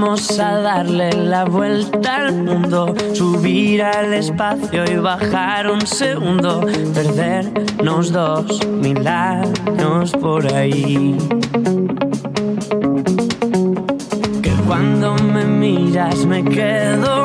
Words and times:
Vamos 0.00 0.38
a 0.38 0.60
darle 0.60 1.10
la 1.12 1.44
vuelta 1.44 2.26
al 2.26 2.44
mundo, 2.44 2.94
subir 3.14 3.82
al 3.82 4.14
espacio 4.14 4.84
y 4.88 4.94
bajar 4.94 5.68
un 5.68 5.84
segundo, 5.84 6.60
perdernos 6.94 8.12
dos 8.12 8.64
mil 8.68 9.04
años 9.08 10.12
por 10.12 10.54
ahí. 10.54 11.18
Que 14.40 14.52
cuando 14.68 15.16
me 15.16 15.44
miras 15.44 16.24
me 16.24 16.44
quedo 16.44 17.17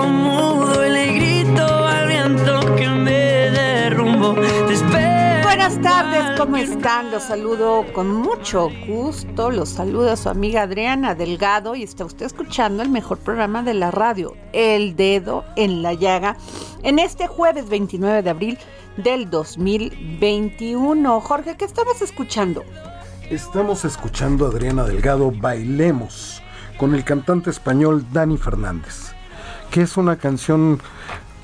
tardes, 6.24 6.40
¿cómo 6.40 6.58
están? 6.58 7.12
Los 7.12 7.24
saludo 7.24 7.86
con 7.94 8.14
mucho 8.14 8.70
gusto. 8.88 9.52
Los 9.52 9.70
saluda 9.70 10.16
su 10.16 10.30
amiga 10.30 10.64
Adriana 10.64 11.16
Delgado 11.16 11.76
y 11.76 11.84
está 11.84 12.06
usted 12.06 12.26
escuchando 12.26 12.84
el 12.84 12.90
mejor 12.90 13.18
programa 13.20 13.64
de 13.64 13.74
la 13.74 13.92
radio, 13.92 14.36
El 14.54 14.96
Dedo 14.96 15.44
en 15.56 15.82
la 15.82 15.94
Llaga, 15.94 16.38
en 16.84 17.00
este 17.00 17.28
jueves 17.28 17.70
29 17.70 18.22
de 18.22 18.30
abril 18.30 18.58
del 18.98 19.30
2021. 19.30 21.22
Jorge, 21.22 21.58
¿qué 21.58 21.66
estamos 21.66 22.02
escuchando? 22.02 22.64
Estamos 23.30 23.86
escuchando 23.86 24.46
a 24.46 24.50
Adriana 24.50 24.84
Delgado 24.84 25.32
Bailemos 25.32 26.42
con 26.78 26.94
el 26.96 27.04
cantante 27.04 27.50
español 27.50 28.06
Dani 28.12 28.38
Fernández, 28.38 29.14
que 29.72 29.82
es 29.82 29.98
una 29.98 30.18
canción 30.18 30.80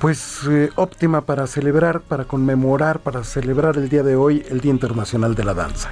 pues 0.00 0.40
eh, 0.48 0.70
óptima 0.76 1.20
para 1.20 1.46
celebrar, 1.46 2.00
para 2.00 2.24
conmemorar, 2.24 3.00
para 3.00 3.22
celebrar 3.22 3.76
el 3.76 3.88
día 3.88 4.02
de 4.02 4.16
hoy, 4.16 4.44
el 4.48 4.60
Día 4.60 4.70
Internacional 4.72 5.34
de 5.34 5.44
la 5.44 5.54
Danza. 5.54 5.90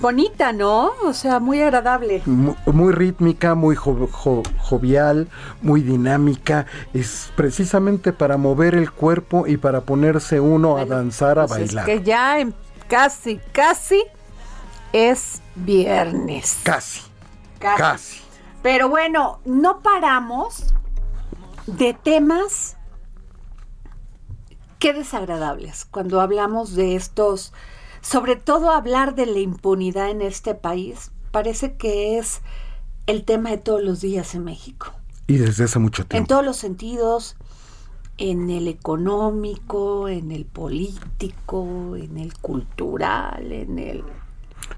Bonita, 0.00 0.52
¿no? 0.52 0.90
O 1.04 1.12
sea, 1.14 1.40
muy 1.40 1.60
agradable. 1.62 2.22
Mu- 2.26 2.54
Muy 2.66 2.92
rítmica, 2.92 3.54
muy 3.54 3.74
jo- 3.74 4.08
jo- 4.12 4.42
jovial, 4.58 5.26
muy 5.62 5.80
dinámica. 5.80 6.66
Es 6.92 7.32
precisamente 7.34 8.12
para 8.12 8.36
mover 8.36 8.74
el 8.74 8.90
cuerpo 8.92 9.46
y 9.46 9.56
para 9.56 9.80
ponerse 9.80 10.38
uno 10.38 10.76
a 10.76 10.84
danzar, 10.84 11.38
a 11.38 11.46
Pues 11.46 11.60
es 11.62 11.66
bailar. 11.74 11.86
que 11.86 12.02
ya 12.04 12.38
en 12.38 12.54
casi, 12.88 13.40
casi 13.52 14.04
es 14.92 15.40
viernes. 15.54 16.58
Casi, 16.62 17.00
Casi. 17.58 17.76
casi. 17.82 18.20
Pero 18.62 18.88
bueno, 18.90 19.40
no 19.46 19.80
paramos 19.80 20.74
de 21.66 21.94
temas 21.94 22.76
qué 24.78 24.92
desagradables 24.92 25.84
cuando 25.84 26.20
hablamos 26.20 26.74
de 26.74 26.96
estos, 26.96 27.52
sobre 28.00 28.36
todo 28.36 28.70
hablar 28.70 29.14
de 29.14 29.26
la 29.26 29.38
impunidad 29.38 30.10
en 30.10 30.22
este 30.22 30.54
país, 30.54 31.10
parece 31.30 31.76
que 31.76 32.18
es 32.18 32.40
el 33.06 33.24
tema 33.24 33.50
de 33.50 33.58
todos 33.58 33.82
los 33.82 34.00
días 34.00 34.34
en 34.34 34.44
México. 34.44 34.92
Y 35.26 35.38
desde 35.38 35.64
hace 35.64 35.78
mucho 35.78 36.02
En 36.02 36.08
tiempo. 36.08 36.28
todos 36.28 36.44
los 36.44 36.56
sentidos, 36.56 37.36
en 38.18 38.48
el 38.50 38.68
económico, 38.68 40.08
en 40.08 40.30
el 40.30 40.44
político, 40.44 41.96
en 41.96 42.16
el 42.18 42.36
cultural, 42.38 43.52
en 43.52 43.78
el... 43.78 44.04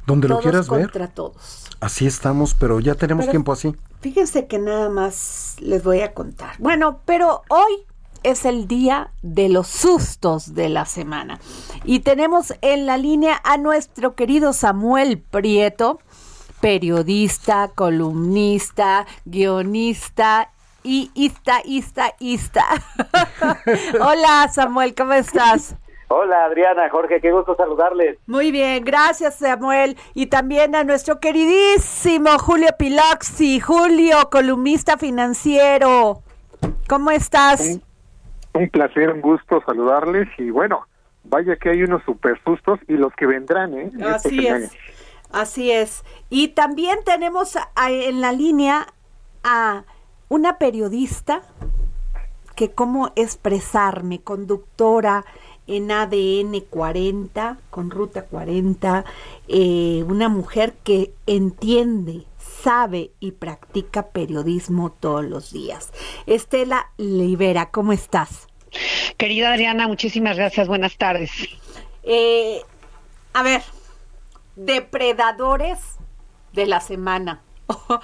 Donde 0.07 0.29
lo 0.29 0.41
quieras 0.41 0.69
ver, 0.69 0.83
contra 0.83 1.09
todos. 1.09 1.68
Así 1.81 2.07
estamos, 2.07 2.55
pero 2.55 2.81
ya 2.81 2.95
tenemos 2.95 3.25
Pero- 3.25 3.33
tiempo 3.33 3.53
así. 3.53 3.75
Fíjense 4.01 4.47
que 4.47 4.59
nada 4.59 4.89
más 4.91 5.57
les 5.59 5.83
voy 5.83 6.01
a 6.03 6.15
contar. 6.15 6.55
Bueno, 6.59 7.01
pero 7.05 7.43
hoy 7.49 7.73
es 8.23 8.45
el 8.45 8.69
día 8.69 9.11
de 9.23 9.49
los 9.49 9.67
sustos 9.67 10.55
de 10.55 10.69
la 10.69 10.85
semana. 10.87 11.41
Y 11.85 12.01
tenemos 12.01 12.55
en 12.61 12.87
la 12.87 12.97
línea 12.97 13.41
a 13.45 13.57
nuestro 13.57 14.15
querido 14.15 14.53
Samuel 14.53 15.19
Prieto, 15.19 15.99
periodista, 16.61 17.69
columnista, 17.75 19.07
guionista 19.25 20.51
y 20.85 21.11
ista, 21.15 21.61
ista, 21.65 22.15
ista. 22.21 22.65
Hola 24.01 24.49
Samuel, 24.53 24.95
¿cómo 24.95 25.13
estás? 25.13 25.75
Hola 26.11 26.45
Adriana, 26.45 26.89
Jorge, 26.89 27.21
qué 27.21 27.31
gusto 27.33 27.55
saludarles. 27.55 28.19
Muy 28.27 28.51
bien, 28.51 28.83
gracias 28.85 29.37
Samuel. 29.37 29.97
Y 30.15 30.27
también 30.27 30.75
a 30.75 30.83
nuestro 30.85 31.21
queridísimo 31.21 32.39
Julio 32.39 32.69
Piloxi. 32.79 33.61
Julio, 33.61 34.17
columnista 34.31 34.97
financiero. 34.97 36.23
¿Cómo 36.89 37.11
estás? 37.11 37.79
Un 38.55 38.69
placer, 38.71 39.11
un 39.11 39.21
gusto 39.21 39.63
saludarles 39.67 40.29
y 40.39 40.51
bueno, 40.51 40.87
vaya 41.25 41.57
que 41.57 41.69
hay 41.71 41.83
unos 41.83 42.03
super 42.05 42.41
sustos 42.43 42.81
y 42.89 42.95
los 42.95 43.13
que 43.15 43.27
vendrán, 43.27 43.75
¿eh? 43.75 43.91
Este 43.93 44.05
Así 44.05 44.47
es. 44.47 44.73
Así 45.31 45.71
es. 45.71 46.05
Y 46.31 46.49
también 46.49 47.01
tenemos 47.05 47.57
a- 47.57 47.91
en 47.91 48.23
la 48.23 48.33
línea 48.33 48.87
a 49.45 49.85
una 50.31 50.57
periodista 50.57 51.43
que 52.57 52.73
cómo 52.73 53.13
expresarme, 53.15 54.21
conductora 54.23 55.25
en 55.69 55.93
ADN 55.93 56.61
40, 56.69 57.59
con 57.71 57.91
Ruta 57.91 58.25
40, 58.25 59.05
eh, 59.47 60.05
una 60.09 60.29
mujer 60.29 60.75
que 60.83 61.13
entiende, 61.27 62.25
sabe 62.39 63.13
y 63.21 63.33
practica 63.33 64.09
periodismo 64.09 64.91
todos 64.91 65.25
los 65.25 65.53
días. 65.53 65.93
Estela 66.27 66.91
Libera, 66.97 67.71
¿cómo 67.71 67.93
estás? 67.93 68.49
Querida 69.17 69.53
Adriana, 69.53 69.87
muchísimas 69.87 70.37
gracias. 70.37 70.69
Buenas 70.69 70.97
tardes. 70.97 71.31
Eh, 72.03 72.63
a 73.35 73.43
ver, 73.43 73.63
depredadores 74.57 75.79
de 76.53 76.67
la 76.67 76.81
semana. 76.81 77.43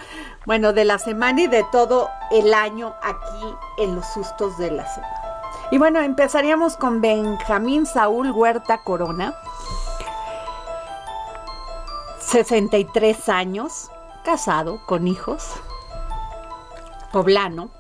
bueno, 0.46 0.72
de 0.72 0.84
la 0.84 0.98
semana 0.98 1.42
y 1.42 1.46
de 1.46 1.64
todo 1.72 2.10
el 2.30 2.52
año 2.52 2.94
aquí 3.02 3.46
en 3.78 3.94
los 3.94 4.06
sustos 4.12 4.58
de 4.58 4.70
la 4.70 4.86
semana. 4.86 5.23
Y 5.70 5.78
bueno, 5.78 6.00
empezaríamos 6.00 6.76
con 6.76 7.00
Benjamín 7.00 7.86
Saúl 7.86 8.30
Huerta 8.30 8.82
Corona, 8.82 9.34
63 12.20 13.28
años, 13.28 13.90
casado, 14.24 14.80
con 14.86 15.08
hijos, 15.08 15.48
poblano. 17.12 17.70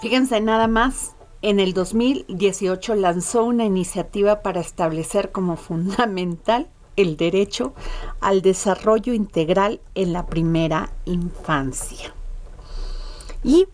Fíjense 0.00 0.40
nada 0.40 0.68
más, 0.68 1.14
en 1.40 1.60
el 1.60 1.72
2018 1.72 2.94
lanzó 2.94 3.44
una 3.44 3.64
iniciativa 3.64 4.42
para 4.42 4.60
establecer 4.60 5.32
como 5.32 5.56
fundamental 5.56 6.68
el 6.96 7.16
derecho 7.16 7.74
al 8.20 8.42
desarrollo 8.42 9.14
integral 9.14 9.80
en 9.94 10.12
la 10.12 10.26
primera 10.26 10.90
infancia. 11.04 12.12
Y 13.44 13.68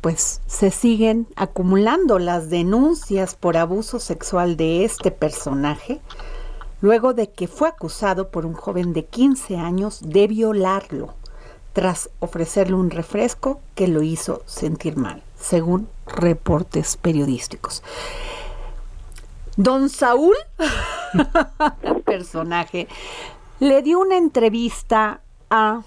pues 0.00 0.40
se 0.46 0.70
siguen 0.70 1.26
acumulando 1.36 2.18
las 2.18 2.50
denuncias 2.50 3.34
por 3.34 3.56
abuso 3.56 3.98
sexual 3.98 4.56
de 4.56 4.84
este 4.84 5.10
personaje, 5.10 6.00
luego 6.80 7.14
de 7.14 7.30
que 7.30 7.48
fue 7.48 7.68
acusado 7.68 8.30
por 8.30 8.46
un 8.46 8.54
joven 8.54 8.92
de 8.92 9.04
15 9.04 9.56
años 9.56 10.00
de 10.02 10.28
violarlo, 10.28 11.14
tras 11.72 12.10
ofrecerle 12.20 12.74
un 12.74 12.90
refresco 12.90 13.60
que 13.74 13.88
lo 13.88 14.02
hizo 14.02 14.42
sentir 14.46 14.96
mal, 14.96 15.22
según 15.38 15.88
reportes 16.06 16.96
periodísticos. 16.96 17.82
Don 19.56 19.88
Saúl, 19.88 20.36
personaje, 22.04 22.86
le 23.58 23.82
dio 23.82 23.98
una 23.98 24.16
entrevista 24.16 25.20
a 25.50 25.82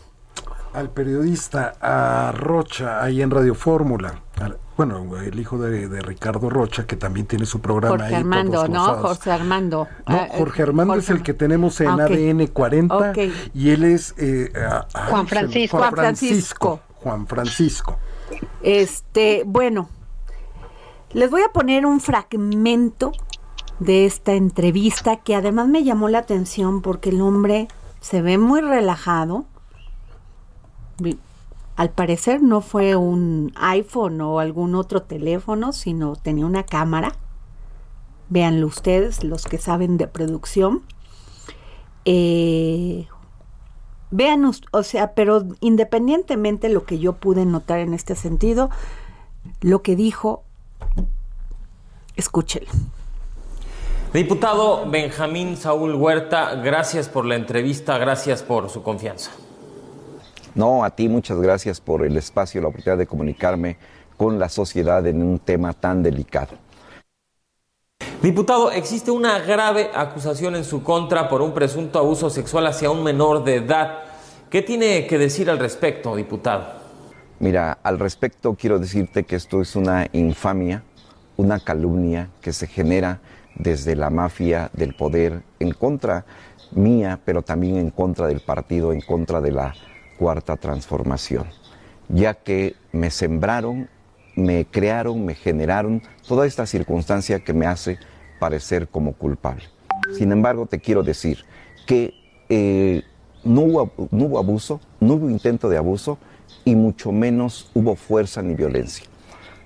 al 0.73 0.89
periodista, 0.89 1.73
a 1.81 2.31
Rocha, 2.31 3.03
ahí 3.03 3.21
en 3.21 3.31
Radio 3.31 3.56
Fórmula. 3.56 4.21
Bueno, 4.77 5.18
el 5.18 5.39
hijo 5.39 5.59
de, 5.59 6.01
Ricardo 6.01 6.50
Rocha, 6.50 6.88
que 6.88 6.95
también 6.95 7.27
tiene 7.27 7.45
su 7.45 7.59
programa 7.59 7.97
Jorge 8.00 8.15
Armando, 8.15 8.68
¿no? 8.68 8.95
Jorge 8.95 9.31
Armando. 9.31 9.88
No, 10.07 10.15
ah, 10.15 10.27
Jorge 10.31 10.63
Armando 10.63 10.95
es 10.95 11.09
el 11.09 11.21
que 11.21 11.33
tenemos 11.33 11.79
en 11.81 11.89
ADN 11.89 12.47
40 12.47 13.13
y 13.53 13.69
él 13.69 13.83
es 13.83 14.15
eh, 14.18 14.51
Juan 15.09 15.27
Francisco. 15.27 15.77
Juan 15.77 15.94
Francisco. 15.94 16.79
Juan 16.95 17.27
Francisco. 17.27 17.97
Este, 18.63 19.44
bueno, 19.45 19.89
les 21.13 21.29
voy 21.29 21.41
a 21.41 21.50
poner 21.50 21.85
un 21.85 22.00
fragmento 22.00 23.12
de 23.79 24.06
esta 24.06 24.33
entrevista 24.33 25.18
que 25.18 25.35
además 25.35 25.68
me 25.68 25.83
llamó 25.83 26.07
la 26.07 26.19
atención 26.19 26.81
porque 26.81 27.09
el 27.09 27.21
hombre 27.21 27.68
se 28.00 28.21
ve 28.21 28.38
muy 28.38 28.62
relajado 28.62 29.45
al 31.75 31.89
parecer 31.89 32.44
no 32.44 32.62
fue 32.62 32.95
un 32.95 33.51
iPhone 33.56 34.21
o 34.21 34.39
algún 34.39 34.75
otro 34.75 35.03
teléfono, 35.03 35.74
sino 35.74 36.15
tenía 36.15 36.45
una 36.45 36.63
cámara. 36.63 37.13
Véanlo 38.30 38.68
ustedes, 38.68 39.24
los 39.24 39.45
que 39.45 39.57
saben 39.57 39.98
de 39.98 40.07
producción. 40.07 40.83
Eh, 42.06 43.07
vean, 44.09 44.51
o 44.71 44.83
sea, 44.83 45.13
pero 45.13 45.44
independientemente 45.59 46.68
de 46.68 46.74
lo 46.74 46.86
que 46.86 47.00
yo 47.00 47.13
pude 47.13 47.45
notar 47.45 47.80
en 47.80 47.94
este 47.94 48.15
sentido, 48.15 48.69
lo 49.62 49.81
que 49.81 49.95
dijo, 49.95 50.44
escúchelo. 52.15 52.68
Diputado 54.13 54.89
Benjamín 54.89 55.56
Saúl 55.56 55.95
Huerta, 55.95 56.56
gracias 56.56 57.07
por 57.07 57.25
la 57.25 57.36
entrevista, 57.36 57.97
gracias 57.97 58.44
por 58.44 58.69
su 58.69 58.83
confianza. 58.83 59.31
No, 60.53 60.83
a 60.83 60.89
ti 60.89 61.07
muchas 61.07 61.39
gracias 61.39 61.80
por 61.80 62.06
el 62.06 62.18
espacio, 62.18 62.62
la 62.62 62.68
oportunidad 62.68 62.98
de 62.98 63.07
comunicarme 63.07 63.77
con 64.18 64.38
la 64.38 64.50
sociedad 64.50 65.06
en 65.07 65.24
un 65.24 65.39
tema 65.39 65.74
tan 65.74 66.03
delicado. 66.03 66.56
Diputado, 68.21 68.71
existe 68.71 69.09
una 69.09 69.39
grave 69.39 69.89
acusación 69.95 70.56
en 70.56 70.63
su 70.63 70.83
contra 70.83 71.27
por 71.27 71.42
un 71.42 71.53
presunto 71.53 71.98
abuso 71.98 72.30
sexual 72.30 72.68
hacia 72.68 72.92
un 72.92 73.03
menor 73.03 73.44
de 73.44 73.56
edad. 73.56 74.00
¿Qué 74.50 74.62
tiene 74.62 75.07
que 75.07 75.18
decir 75.18 75.50
al 75.50 75.57
respecto, 75.57 76.15
diputado? 76.15 76.81
Mira, 77.39 77.80
al 77.81 77.97
respecto 77.97 78.54
quiero 78.54 78.77
decirte 78.77 79.24
que 79.24 79.38
esto 79.38 79.62
es 79.62 79.75
una 79.75 80.07
infamia, 80.12 80.83
una 81.38 81.59
calumnia 81.59 82.30
que 82.42 82.54
se 82.54 82.68
genera 82.68 83.21
desde 83.56 83.95
la 83.95 84.12
mafia 84.12 84.69
del 84.74 84.94
poder 84.94 85.42
en 85.59 85.71
contra 85.74 86.25
mía, 86.74 87.19
pero 87.25 87.42
también 87.42 87.77
en 87.77 87.89
contra 87.89 88.27
del 88.27 88.42
partido, 88.42 88.94
en 88.94 89.01
contra 89.01 89.42
de 89.42 89.51
la 89.51 89.74
cuarta 90.21 90.56
transformación, 90.56 91.47
ya 92.07 92.35
que 92.35 92.75
me 92.91 93.09
sembraron, 93.09 93.89
me 94.35 94.65
crearon, 94.65 95.25
me 95.25 95.33
generaron 95.33 96.03
toda 96.27 96.45
esta 96.45 96.68
circunstancia 96.68 97.39
que 97.39 97.53
me 97.53 97.65
hace 97.65 97.97
parecer 98.39 98.88
como 98.88 99.13
culpable. 99.13 99.63
Sin 100.15 100.31
embargo, 100.31 100.68
te 100.68 100.77
quiero 100.77 101.01
decir 101.01 101.39
que 101.88 102.13
eh, 102.50 103.01
no, 103.44 103.62
hubo, 103.62 103.91
no 104.12 104.25
hubo 104.25 104.38
abuso, 104.38 104.79
no 105.00 105.15
hubo 105.15 105.27
intento 105.27 105.69
de 105.69 105.77
abuso 105.77 106.19
y 106.65 106.75
mucho 106.75 107.12
menos 107.12 107.71
hubo 107.73 107.95
fuerza 107.95 108.44
ni 108.44 108.53
violencia. 108.53 109.07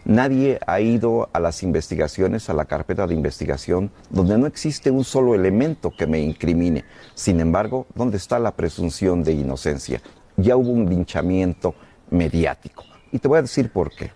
Nadie 0.06 0.62
ha 0.68 0.80
ido 0.80 1.28
a 1.34 1.42
las 1.42 1.63
investigaciones, 1.63 2.50
a 2.50 2.54
la 2.54 2.63
carpeta 2.63 3.07
de 3.07 3.13
investigación, 3.13 3.92
donde 4.10 4.38
no 4.38 4.48
existe 4.48 4.90
un 4.90 5.04
solo 5.04 5.36
elemento 5.36 5.92
que 5.92 6.07
me 6.07 6.22
incrimine. 6.22 6.86
Sin 7.13 7.42
embargo, 7.42 7.88
¿dónde 7.94 8.16
está 8.16 8.40
la 8.40 8.56
presunción 8.56 9.22
de 9.22 9.34
inocencia? 9.34 10.02
Ya 10.38 10.58
hubo 10.58 10.72
un 10.72 10.90
linchamiento 10.90 11.76
mediático. 12.10 12.84
Y 13.12 13.20
te 13.20 13.28
voy 13.28 13.40
a 13.40 13.42
decir 13.44 13.72
por 13.72 13.92
qué. 13.92 14.12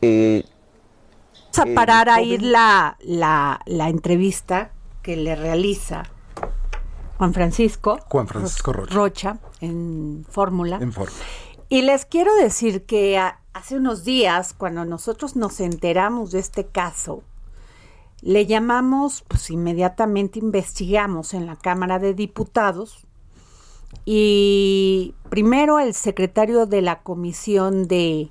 Eh, 0.00 0.44
Vamos 1.56 1.72
a 1.72 1.74
parar 1.74 2.08
ahí 2.08 2.38
la, 2.38 2.96
la, 3.00 3.60
la, 3.66 3.88
entrevista 3.88 4.70
que 5.02 5.16
le 5.16 5.34
realiza 5.34 6.04
Juan 7.16 7.34
Francisco. 7.34 7.98
Juan 8.08 8.28
Francisco 8.28 8.72
Rocha. 8.72 8.94
Rocha 8.94 9.38
en 9.60 10.24
Fórmula. 10.28 10.78
En 10.80 10.92
Fórmula. 10.92 11.18
Y 11.68 11.82
les 11.82 12.04
quiero 12.04 12.34
decir 12.36 12.84
que 12.84 13.20
hace 13.52 13.76
unos 13.76 14.04
días, 14.04 14.54
cuando 14.54 14.84
nosotros 14.84 15.34
nos 15.34 15.60
enteramos 15.60 16.30
de 16.30 16.38
este 16.38 16.66
caso, 16.66 17.24
le 18.20 18.46
llamamos, 18.46 19.24
pues 19.26 19.50
inmediatamente 19.50 20.38
investigamos 20.38 21.34
en 21.34 21.46
la 21.46 21.56
Cámara 21.56 21.98
de 21.98 22.14
Diputados 22.14 23.07
y 24.04 25.14
primero 25.28 25.78
el 25.78 25.94
secretario 25.94 26.66
de 26.66 26.82
la 26.82 27.02
Comisión 27.02 27.88
de, 27.88 28.30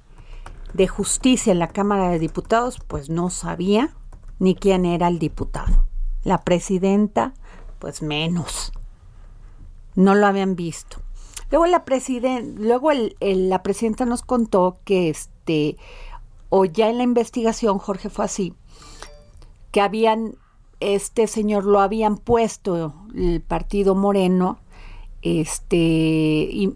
de 0.74 0.88
Justicia 0.88 1.52
en 1.52 1.60
la 1.60 1.68
Cámara 1.68 2.10
de 2.10 2.20
Diputados, 2.20 2.80
pues 2.88 3.10
no 3.10 3.30
sabía 3.30 3.94
ni 4.40 4.56
quién 4.56 4.86
era 4.86 5.08
el 5.08 5.20
diputado. 5.20 5.88
La 6.24 6.44
presidenta, 6.44 7.34
pues 7.80 8.02
menos. 8.02 8.72
No 9.96 10.16
lo 10.16 10.28
habían 10.28 10.56
visto. 10.56 10.98
Luego 11.50 11.66
la 11.68 11.86
presidenta, 11.86 12.62
luego 12.62 12.92
la 13.22 13.64
presidenta 13.64 14.06
nos 14.06 14.22
contó 14.22 14.80
que 14.84 15.10
este, 15.10 15.78
o 16.50 16.66
ya 16.66 16.90
en 16.90 16.98
la 16.98 17.04
investigación, 17.04 17.78
Jorge 17.78 18.10
fue 18.10 18.26
así, 18.26 18.54
que 19.72 19.82
habían, 19.82 20.36
este 20.80 21.28
señor 21.28 21.66
lo 21.66 21.80
habían 21.80 22.18
puesto 22.18 22.94
el 23.16 23.42
partido 23.42 23.96
Moreno 23.96 24.60
este, 25.22 25.78
y 25.78 26.76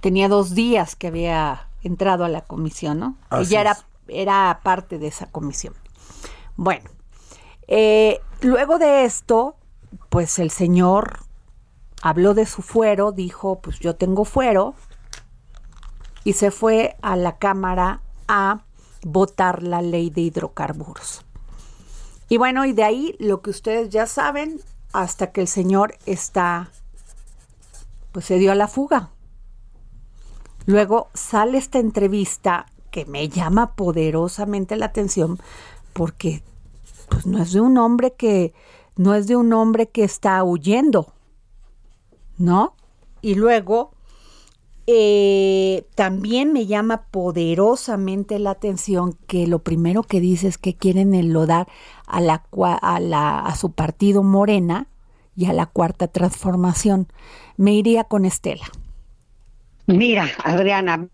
tenía 0.00 0.28
dos 0.28 0.54
días 0.54 0.96
que 0.96 1.08
había 1.08 1.68
entrado 1.82 2.24
a 2.24 2.28
la 2.28 2.42
comisión, 2.42 2.98
¿no? 2.98 3.16
Ella 3.30 3.60
era, 3.60 3.78
era 4.08 4.60
parte 4.62 4.98
de 4.98 5.08
esa 5.08 5.26
comisión. 5.26 5.74
Bueno, 6.56 6.90
eh, 7.68 8.20
luego 8.40 8.78
de 8.78 9.04
esto, 9.04 9.56
pues 10.08 10.38
el 10.38 10.50
señor 10.50 11.20
habló 12.02 12.34
de 12.34 12.46
su 12.46 12.62
fuero, 12.62 13.12
dijo, 13.12 13.60
pues 13.60 13.78
yo 13.78 13.96
tengo 13.96 14.24
fuero, 14.24 14.74
y 16.24 16.34
se 16.34 16.50
fue 16.50 16.96
a 17.02 17.16
la 17.16 17.38
Cámara 17.38 18.02
a 18.28 18.64
votar 19.02 19.62
la 19.62 19.82
ley 19.82 20.10
de 20.10 20.22
hidrocarburos. 20.22 21.24
Y 22.28 22.36
bueno, 22.36 22.64
y 22.64 22.72
de 22.72 22.84
ahí 22.84 23.16
lo 23.18 23.40
que 23.42 23.50
ustedes 23.50 23.90
ya 23.90 24.06
saben, 24.06 24.60
hasta 24.92 25.32
que 25.32 25.40
el 25.40 25.48
señor 25.48 25.96
está 26.06 26.70
pues 28.12 28.24
se 28.24 28.38
dio 28.38 28.52
a 28.52 28.54
la 28.54 28.68
fuga. 28.68 29.10
Luego 30.66 31.08
sale 31.14 31.58
esta 31.58 31.78
entrevista 31.78 32.66
que 32.90 33.06
me 33.06 33.28
llama 33.28 33.74
poderosamente 33.74 34.76
la 34.76 34.86
atención 34.86 35.38
porque 35.92 36.42
pues 37.08 37.26
no 37.26 37.42
es 37.42 37.52
de 37.52 37.60
un 37.60 37.78
hombre 37.78 38.12
que 38.12 38.52
no 38.96 39.14
es 39.14 39.26
de 39.26 39.36
un 39.36 39.52
hombre 39.52 39.88
que 39.88 40.04
está 40.04 40.42
huyendo, 40.44 41.12
¿no? 42.36 42.74
Y 43.22 43.34
luego 43.34 43.92
eh, 44.86 45.86
también 45.94 46.52
me 46.52 46.66
llama 46.66 47.06
poderosamente 47.10 48.38
la 48.38 48.50
atención 48.50 49.16
que 49.26 49.46
lo 49.46 49.60
primero 49.60 50.02
que 50.02 50.20
dice 50.20 50.48
es 50.48 50.58
que 50.58 50.74
quieren 50.74 51.14
enlodar 51.14 51.68
a, 52.06 52.20
la, 52.20 52.44
a, 52.82 53.00
la, 53.00 53.40
a 53.40 53.54
su 53.56 53.72
partido 53.72 54.22
Morena 54.22 54.88
y 55.36 55.46
a 55.46 55.52
la 55.52 55.66
cuarta 55.66 56.08
transformación. 56.08 57.08
Me 57.56 57.72
iría 57.72 58.04
con 58.04 58.24
Estela. 58.24 58.66
Mira, 59.86 60.28
Adriana, 60.44 61.08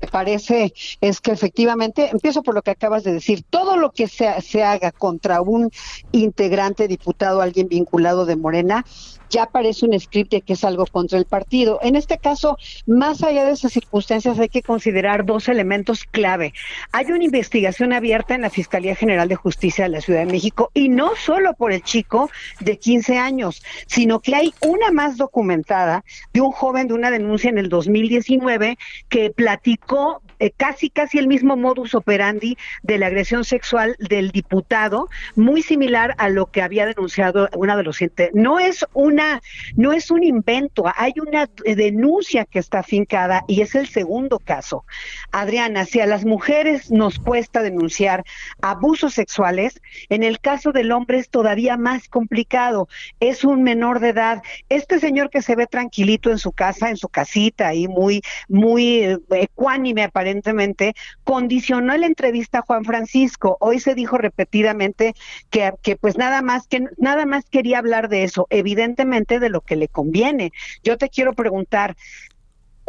me 0.00 0.08
parece 0.08 0.72
es 1.00 1.20
que 1.20 1.32
efectivamente, 1.32 2.08
empiezo 2.10 2.42
por 2.42 2.54
lo 2.54 2.62
que 2.62 2.70
acabas 2.70 3.04
de 3.04 3.12
decir, 3.12 3.42
todo 3.50 3.76
lo 3.76 3.92
que 3.92 4.08
se, 4.08 4.40
se 4.40 4.62
haga 4.62 4.92
contra 4.92 5.42
un 5.42 5.70
integrante, 6.12 6.88
diputado, 6.88 7.42
alguien 7.42 7.68
vinculado 7.68 8.24
de 8.24 8.36
Morena, 8.36 8.84
ya 9.30 9.46
parece 9.46 9.86
un 9.86 9.98
script 9.98 10.32
de 10.32 10.40
que 10.42 10.52
es 10.54 10.64
algo 10.64 10.84
contra 10.86 11.18
el 11.18 11.24
partido. 11.24 11.78
En 11.82 11.96
este 11.96 12.18
caso, 12.18 12.58
más 12.86 13.22
allá 13.22 13.44
de 13.44 13.52
esas 13.52 13.72
circunstancias, 13.72 14.38
hay 14.38 14.48
que 14.48 14.62
considerar 14.62 15.24
dos 15.24 15.48
elementos 15.48 16.04
clave. 16.04 16.52
Hay 16.92 17.06
una 17.06 17.24
investigación 17.24 17.92
abierta 17.92 18.34
en 18.34 18.42
la 18.42 18.50
Fiscalía 18.50 18.94
General 18.94 19.28
de 19.28 19.36
Justicia 19.36 19.84
de 19.84 19.90
la 19.90 20.00
Ciudad 20.00 20.20
de 20.20 20.32
México 20.32 20.70
y 20.74 20.88
no 20.88 21.14
solo 21.16 21.54
por 21.54 21.72
el 21.72 21.82
chico 21.82 22.30
de 22.60 22.78
15 22.78 23.18
años, 23.18 23.62
sino 23.86 24.20
que 24.20 24.34
hay 24.34 24.52
una 24.60 24.90
más 24.90 25.16
documentada 25.16 26.04
de 26.32 26.40
un 26.40 26.50
joven 26.50 26.88
de 26.88 26.94
una 26.94 27.10
denuncia 27.10 27.50
en 27.50 27.58
el 27.58 27.68
2019 27.68 28.76
que 29.08 29.30
platicó 29.30 30.22
eh, 30.40 30.50
casi 30.56 30.90
casi 30.90 31.18
el 31.18 31.28
mismo 31.28 31.56
modus 31.56 31.94
operandi 31.94 32.58
de 32.82 32.98
la 32.98 33.06
agresión 33.06 33.44
sexual 33.44 33.96
del 34.00 34.30
diputado, 34.30 35.08
muy 35.36 35.62
similar 35.62 36.14
a 36.18 36.28
lo 36.28 36.46
que 36.46 36.62
había 36.62 36.86
denunciado 36.86 37.48
una 37.54 37.76
de 37.76 37.84
los 37.84 38.00
no 38.32 38.58
es 38.58 38.84
una 38.94 39.42
no 39.76 39.92
es 39.92 40.10
un 40.10 40.22
invento, 40.22 40.84
hay 40.96 41.12
una 41.20 41.48
denuncia 41.64 42.44
que 42.44 42.58
está 42.58 42.82
fincada 42.82 43.44
y 43.46 43.60
es 43.60 43.74
el 43.74 43.88
segundo 43.88 44.38
caso. 44.38 44.84
Adriana, 45.32 45.84
si 45.84 46.00
a 46.00 46.06
las 46.06 46.24
mujeres 46.24 46.90
nos 46.90 47.18
cuesta 47.18 47.62
denunciar 47.62 48.24
abusos 48.62 49.14
sexuales, 49.14 49.80
en 50.08 50.22
el 50.22 50.40
caso 50.40 50.72
del 50.72 50.92
hombre 50.92 51.18
es 51.18 51.28
todavía 51.28 51.76
más 51.76 52.08
complicado. 52.08 52.88
Es 53.20 53.44
un 53.44 53.62
menor 53.62 54.00
de 54.00 54.10
edad. 54.10 54.42
Este 54.68 54.98
señor 54.98 55.30
que 55.30 55.42
se 55.42 55.56
ve 55.56 55.66
tranquilito 55.66 56.30
en 56.30 56.38
su 56.38 56.52
casa, 56.52 56.88
en 56.88 56.96
su 56.96 57.08
casita 57.08 57.74
y 57.74 57.86
muy 57.86 58.22
muy 58.48 59.04
eh, 59.04 59.18
ecuánime 59.30 60.02
aparentemente, 60.30 60.94
condicionó 61.24 61.96
la 61.96 62.06
entrevista 62.06 62.58
a 62.58 62.62
Juan 62.62 62.84
Francisco. 62.84 63.56
Hoy 63.60 63.80
se 63.80 63.94
dijo 63.94 64.16
repetidamente 64.16 65.14
que, 65.50 65.72
que 65.82 65.96
pues 65.96 66.16
nada 66.16 66.40
más 66.40 66.68
que 66.68 66.84
nada 66.98 67.26
más 67.26 67.44
quería 67.50 67.78
hablar 67.78 68.08
de 68.08 68.22
eso, 68.22 68.46
evidentemente 68.50 69.40
de 69.40 69.50
lo 69.50 69.60
que 69.60 69.76
le 69.76 69.88
conviene. 69.88 70.52
Yo 70.84 70.96
te 70.96 71.08
quiero 71.08 71.34
preguntar, 71.34 71.96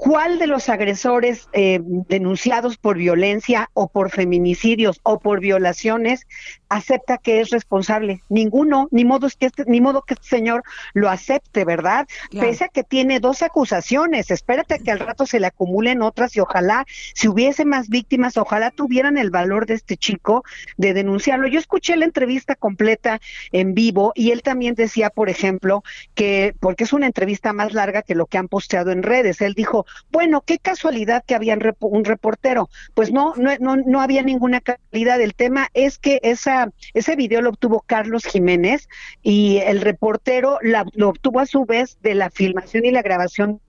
¿Cuál 0.01 0.39
de 0.39 0.48
los 0.48 0.67
agresores 0.67 1.48
eh, 1.53 1.79
denunciados 1.84 2.77
por 2.77 2.98
violencia 2.98 3.70
o 3.75 3.88
por 3.88 4.10
feminicidios 4.10 5.00
o 5.03 5.20
por 5.20 5.39
violaciones 5.39 6.25
acepta 6.70 7.20
que 7.20 7.39
es 7.39 7.51
responsable? 7.51 8.24
Ninguno, 8.27 8.88
ni 8.89 9.05
modo 9.05 9.27
que 9.39 9.46
este, 9.46 9.63
ni 9.67 9.79
modo 9.79 10.01
que 10.01 10.15
este 10.15 10.27
señor 10.27 10.63
lo 10.96 11.08
acepte, 11.08 11.65
¿verdad? 11.65 12.08
Pese 12.31 12.63
a 12.63 12.70
que 12.70 12.84
tiene 12.84 13.20
dos 13.20 13.43
acusaciones, 13.43 14.31
espérate 14.31 14.79
que 14.79 14.89
al 14.89 14.98
rato 14.98 15.27
se 15.27 15.39
le 15.39 15.46
acumulen 15.46 16.01
otras 16.01 16.36
y 16.36 16.39
ojalá 16.39 16.84
si 17.13 17.27
hubiese 17.27 17.63
más 17.63 17.88
víctimas, 17.88 18.38
ojalá 18.38 18.72
tuvieran 18.72 19.20
el 19.20 19.29
valor 19.29 19.67
de 19.67 19.75
este 19.75 19.98
chico 19.98 20.43
de 20.77 20.96
denunciarlo. 20.96 21.48
Yo 21.48 21.60
escuché 21.60 21.96
la 21.96 22.05
entrevista 22.05 22.55
completa 22.55 23.22
en 23.51 23.75
vivo 23.75 24.13
y 24.15 24.31
él 24.31 24.41
también 24.41 24.74
decía, 24.74 25.12
por 25.12 25.29
ejemplo, 25.29 25.84
que 26.15 26.55
porque 26.60 26.86
es 26.86 26.91
una 26.91 27.05
entrevista 27.05 27.53
más 27.53 27.74
larga 27.74 28.01
que 28.01 28.15
lo 28.15 28.25
que 28.25 28.39
han 28.39 28.48
posteado 28.48 28.89
en 28.91 29.03
redes, 29.03 29.41
él 29.41 29.53
dijo, 29.53 29.86
bueno, 30.12 30.42
qué 30.42 30.60
casualidad 30.60 31.24
que 31.26 31.36
había 31.36 31.58
un 31.80 32.06
reportero. 32.06 32.70
Pues 32.94 33.12
no, 33.12 33.34
no, 33.36 33.52
no, 33.60 33.78
no 33.78 34.02
había 34.02 34.24
ninguna 34.24 34.62
casualidad. 34.62 35.22
El 35.22 35.34
tema 35.34 35.70
es 35.74 35.98
que 35.98 36.20
esa, 36.24 36.72
ese 36.94 37.16
video 37.16 37.42
lo 37.42 37.50
obtuvo 37.50 37.84
Carlos 37.86 38.26
Jiménez 38.26 38.88
y 39.22 39.58
el 39.58 39.82
reportero 39.82 40.60
lo 40.62 41.10
obtuvo 41.10 41.40
a 41.40 41.46
su 41.46 41.66
vez 41.66 41.98
de 42.02 42.16
la 42.16 42.30
filmación 42.30 42.86
y 42.86 42.92
la 42.92 43.02
grabación 43.02 43.62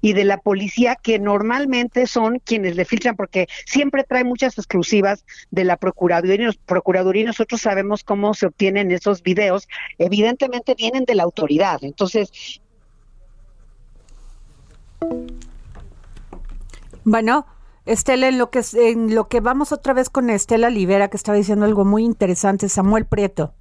y 0.00 0.12
de 0.12 0.24
la 0.24 0.38
policía 0.38 0.96
que 0.96 1.18
normalmente 1.18 2.06
son 2.06 2.38
quienes 2.38 2.76
le 2.76 2.84
filtran 2.84 3.16
porque 3.16 3.48
siempre 3.66 4.04
trae 4.04 4.24
muchas 4.24 4.56
exclusivas 4.58 5.24
de 5.50 5.64
la 5.64 5.76
procuraduría 5.76 6.48
y 6.48 6.58
procuraduría 6.66 7.26
nosotros 7.26 7.60
sabemos 7.60 8.04
cómo 8.04 8.34
se 8.34 8.46
obtienen 8.46 8.90
esos 8.90 9.22
videos 9.22 9.68
evidentemente 9.98 10.74
vienen 10.74 11.04
de 11.04 11.14
la 11.14 11.22
autoridad 11.24 11.82
entonces 11.82 12.62
bueno, 17.04 17.46
Estela, 17.86 18.28
en 18.28 18.38
lo 18.38 18.50
que 18.50 18.60
en 18.74 19.14
lo 19.14 19.28
que 19.28 19.40
vamos 19.40 19.72
otra 19.72 19.92
vez 19.92 20.08
con 20.08 20.30
Estela 20.30 20.70
Libera, 20.70 21.08
que 21.08 21.16
estaba 21.16 21.36
diciendo 21.36 21.66
algo 21.66 21.84
muy 21.84 22.04
interesante, 22.04 22.68
Samuel 22.68 23.06
Prieto. 23.06 23.52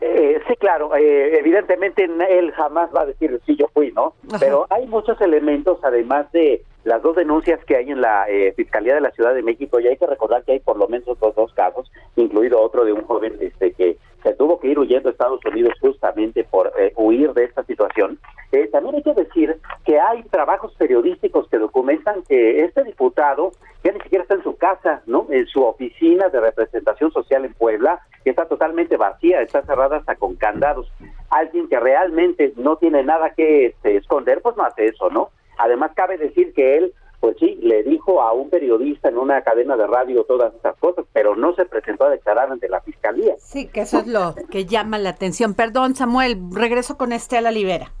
Eh, 0.00 0.40
sí, 0.46 0.56
claro, 0.56 0.94
eh, 0.94 1.38
evidentemente 1.38 2.04
él 2.04 2.52
jamás 2.52 2.90
va 2.94 3.02
a 3.02 3.06
decir 3.06 3.40
sí, 3.46 3.56
yo 3.56 3.68
fui, 3.72 3.92
¿no? 3.92 4.14
Pero 4.38 4.66
hay 4.70 4.86
muchos 4.86 5.20
elementos, 5.20 5.78
además 5.82 6.30
de 6.32 6.62
las 6.84 7.02
dos 7.02 7.16
denuncias 7.16 7.58
que 7.64 7.76
hay 7.76 7.90
en 7.90 8.00
la 8.00 8.28
eh, 8.28 8.52
Fiscalía 8.56 8.94
de 8.94 9.00
la 9.00 9.10
Ciudad 9.10 9.34
de 9.34 9.42
México, 9.42 9.80
y 9.80 9.86
hay 9.86 9.96
que 9.96 10.06
recordar 10.06 10.44
que 10.44 10.52
hay 10.52 10.60
por 10.60 10.76
lo 10.76 10.86
menos 10.88 11.08
otros 11.08 11.34
dos 11.34 11.52
casos, 11.54 11.90
incluido 12.14 12.60
otro 12.60 12.84
de 12.84 12.92
un 12.92 13.02
joven 13.02 13.36
este 13.40 13.72
que 13.72 13.98
se 14.26 14.34
tuvo 14.34 14.58
que 14.58 14.66
ir 14.66 14.76
huyendo 14.76 15.08
a 15.08 15.12
Estados 15.12 15.40
Unidos 15.44 15.72
justamente 15.80 16.42
por 16.42 16.72
eh, 16.76 16.92
huir 16.96 17.32
de 17.32 17.44
esta 17.44 17.62
situación. 17.62 18.18
Eh, 18.50 18.68
también 18.72 18.96
hay 18.96 19.02
que 19.04 19.14
decir 19.14 19.56
que 19.84 20.00
hay 20.00 20.24
trabajos 20.24 20.74
periodísticos 20.74 21.48
que 21.48 21.58
documentan 21.58 22.24
que 22.24 22.64
este 22.64 22.82
diputado 22.82 23.52
ya 23.84 23.92
ni 23.92 24.00
siquiera 24.00 24.22
está 24.22 24.34
en 24.34 24.42
su 24.42 24.56
casa, 24.56 25.00
¿no? 25.06 25.28
En 25.30 25.46
su 25.46 25.62
oficina 25.62 26.28
de 26.28 26.40
representación 26.40 27.12
social 27.12 27.44
en 27.44 27.54
Puebla, 27.54 28.00
que 28.24 28.30
está 28.30 28.46
totalmente 28.46 28.96
vacía, 28.96 29.42
está 29.42 29.62
cerrada 29.62 29.98
hasta 29.98 30.16
con 30.16 30.34
candados. 30.34 30.90
Alguien 31.30 31.68
que 31.68 31.78
realmente 31.78 32.52
no 32.56 32.78
tiene 32.78 33.04
nada 33.04 33.30
que 33.30 33.66
este, 33.66 33.96
esconder, 33.96 34.42
pues 34.42 34.56
no 34.56 34.64
hace 34.64 34.86
eso, 34.86 35.08
¿no? 35.08 35.30
Además, 35.58 35.92
cabe 35.94 36.18
decir 36.18 36.52
que 36.52 36.78
él 36.78 36.92
pues 37.20 37.36
sí, 37.38 37.58
le 37.62 37.82
dijo 37.82 38.20
a 38.20 38.32
un 38.32 38.50
periodista 38.50 39.08
en 39.08 39.18
una 39.18 39.42
cadena 39.42 39.76
de 39.76 39.86
radio 39.86 40.24
todas 40.24 40.54
estas 40.54 40.76
cosas, 40.76 41.04
pero 41.12 41.34
no 41.34 41.54
se 41.54 41.64
presentó 41.64 42.04
a 42.04 42.10
declarar 42.10 42.50
ante 42.50 42.68
la 42.68 42.80
fiscalía. 42.80 43.34
Sí, 43.38 43.68
que 43.68 43.80
eso 43.80 43.98
es 43.98 44.06
lo 44.06 44.34
que 44.50 44.66
llama 44.66 44.98
la 44.98 45.10
atención. 45.10 45.54
Perdón, 45.54 45.94
Samuel, 45.94 46.38
regreso 46.52 46.96
con 46.96 47.12
Estela 47.12 47.50
Libera. 47.50 47.92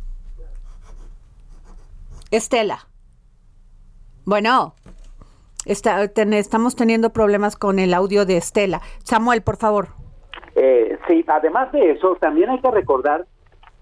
Estela. 2.30 2.86
Bueno, 4.24 4.74
está, 5.64 6.02
estamos 6.02 6.76
teniendo 6.76 7.10
problemas 7.10 7.56
con 7.56 7.78
el 7.78 7.94
audio 7.94 8.26
de 8.26 8.36
Estela. 8.36 8.82
Samuel, 9.04 9.42
por 9.42 9.56
favor. 9.56 9.88
Eh, 10.54 10.98
sí, 11.06 11.24
además 11.28 11.70
de 11.72 11.92
eso, 11.92 12.16
también 12.16 12.50
hay 12.50 12.60
que 12.60 12.70
recordar 12.70 13.26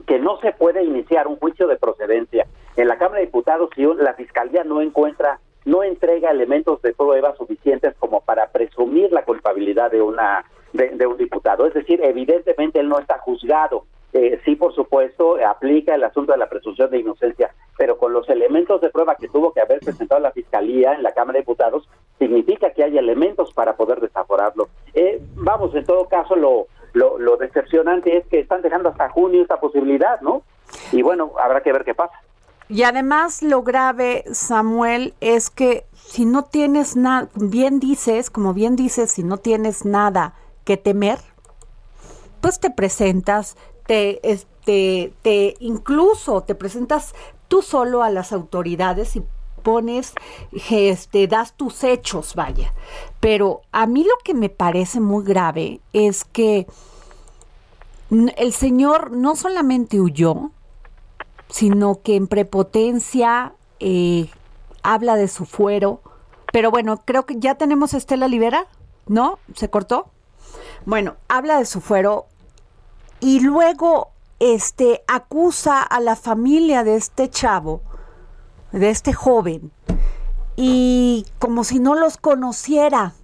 que 0.06 0.18
no 0.18 0.38
se 0.40 0.52
puede 0.52 0.84
iniciar 0.84 1.26
un 1.26 1.36
juicio 1.36 1.66
de 1.66 1.76
procedencia 1.76 2.46
en 2.76 2.88
la 2.88 2.98
Cámara 2.98 3.20
de 3.20 3.26
Diputados 3.26 3.70
si 3.74 3.84
la 3.84 4.14
Fiscalía 4.14 4.64
no 4.64 4.80
encuentra, 4.80 5.38
no 5.64 5.82
entrega 5.82 6.30
elementos 6.30 6.82
de 6.82 6.92
prueba 6.92 7.34
suficientes 7.36 7.94
como 7.98 8.20
para 8.20 8.48
presumir 8.48 9.12
la 9.12 9.24
culpabilidad 9.24 9.90
de 9.90 10.02
una 10.02 10.44
de, 10.72 11.06
un 11.06 11.16
diputado. 11.16 11.66
Es 11.66 11.74
decir, 11.74 12.00
evidentemente 12.02 12.80
él 12.80 12.88
no 12.88 12.98
está 12.98 13.18
juzgado. 13.18 13.84
Eh, 14.12 14.40
sí, 14.44 14.54
por 14.56 14.74
supuesto, 14.74 15.36
aplica 15.44 15.94
el 15.94 16.04
asunto 16.04 16.32
de 16.32 16.38
la 16.38 16.48
presunción 16.48 16.90
de 16.90 16.98
inocencia, 16.98 17.52
pero 17.76 17.96
con 17.98 18.12
los 18.12 18.28
elementos 18.28 18.80
de 18.80 18.90
prueba 18.90 19.16
que 19.16 19.28
tuvo 19.28 19.52
que 19.52 19.60
haber 19.60 19.80
presentado 19.80 20.20
la 20.20 20.30
Fiscalía 20.32 20.94
en 20.94 21.02
la 21.02 21.12
Cámara 21.12 21.34
de 21.34 21.40
Diputados, 21.40 21.88
significa 22.18 22.70
que 22.70 22.84
hay 22.84 22.96
elementos 22.96 23.52
para 23.52 23.76
poder 23.76 24.00
desaforarlo. 24.00 24.68
Eh, 24.94 25.20
vamos, 25.34 25.74
en 25.74 25.84
todo 25.84 26.06
caso, 26.08 26.36
lo, 26.36 26.66
lo, 26.92 27.18
lo 27.18 27.36
decepcionante 27.36 28.16
es 28.16 28.26
que 28.26 28.40
están 28.40 28.62
dejando 28.62 28.88
hasta 28.88 29.08
junio 29.08 29.42
esta 29.42 29.58
posibilidad, 29.58 30.20
¿no? 30.20 30.42
Y 30.92 31.02
bueno, 31.02 31.32
habrá 31.40 31.60
que 31.62 31.72
ver 31.72 31.84
qué 31.84 31.94
pasa. 31.94 32.23
Y 32.74 32.82
además 32.82 33.40
lo 33.40 33.62
grave, 33.62 34.24
Samuel, 34.32 35.14
es 35.20 35.48
que 35.48 35.86
si 35.94 36.24
no 36.24 36.42
tienes 36.42 36.96
nada, 36.96 37.30
bien 37.36 37.78
dices, 37.78 38.30
como 38.30 38.52
bien 38.52 38.74
dices, 38.74 39.12
si 39.12 39.22
no 39.22 39.36
tienes 39.36 39.84
nada 39.84 40.34
que 40.64 40.76
temer, 40.76 41.20
pues 42.40 42.58
te 42.58 42.70
presentas, 42.70 43.56
te, 43.86 44.18
este, 44.28 45.14
te 45.22 45.54
incluso 45.60 46.40
te 46.40 46.56
presentas 46.56 47.14
tú 47.46 47.62
solo 47.62 48.02
a 48.02 48.10
las 48.10 48.32
autoridades 48.32 49.14
y 49.14 49.22
pones, 49.62 50.12
este, 50.68 51.28
das 51.28 51.52
tus 51.52 51.84
hechos, 51.84 52.34
vaya. 52.34 52.74
Pero 53.20 53.60
a 53.70 53.86
mí 53.86 54.02
lo 54.02 54.16
que 54.24 54.34
me 54.34 54.48
parece 54.48 54.98
muy 54.98 55.24
grave 55.24 55.80
es 55.92 56.24
que 56.24 56.66
el 58.10 58.52
señor 58.52 59.12
no 59.12 59.36
solamente 59.36 60.00
huyó, 60.00 60.50
sino 61.54 62.02
que 62.02 62.16
en 62.16 62.26
prepotencia 62.26 63.52
eh, 63.78 64.28
habla 64.82 65.14
de 65.14 65.28
su 65.28 65.46
fuero. 65.46 66.00
Pero 66.52 66.72
bueno, 66.72 67.02
creo 67.04 67.26
que 67.26 67.38
ya 67.38 67.54
tenemos 67.54 67.94
a 67.94 67.96
Estela 67.96 68.26
Libera, 68.26 68.66
¿no? 69.06 69.38
¿Se 69.54 69.70
cortó? 69.70 70.10
Bueno, 70.84 71.14
habla 71.28 71.58
de 71.58 71.64
su 71.64 71.80
fuero 71.80 72.26
y 73.20 73.38
luego 73.38 74.10
este 74.40 75.04
acusa 75.06 75.80
a 75.80 76.00
la 76.00 76.16
familia 76.16 76.82
de 76.82 76.96
este 76.96 77.30
chavo, 77.30 77.82
de 78.72 78.90
este 78.90 79.12
joven, 79.12 79.70
y 80.56 81.24
como 81.38 81.62
si 81.62 81.78
no 81.78 81.94
los 81.94 82.16
conociera 82.16 83.14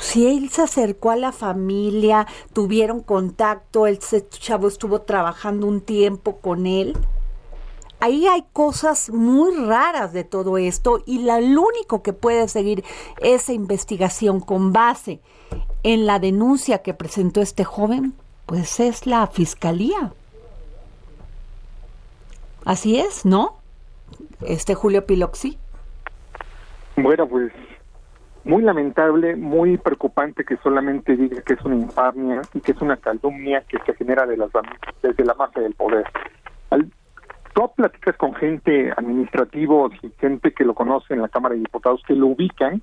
si 0.00 0.26
él 0.26 0.50
se 0.50 0.62
acercó 0.62 1.10
a 1.10 1.16
la 1.16 1.32
familia, 1.32 2.26
tuvieron 2.52 3.00
contacto, 3.00 3.86
el 3.86 3.98
chavo 3.98 4.68
estuvo 4.68 5.00
trabajando 5.02 5.66
un 5.66 5.80
tiempo 5.80 6.36
con 6.38 6.66
él. 6.66 6.96
Ahí 7.98 8.26
hay 8.26 8.44
cosas 8.52 9.10
muy 9.10 9.54
raras 9.54 10.12
de 10.12 10.22
todo 10.22 10.58
esto 10.58 11.02
y 11.06 11.20
lo 11.20 11.36
único 11.36 12.02
que 12.02 12.12
puede 12.12 12.46
seguir 12.48 12.84
esa 13.20 13.54
investigación 13.54 14.40
con 14.40 14.72
base 14.72 15.20
en 15.82 16.04
la 16.04 16.18
denuncia 16.18 16.82
que 16.82 16.92
presentó 16.92 17.40
este 17.40 17.64
joven, 17.64 18.12
pues 18.44 18.80
es 18.80 19.06
la 19.06 19.26
fiscalía. 19.28 20.12
Así 22.66 22.98
es, 22.98 23.24
¿no? 23.24 23.56
Este 24.42 24.74
Julio 24.74 25.06
Piloxi. 25.06 25.56
Bueno, 26.96 27.26
pues 27.26 27.52
muy 28.46 28.62
lamentable, 28.62 29.34
muy 29.34 29.76
preocupante 29.76 30.44
que 30.44 30.56
solamente 30.58 31.16
diga 31.16 31.42
que 31.42 31.54
es 31.54 31.62
una 31.62 31.74
infamia 31.74 32.42
y 32.54 32.60
que 32.60 32.72
es 32.72 32.80
una 32.80 32.96
calumnia 32.96 33.64
que 33.68 33.78
se 33.84 33.94
genera 33.94 34.24
de 34.24 34.36
las, 34.36 34.50
desde 35.02 35.24
la 35.24 35.34
mafia 35.34 35.62
del 35.62 35.74
poder. 35.74 36.04
tú 37.52 37.70
platicas 37.74 38.16
con 38.16 38.34
gente 38.34 38.92
administrativos 38.96 39.92
y 40.00 40.10
gente 40.20 40.52
que 40.52 40.64
lo 40.64 40.74
conoce 40.74 41.14
en 41.14 41.22
la 41.22 41.28
Cámara 41.28 41.54
de 41.54 41.60
Diputados 41.60 42.02
que 42.06 42.14
lo 42.14 42.28
ubican 42.28 42.80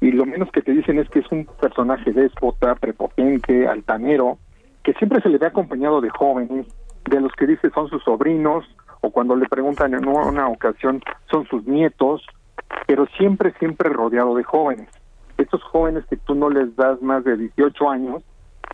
y 0.00 0.12
lo 0.12 0.24
menos 0.24 0.50
que 0.52 0.62
te 0.62 0.72
dicen 0.72 1.00
es 1.00 1.08
que 1.10 1.18
es 1.18 1.32
un 1.32 1.46
personaje 1.60 2.12
déspota, 2.12 2.76
prepotente, 2.76 3.66
altanero, 3.66 4.38
que 4.84 4.92
siempre 4.94 5.20
se 5.20 5.28
le 5.28 5.38
ve 5.38 5.46
acompañado 5.46 6.00
de 6.00 6.10
jóvenes, 6.10 6.66
de 7.10 7.20
los 7.20 7.32
que 7.32 7.46
dice 7.46 7.70
son 7.70 7.88
sus 7.88 8.02
sobrinos, 8.04 8.64
o 9.00 9.10
cuando 9.10 9.34
le 9.34 9.48
preguntan 9.48 9.94
en 9.94 10.06
una 10.06 10.48
ocasión 10.48 11.02
son 11.28 11.44
sus 11.46 11.64
nietos, 11.66 12.24
pero 12.86 13.06
siempre, 13.18 13.52
siempre 13.58 13.88
rodeado 13.88 14.34
de 14.34 14.44
jóvenes. 14.44 14.88
Estos 15.38 15.62
jóvenes 15.64 16.04
que 16.06 16.16
tú 16.16 16.34
no 16.34 16.50
les 16.50 16.74
das 16.76 17.00
más 17.02 17.24
de 17.24 17.36
18 17.36 17.90
años, 17.90 18.22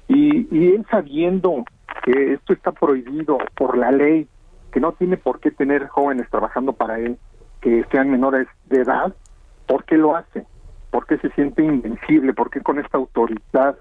y, 0.08 0.48
y 0.56 0.74
él 0.74 0.86
sabiendo 0.90 1.64
que 2.04 2.34
esto 2.34 2.52
está 2.52 2.72
prohibido 2.72 3.38
por 3.56 3.76
la 3.76 3.90
ley, 3.90 4.28
que 4.72 4.80
no 4.80 4.92
tiene 4.92 5.16
por 5.16 5.40
qué 5.40 5.50
tener 5.50 5.88
jóvenes 5.88 6.28
trabajando 6.30 6.72
para 6.72 6.98
él 6.98 7.18
que 7.60 7.84
sean 7.90 8.10
menores 8.10 8.46
de 8.66 8.82
edad, 8.82 9.14
¿por 9.66 9.84
qué 9.84 9.96
lo 9.96 10.14
hace? 10.14 10.46
por 10.90 11.06
qué 11.06 11.18
se 11.18 11.30
siente 11.30 11.62
invencible, 11.62 12.32
por 12.34 12.50
qué 12.50 12.60
con 12.60 12.78
esta 12.78 12.98
autoridad 12.98 13.76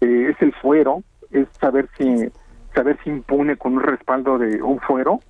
eh, 0.00 0.30
es 0.30 0.42
el 0.42 0.52
fuero, 0.54 1.02
es 1.30 1.48
saber 1.60 1.88
si 1.96 2.30
saber 2.74 2.98
si 3.02 3.10
impune 3.10 3.56
con 3.56 3.74
un 3.74 3.82
respaldo 3.82 4.38
de 4.38 4.62
un 4.62 4.78
fuero. 4.80 5.20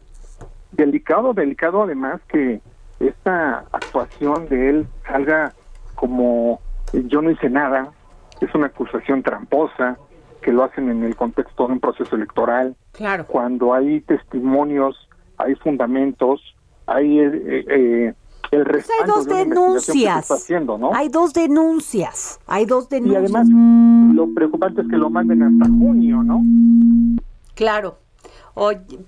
Delicado, 0.73 1.33
delicado 1.33 1.83
además 1.83 2.21
que 2.29 2.61
esta 3.01 3.65
actuación 3.73 4.49
de 4.49 4.71
él 4.71 4.87
salga 5.07 5.55
como 5.95 6.61
yo 6.93 7.23
no 7.23 7.31
hice 7.31 7.49
nada, 7.49 7.93
es 8.41 8.55
una 8.55 8.67
acusación 8.67 9.23
tramposa 9.23 9.99
que 10.43 10.53
lo 10.53 10.65
hacen 10.65 10.89
en 10.89 11.05
el 11.05 11.17
contexto 11.17 11.67
de 11.67 11.75
un 11.75 11.81
proceso 11.81 12.17
electoral. 12.17 12.77
Claro. 12.93 13.27
Cuando 13.27 13.75
hay 13.75 14.01
testimonios, 14.01 14.97
hay 15.37 15.55
fundamentos, 15.57 16.41
hay 16.87 17.21
eh, 17.21 17.65
eh 17.69 18.15
pues 18.51 18.91
hay 19.01 19.07
dos 19.07 19.27
denuncias. 19.27 20.29
Hay 20.93 21.09
dos 21.09 21.33
denuncias. 21.33 22.41
Hay 22.49 22.67
dos 22.67 22.89
denuncias. 22.89 23.23
Y 23.23 23.25
además, 23.25 23.47
lo 24.15 24.35
preocupante 24.35 24.83
es 24.83 24.89
que 24.89 24.97
lo 24.97 25.09
manden 25.09 25.43
hasta 25.43 25.67
junio, 25.67 26.23
¿no? 26.25 26.43
Claro. 27.55 27.99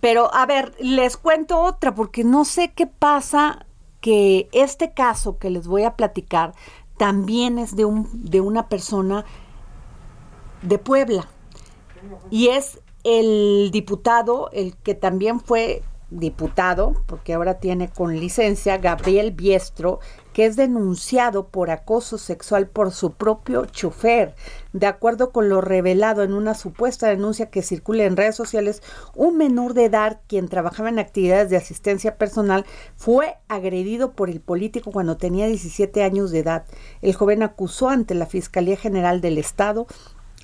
pero 0.01 0.33
a 0.33 0.47
ver, 0.47 0.73
les 0.79 1.17
cuento 1.17 1.59
otra, 1.59 1.93
porque 1.95 2.23
no 2.23 2.45
sé 2.45 2.73
qué 2.73 2.87
pasa 2.87 3.67
que 4.03 4.51
este 4.53 4.93
caso 4.93 5.39
que 5.39 5.49
les 5.49 5.67
voy 5.67 5.85
a 5.85 5.97
platicar 5.97 6.53
también 6.99 7.59
es 7.59 7.75
de, 7.75 7.87
un, 7.87 8.11
de 8.13 8.43
una 8.43 8.69
persona 8.69 9.25
de 10.61 10.79
Puebla. 10.79 11.29
Y 12.31 12.49
es 12.49 12.81
el 13.05 13.71
diputado, 13.73 14.51
el 14.53 14.77
que 14.77 14.95
también 14.95 15.41
fue 15.41 15.83
diputado, 16.13 16.95
porque 17.07 17.35
ahora 17.35 17.59
tiene 17.59 17.89
con 17.89 18.19
licencia, 18.19 18.79
Gabriel 18.79 19.33
Biestro, 19.33 20.01
que 20.33 20.47
es 20.47 20.57
denunciado 20.57 21.49
por 21.49 21.71
acoso 21.71 22.19
sexual 22.19 22.67
por 22.67 22.93
su 22.93 23.13
propio 23.13 23.67
chofer. 23.67 24.35
De 24.73 24.87
acuerdo 24.87 25.31
con 25.33 25.49
lo 25.49 25.61
revelado 25.61 26.23
en 26.23 26.33
una 26.33 26.55
supuesta 26.55 27.09
denuncia 27.09 27.51
que 27.51 27.63
circula 27.63 28.05
en 28.05 28.17
redes 28.17 28.37
sociales, 28.37 28.83
un 29.15 29.37
menor 29.37 29.75
de 29.75 29.87
edad, 29.87 30.21
quien 30.27 30.49
trabajaba 30.49 30.89
en 30.89 30.99
actividades 30.99 31.51
de 31.51 31.57
asistencia 31.57 32.17
personal, 32.17 32.65
fue 32.97 33.37
agredido 33.49 34.13
por 34.13 34.31
el 34.31 34.41
político 34.41 34.91
cuando 34.91 35.17
tenía 35.17 35.47
17 35.47 36.03
años 36.03 36.31
de 36.31 36.41
edad. 36.41 36.65
El 37.01 37.15
joven 37.15 37.43
acusó 37.43 37.89
ante 37.89 38.15
la 38.15 38.27
Fiscalía 38.27 38.77
General 38.77 39.21
del 39.21 39.39
Estado 39.39 39.87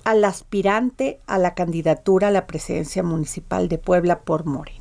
al 0.04 0.24
aspirante 0.24 1.20
a 1.26 1.38
la 1.38 1.54
candidatura 1.54 2.28
a 2.28 2.30
la 2.30 2.46
presidencia 2.46 3.02
municipal 3.02 3.68
de 3.68 3.78
Puebla 3.78 4.20
por 4.20 4.44
Morena. 4.46 4.77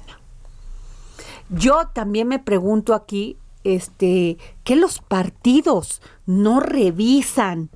Yo 1.50 1.88
también 1.94 2.28
me 2.28 2.40
pregunto 2.40 2.94
aquí, 2.94 3.38
este, 3.64 4.38
que 4.64 4.76
los 4.76 5.00
partidos 5.00 6.02
no 6.26 6.60
revisan 6.60 7.70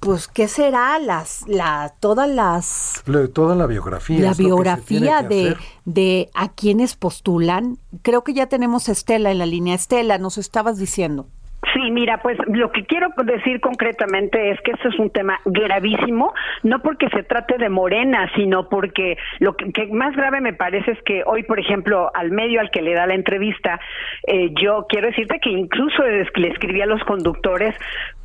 pues 0.00 0.28
qué 0.28 0.46
será 0.46 0.98
las 0.98 1.48
la 1.48 1.94
todas 2.00 2.28
las 2.28 3.02
toda 3.32 3.56
la 3.56 3.66
biografía 3.66 4.20
la 4.20 4.34
biografía 4.34 5.22
de 5.22 5.56
de 5.84 6.30
a 6.34 6.52
quienes 6.52 6.94
postulan. 6.94 7.78
Creo 8.02 8.22
que 8.22 8.34
ya 8.34 8.46
tenemos 8.46 8.88
a 8.88 8.92
Estela 8.92 9.30
en 9.32 9.38
la 9.38 9.46
línea. 9.46 9.74
Estela 9.74 10.18
nos 10.18 10.38
estabas 10.38 10.76
diciendo 10.78 11.28
Sí, 11.76 11.90
mira, 11.90 12.22
pues 12.22 12.38
lo 12.46 12.72
que 12.72 12.86
quiero 12.86 13.08
decir 13.22 13.60
concretamente 13.60 14.50
es 14.50 14.58
que 14.62 14.70
este 14.70 14.88
es 14.88 14.98
un 14.98 15.10
tema 15.10 15.38
gravísimo, 15.44 16.32
no 16.62 16.80
porque 16.80 17.10
se 17.10 17.22
trate 17.22 17.58
de 17.58 17.68
Morena, 17.68 18.30
sino 18.34 18.70
porque 18.70 19.18
lo 19.40 19.56
que, 19.56 19.86
más 19.92 20.16
grave 20.16 20.40
me 20.40 20.54
parece 20.54 20.92
es 20.92 21.02
que 21.02 21.22
hoy, 21.26 21.42
por 21.42 21.60
ejemplo, 21.60 22.10
al 22.14 22.30
medio 22.30 22.60
al 22.60 22.70
que 22.70 22.80
le 22.80 22.94
da 22.94 23.06
la 23.06 23.14
entrevista, 23.14 23.78
eh, 24.26 24.52
yo 24.58 24.86
quiero 24.88 25.08
decirte 25.08 25.38
que 25.38 25.50
incluso 25.50 26.02
le 26.02 26.48
escribí 26.48 26.80
a 26.80 26.86
los 26.86 27.04
conductores 27.04 27.74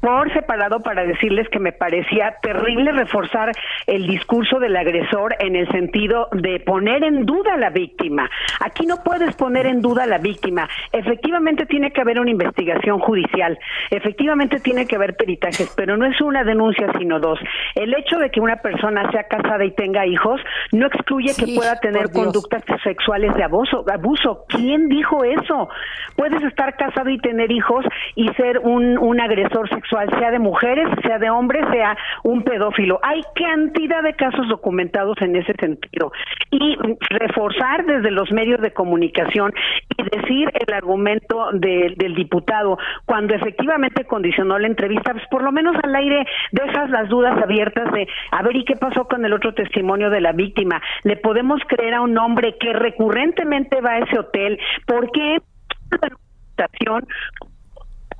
por 0.01 0.33
separado 0.33 0.81
para 0.81 1.05
decirles 1.05 1.47
que 1.49 1.59
me 1.59 1.71
parecía 1.71 2.35
terrible 2.41 2.91
reforzar 2.91 3.51
el 3.85 4.07
discurso 4.07 4.59
del 4.59 4.75
agresor 4.75 5.35
en 5.39 5.55
el 5.55 5.69
sentido 5.69 6.27
de 6.31 6.59
poner 6.59 7.03
en 7.03 7.25
duda 7.25 7.53
a 7.53 7.57
la 7.57 7.69
víctima. 7.69 8.29
Aquí 8.59 8.87
no 8.87 8.97
puedes 9.03 9.35
poner 9.35 9.67
en 9.67 9.81
duda 9.81 10.03
a 10.03 10.07
la 10.07 10.17
víctima. 10.17 10.67
Efectivamente 10.91 11.67
tiene 11.67 11.91
que 11.91 12.01
haber 12.01 12.19
una 12.19 12.31
investigación 12.31 12.99
judicial, 12.99 13.57
efectivamente 13.91 14.59
tiene 14.59 14.87
que 14.87 14.95
haber 14.95 15.15
peritajes, 15.15 15.71
pero 15.77 15.95
no 15.95 16.05
es 16.05 16.19
una 16.19 16.43
denuncia 16.43 16.87
sino 16.97 17.19
dos. 17.19 17.39
El 17.75 17.93
hecho 17.93 18.17
de 18.17 18.31
que 18.31 18.39
una 18.39 18.57
persona 18.57 19.09
sea 19.11 19.25
casada 19.25 19.63
y 19.63 19.71
tenga 19.71 20.07
hijos 20.07 20.41
no 20.71 20.87
excluye 20.87 21.33
que 21.37 21.53
pueda 21.55 21.79
tener 21.79 22.11
conductas 22.11 22.63
sexuales 22.83 23.35
de 23.35 23.43
abuso. 23.43 23.85
abuso. 23.91 24.45
¿Quién 24.47 24.89
dijo 24.89 25.23
eso? 25.23 25.69
Puedes 26.15 26.41
estar 26.43 26.75
casado 26.75 27.09
y 27.11 27.19
tener 27.19 27.51
hijos 27.51 27.85
y 28.15 28.27
ser 28.29 28.57
un, 28.59 28.97
un 28.97 29.21
agresor 29.21 29.69
sexual 29.69 29.90
sea 30.17 30.31
de 30.31 30.39
mujeres, 30.39 30.87
sea 31.03 31.19
de 31.19 31.29
hombres, 31.29 31.65
sea 31.71 31.97
un 32.23 32.43
pedófilo. 32.43 32.99
Hay 33.03 33.21
cantidad 33.35 34.03
de 34.03 34.13
casos 34.13 34.47
documentados 34.47 35.17
en 35.21 35.35
ese 35.35 35.53
sentido. 35.53 36.11
Y 36.51 36.77
reforzar 37.09 37.85
desde 37.85 38.11
los 38.11 38.31
medios 38.31 38.61
de 38.61 38.73
comunicación 38.73 39.53
y 39.97 40.17
decir 40.17 40.51
el 40.67 40.73
argumento 40.73 41.51
del 41.53 42.15
diputado, 42.15 42.77
cuando 43.05 43.33
efectivamente 43.33 44.05
condicionó 44.05 44.57
la 44.59 44.67
entrevista, 44.67 45.11
pues 45.13 45.25
por 45.29 45.43
lo 45.43 45.51
menos 45.51 45.75
al 45.83 45.95
aire 45.95 46.25
dejas 46.51 46.89
las 46.89 47.09
dudas 47.09 47.41
abiertas 47.41 47.91
de, 47.91 48.07
a 48.31 48.41
ver, 48.43 48.55
¿y 48.55 48.65
qué 48.65 48.75
pasó 48.75 49.05
con 49.05 49.25
el 49.25 49.33
otro 49.33 49.53
testimonio 49.53 50.09
de 50.09 50.21
la 50.21 50.31
víctima? 50.31 50.81
¿Le 51.03 51.17
podemos 51.17 51.61
creer 51.67 51.95
a 51.95 52.01
un 52.01 52.17
hombre 52.17 52.57
que 52.59 52.73
recurrentemente 52.73 53.81
va 53.81 53.91
a 53.91 53.99
ese 53.99 54.19
hotel? 54.19 54.59
¿Por 54.85 55.11
qué? 55.11 55.37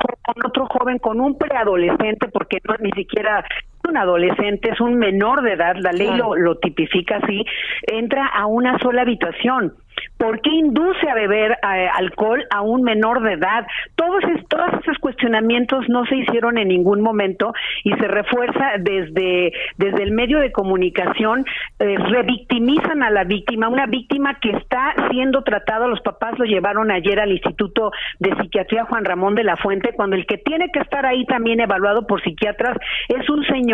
Con 0.02 0.46
otro 0.46 0.68
joven, 0.68 1.00
con 1.00 1.20
un 1.20 1.38
preadolescente, 1.38 2.28
porque 2.30 2.58
no 2.68 2.76
ni 2.80 2.92
siquiera 2.92 3.44
un 3.88 3.98
adolescente, 3.98 4.70
es 4.72 4.82
un 4.82 4.96
menor 4.96 5.41
de 5.41 5.54
edad, 5.54 5.76
la 5.78 5.91
ley 5.91 6.10
lo, 6.15 6.36
lo 6.36 6.58
tipifica 6.58 7.17
así, 7.17 7.46
entra 7.88 8.26
a 8.28 8.46
una 8.46 8.78
sola 8.80 9.02
habitación. 9.02 9.74
¿Por 10.17 10.39
qué 10.41 10.52
induce 10.52 11.10
a 11.10 11.15
beber 11.15 11.52
eh, 11.52 11.89
alcohol 11.94 12.44
a 12.52 12.62
un 12.62 12.84
menor 12.84 13.24
de 13.24 13.34
edad? 13.34 13.65
Todos, 13.96 14.24
todos 14.48 14.70
esos 14.82 14.98
cuestionamientos 15.00 15.89
no 15.89 16.06
se 16.06 16.15
hicieron 16.15 16.58
en 16.58 16.67
ningún 16.67 17.02
momento 17.02 17.54
y 17.84 17.91
se 17.94 18.08
refuerza 18.08 18.74
desde, 18.80 19.52
desde 19.78 20.04
el 20.04 20.12
medio 20.12 20.39
de 20.39 20.52
comunicación, 20.52 21.44
eh, 21.80 21.98
revictimizan 21.98 23.02
a 23.02 23.10
la 23.10 23.24
víctima, 23.24 23.67
una 23.67 23.88
víctima 23.88 24.39
que 24.39 24.52
está 24.52 24.94
siendo 25.10 25.44
tratada, 25.44 25.88
los 25.88 26.02
papás 26.02 26.38
lo 26.38 26.46
llevaron 26.46 26.91
ayer 26.91 27.20
al 27.20 27.32
Instituto 27.32 27.91
de 28.20 28.36
Psiquiatría 28.36 28.86
Juan 28.86 29.06
Ramón 29.06 29.34
de 29.34 29.44
la 29.44 29.58
Fuente, 29.58 29.94
cuando 29.94 30.15
el 30.15 30.26
que 30.28 30.38
tiene 30.38 30.72
que 30.72 30.80
estar 30.80 31.06
ahí 31.06 31.26
también 31.26 31.60
evaluado 31.62 32.06
por 32.06 32.22
psiquiatras 32.22 32.78
es 33.10 33.28
un 33.30 33.44
señor 33.46 33.71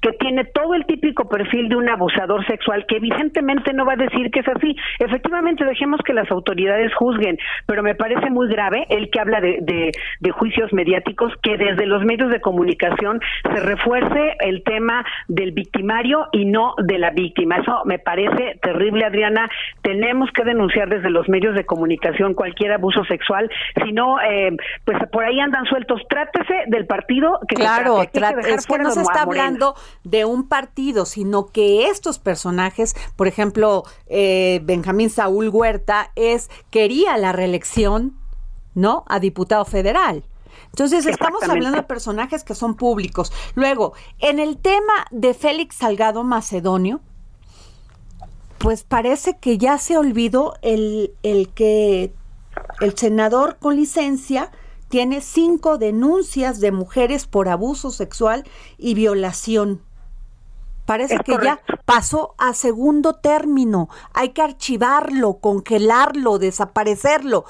que 0.00 0.12
tiene 0.12 0.44
todo 0.44 0.74
el 0.74 0.84
típico 0.86 1.28
perfil 1.28 1.68
de 1.68 1.76
un 1.76 1.88
abusador 1.88 2.44
sexual, 2.46 2.84
que 2.86 2.96
evidentemente 2.96 3.72
no 3.72 3.84
va 3.84 3.94
a 3.94 3.96
decir 3.96 4.30
que 4.30 4.40
es 4.40 4.48
así. 4.48 4.76
Efectivamente, 4.98 5.64
dejemos 5.64 6.00
que 6.04 6.12
las 6.12 6.30
autoridades 6.30 6.94
juzguen, 6.94 7.38
pero 7.66 7.82
me 7.82 7.94
parece 7.94 8.30
muy 8.30 8.48
grave 8.48 8.86
el 8.88 9.10
que 9.10 9.20
habla 9.20 9.40
de, 9.40 9.58
de, 9.62 10.30
juicios 10.30 10.72
mediáticos, 10.72 11.32
que 11.42 11.56
desde 11.56 11.86
los 11.86 12.04
medios 12.04 12.30
de 12.30 12.40
comunicación 12.40 13.20
se 13.42 13.60
refuerce 13.60 14.36
el 14.40 14.62
tema 14.64 15.04
del 15.28 15.52
victimario 15.52 16.26
y 16.32 16.44
no 16.44 16.74
de 16.78 16.98
la 16.98 17.10
víctima. 17.10 17.56
Eso 17.56 17.82
me 17.84 17.98
parece 17.98 18.58
terrible, 18.60 19.04
Adriana. 19.04 19.48
Tenemos 19.82 20.30
que 20.32 20.44
denunciar 20.44 20.88
desde 20.88 21.10
los 21.10 21.28
medios 21.28 21.54
de 21.54 21.64
comunicación 21.64 22.34
cualquier 22.34 22.72
abuso 22.72 23.04
sexual, 23.04 23.50
si 23.82 23.92
no, 23.92 24.20
eh, 24.20 24.56
pues 24.84 24.98
por 25.10 25.24
ahí 25.24 25.40
andan 25.40 25.64
sueltos. 25.66 26.02
Trátese 26.08 26.64
del 26.66 26.86
partido 26.86 27.38
que 27.48 27.56
claro, 27.56 28.02
es 28.02 28.66
que 28.66 28.78
no 28.78 28.90
se 28.90 29.02
está 29.02 29.24
hablando 29.40 29.74
de 30.04 30.24
un 30.24 30.48
partido, 30.48 31.06
sino 31.06 31.46
que 31.46 31.88
estos 31.88 32.18
personajes, 32.18 32.94
por 33.16 33.28
ejemplo, 33.28 33.84
eh, 34.06 34.60
Benjamín 34.64 35.10
Saúl 35.10 35.48
Huerta 35.48 36.12
es 36.16 36.50
quería 36.70 37.16
la 37.18 37.32
reelección, 37.32 38.16
¿no? 38.74 39.04
A 39.08 39.20
diputado 39.20 39.64
federal. 39.64 40.24
Entonces 40.66 41.06
estamos 41.06 41.42
hablando 41.42 41.78
de 41.78 41.82
personajes 41.82 42.44
que 42.44 42.54
son 42.54 42.74
públicos. 42.74 43.32
Luego, 43.54 43.94
en 44.18 44.38
el 44.38 44.58
tema 44.58 45.06
de 45.10 45.32
Félix 45.32 45.76
Salgado 45.76 46.22
Macedonio, 46.22 47.00
pues 48.58 48.84
parece 48.84 49.38
que 49.38 49.58
ya 49.58 49.78
se 49.78 49.96
olvidó 49.96 50.54
el, 50.62 51.14
el 51.22 51.48
que 51.50 52.12
el 52.80 52.96
senador 52.96 53.56
con 53.58 53.76
licencia 53.76 54.50
tiene 54.88 55.20
cinco 55.20 55.78
denuncias 55.78 56.60
de 56.60 56.72
mujeres 56.72 57.26
por 57.26 57.48
abuso 57.48 57.90
sexual 57.90 58.44
y 58.78 58.94
violación. 58.94 59.80
Parece 60.86 61.18
que 61.18 61.36
ya 61.42 61.60
pasó 61.84 62.34
a 62.38 62.54
segundo 62.54 63.14
término. 63.14 63.88
Hay 64.14 64.28
que 64.28 64.42
archivarlo, 64.42 65.38
congelarlo, 65.40 66.38
desaparecerlo. 66.38 67.44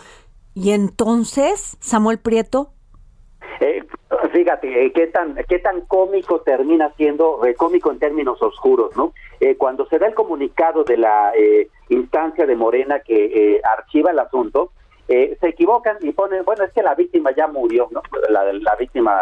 Y 0.54 0.70
entonces, 0.70 1.76
Samuel 1.80 2.18
Prieto. 2.18 2.72
Eh, 3.60 3.84
fíjate, 4.32 4.86
eh, 4.86 4.92
qué 4.92 5.06
tan 5.08 5.36
qué 5.48 5.58
tan 5.58 5.82
cómico 5.82 6.40
termina 6.40 6.92
siendo, 6.96 7.44
eh, 7.44 7.54
cómico 7.54 7.90
en 7.92 7.98
términos 7.98 8.42
oscuros, 8.42 8.96
¿no? 8.96 9.12
cuando 9.58 9.86
se 9.86 9.98
da 9.98 10.06
el 10.06 10.14
comunicado 10.14 10.82
de 10.82 10.96
la 10.96 11.30
instancia 11.90 12.46
de 12.46 12.56
Morena 12.56 13.00
que 13.00 13.60
archiva 13.62 14.10
el 14.10 14.18
asunto, 14.18 14.72
se 15.06 15.48
equivocan 15.48 15.98
y 16.00 16.12
ponen, 16.12 16.44
bueno, 16.44 16.64
es 16.64 16.72
que 16.72 16.82
la 16.82 16.94
víctima 16.94 17.30
ya 17.30 17.46
murió, 17.46 17.88
¿no? 17.90 18.02
La, 18.28 18.52
la 18.52 18.74
víctima 18.76 19.14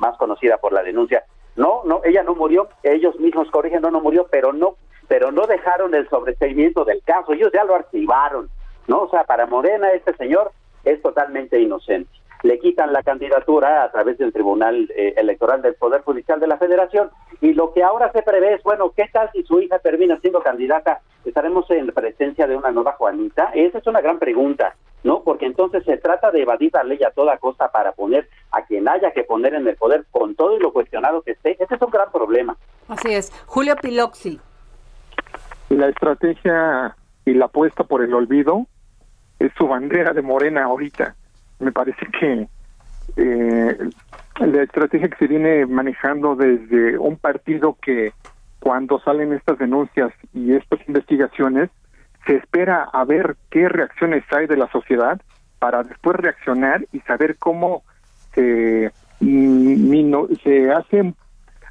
más 0.00 0.16
conocida 0.16 0.56
por 0.56 0.72
la 0.72 0.82
denuncia 0.82 1.24
no, 1.58 1.82
no, 1.84 2.00
ella 2.04 2.22
no 2.22 2.36
murió, 2.36 2.68
ellos 2.84 3.18
mismos 3.18 3.50
corrigen, 3.50 3.82
no, 3.82 3.90
no 3.90 4.00
murió, 4.00 4.28
pero 4.30 4.52
no, 4.52 4.76
pero 5.08 5.32
no 5.32 5.44
dejaron 5.48 5.92
el 5.92 6.08
sobreseimiento 6.08 6.84
del 6.84 7.02
caso, 7.02 7.32
ellos 7.32 7.50
ya 7.52 7.64
lo 7.64 7.74
archivaron, 7.74 8.48
¿no? 8.86 9.02
O 9.02 9.10
sea, 9.10 9.24
para 9.24 9.46
Morena 9.46 9.90
este 9.90 10.14
señor 10.14 10.52
es 10.84 11.02
totalmente 11.02 11.60
inocente. 11.60 12.10
Le 12.42 12.58
quitan 12.58 12.92
la 12.92 13.02
candidatura 13.02 13.82
a 13.82 13.90
través 13.90 14.18
del 14.18 14.32
Tribunal 14.32 14.88
eh, 14.94 15.14
Electoral 15.16 15.60
del 15.62 15.74
Poder 15.74 16.02
Judicial 16.02 16.38
de 16.38 16.46
la 16.46 16.58
Federación 16.58 17.10
y 17.40 17.52
lo 17.52 17.72
que 17.72 17.82
ahora 17.82 18.12
se 18.12 18.22
prevé 18.22 18.54
es, 18.54 18.62
bueno, 18.62 18.92
¿qué 18.96 19.08
tal 19.12 19.30
si 19.32 19.42
su 19.42 19.60
hija 19.60 19.78
termina 19.78 20.18
siendo 20.20 20.42
candidata? 20.42 21.00
¿Estaremos 21.24 21.68
en 21.70 21.88
presencia 21.88 22.46
de 22.46 22.56
una 22.56 22.70
nueva 22.70 22.92
Juanita? 22.92 23.50
Esa 23.54 23.78
es 23.78 23.86
una 23.86 24.00
gran 24.00 24.18
pregunta. 24.18 24.74
¿no? 25.04 25.22
Porque 25.22 25.46
entonces 25.46 25.84
se 25.84 25.96
trata 25.96 26.30
de 26.30 26.42
evadir 26.42 26.72
la 26.74 26.82
ley 26.82 26.98
a 27.04 27.10
toda 27.10 27.38
costa 27.38 27.70
para 27.70 27.92
poner 27.92 28.28
a 28.50 28.62
quien 28.62 28.88
haya 28.88 29.12
que 29.12 29.22
poner 29.22 29.54
en 29.54 29.66
el 29.66 29.76
poder 29.76 30.04
con 30.10 30.34
todo 30.34 30.56
y 30.56 30.60
lo 30.60 30.72
cuestionado 30.72 31.22
que 31.22 31.32
esté. 31.32 31.56
Ese 31.62 31.74
es 31.74 31.82
un 31.82 31.90
gran 31.90 32.10
problema. 32.10 32.56
Así 32.88 33.14
es. 33.14 33.32
Julio 33.46 33.76
Piloxi. 33.76 34.40
La 35.68 35.88
estrategia 35.88 36.96
y 37.24 37.34
la 37.34 37.46
apuesta 37.46 37.84
por 37.84 38.02
el 38.02 38.14
olvido 38.14 38.66
es 39.38 39.52
su 39.56 39.68
bandera 39.68 40.12
de 40.12 40.22
Morena 40.22 40.64
ahorita. 40.64 41.14
Me 41.60 41.72
parece 41.72 42.06
que 42.18 42.48
eh, 43.16 43.76
la 44.38 44.62
estrategia 44.62 45.08
que 45.08 45.16
se 45.16 45.26
viene 45.26 45.66
manejando 45.66 46.36
desde 46.36 46.98
un 46.98 47.16
partido 47.16 47.76
que 47.82 48.12
cuando 48.60 49.00
salen 49.00 49.32
estas 49.32 49.58
denuncias 49.58 50.12
y 50.32 50.52
estas 50.52 50.80
investigaciones 50.86 51.70
se 52.26 52.36
espera 52.36 52.88
a 52.92 53.04
ver 53.04 53.36
qué 53.50 53.68
reacciones 53.68 54.24
hay 54.30 54.46
de 54.46 54.56
la 54.56 54.70
sociedad 54.70 55.20
para 55.58 55.82
después 55.82 56.16
reaccionar 56.16 56.86
y 56.92 57.00
saber 57.00 57.36
cómo 57.38 57.82
se, 58.34 58.92
se 60.44 60.70
hace 60.70 61.14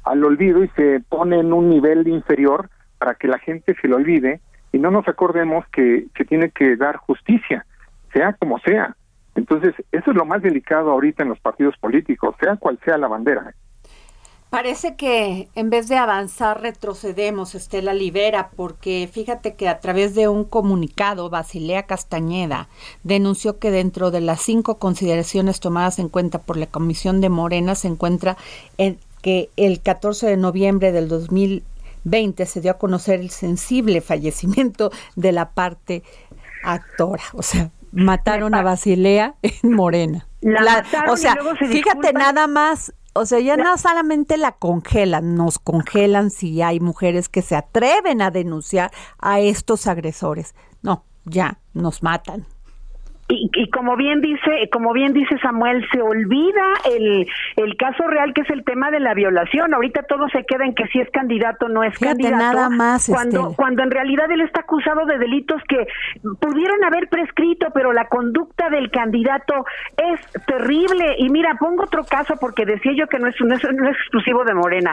al 0.04 0.24
olvido 0.24 0.64
y 0.64 0.68
se 0.68 1.00
pone 1.08 1.40
en 1.40 1.52
un 1.52 1.70
nivel 1.70 2.06
inferior 2.08 2.68
para 2.98 3.14
que 3.14 3.28
la 3.28 3.38
gente 3.38 3.74
se 3.80 3.88
lo 3.88 3.96
olvide 3.96 4.40
y 4.72 4.78
no 4.78 4.90
nos 4.90 5.08
acordemos 5.08 5.66
que 5.68 6.08
tiene 6.28 6.50
que 6.50 6.76
dar 6.76 6.96
justicia, 6.96 7.64
sea 8.12 8.34
como 8.34 8.58
sea. 8.58 8.97
Entonces, 9.38 9.72
eso 9.92 10.10
es 10.10 10.16
lo 10.16 10.24
más 10.24 10.42
delicado 10.42 10.90
ahorita 10.90 11.22
en 11.22 11.28
los 11.28 11.38
partidos 11.38 11.76
políticos, 11.78 12.34
sea 12.40 12.56
cual 12.56 12.76
sea 12.84 12.98
la 12.98 13.06
bandera. 13.06 13.54
Parece 14.50 14.96
que 14.96 15.48
en 15.54 15.70
vez 15.70 15.86
de 15.88 15.96
avanzar 15.96 16.60
retrocedemos, 16.60 17.54
Estela 17.54 17.94
Libera, 17.94 18.50
porque 18.56 19.08
fíjate 19.12 19.54
que 19.54 19.68
a 19.68 19.78
través 19.78 20.16
de 20.16 20.26
un 20.26 20.42
comunicado, 20.42 21.30
Basilea 21.30 21.84
Castañeda 21.84 22.68
denunció 23.04 23.60
que 23.60 23.70
dentro 23.70 24.10
de 24.10 24.22
las 24.22 24.40
cinco 24.40 24.78
consideraciones 24.78 25.60
tomadas 25.60 26.00
en 26.00 26.08
cuenta 26.08 26.40
por 26.40 26.56
la 26.56 26.66
Comisión 26.66 27.20
de 27.20 27.28
Morena 27.28 27.76
se 27.76 27.86
encuentra 27.86 28.36
en 28.76 28.98
que 29.22 29.50
el 29.56 29.80
14 29.80 30.26
de 30.26 30.36
noviembre 30.36 30.90
del 30.90 31.08
2020 31.08 32.44
se 32.44 32.60
dio 32.60 32.72
a 32.72 32.78
conocer 32.78 33.20
el 33.20 33.30
sensible 33.30 34.00
fallecimiento 34.00 34.90
de 35.14 35.30
la 35.30 35.50
parte 35.50 36.02
actora, 36.64 37.22
o 37.34 37.42
sea, 37.42 37.70
mataron 37.92 38.54
a 38.54 38.62
Basilea 38.62 39.36
en 39.42 39.72
Morena. 39.72 40.26
La, 40.40 40.84
o 41.08 41.16
sea, 41.16 41.36
fíjate 41.58 42.12
nada 42.12 42.46
más 42.46 42.92
o 43.18 43.26
sea, 43.26 43.40
ya 43.40 43.56
no 43.56 43.76
solamente 43.78 44.36
la 44.36 44.52
congelan, 44.52 45.34
nos 45.34 45.58
congelan 45.58 46.30
si 46.30 46.62
hay 46.62 46.78
mujeres 46.78 47.28
que 47.28 47.42
se 47.42 47.56
atreven 47.56 48.22
a 48.22 48.30
denunciar 48.30 48.92
a 49.18 49.40
estos 49.40 49.88
agresores. 49.88 50.54
No, 50.82 51.04
ya 51.24 51.58
nos 51.72 52.04
matan. 52.04 52.46
Y, 53.30 53.50
y, 53.54 53.68
como 53.68 53.94
bien 53.96 54.22
dice 54.22 54.70
como 54.72 54.94
bien 54.94 55.12
dice 55.12 55.38
Samuel 55.40 55.86
se 55.92 56.00
olvida 56.00 56.64
el, 56.90 57.26
el 57.56 57.76
caso 57.76 58.06
real 58.06 58.32
que 58.32 58.40
es 58.40 58.50
el 58.50 58.64
tema 58.64 58.90
de 58.90 59.00
la 59.00 59.12
violación. 59.12 59.74
Ahorita 59.74 60.04
todo 60.04 60.28
se 60.30 60.44
queda 60.44 60.64
en 60.64 60.74
que 60.74 60.86
si 60.86 60.98
es 60.98 61.10
candidato 61.10 61.66
o 61.66 61.68
no 61.68 61.82
es 61.84 61.98
candidato. 61.98 62.36
nada 62.36 62.70
más 62.70 63.06
cuando 63.06 63.52
cuando 63.54 63.82
en 63.82 63.90
realidad 63.90 64.30
él 64.30 64.40
está 64.40 64.60
acusado 64.60 65.04
de 65.04 65.18
delitos 65.18 65.60
que 65.68 65.86
pudieron 66.40 66.82
haber 66.84 67.08
prescrito 67.08 67.68
pero 67.74 67.92
la 67.92 68.08
conducta 68.08 68.70
del 68.70 68.90
candidato 68.90 69.66
es 69.96 70.44
terrible. 70.46 71.16
Y 71.18 71.28
mira 71.28 71.56
pongo 71.60 71.84
otro 71.84 72.04
caso 72.04 72.36
porque 72.40 72.64
decía 72.64 72.92
yo 72.96 73.08
que 73.08 73.18
no 73.18 73.28
es 73.28 73.34
no 73.40 73.54
es, 73.54 73.62
no 73.62 73.90
es 73.90 73.96
exclusivo 73.96 74.44
de 74.44 74.54
Morena. 74.54 74.92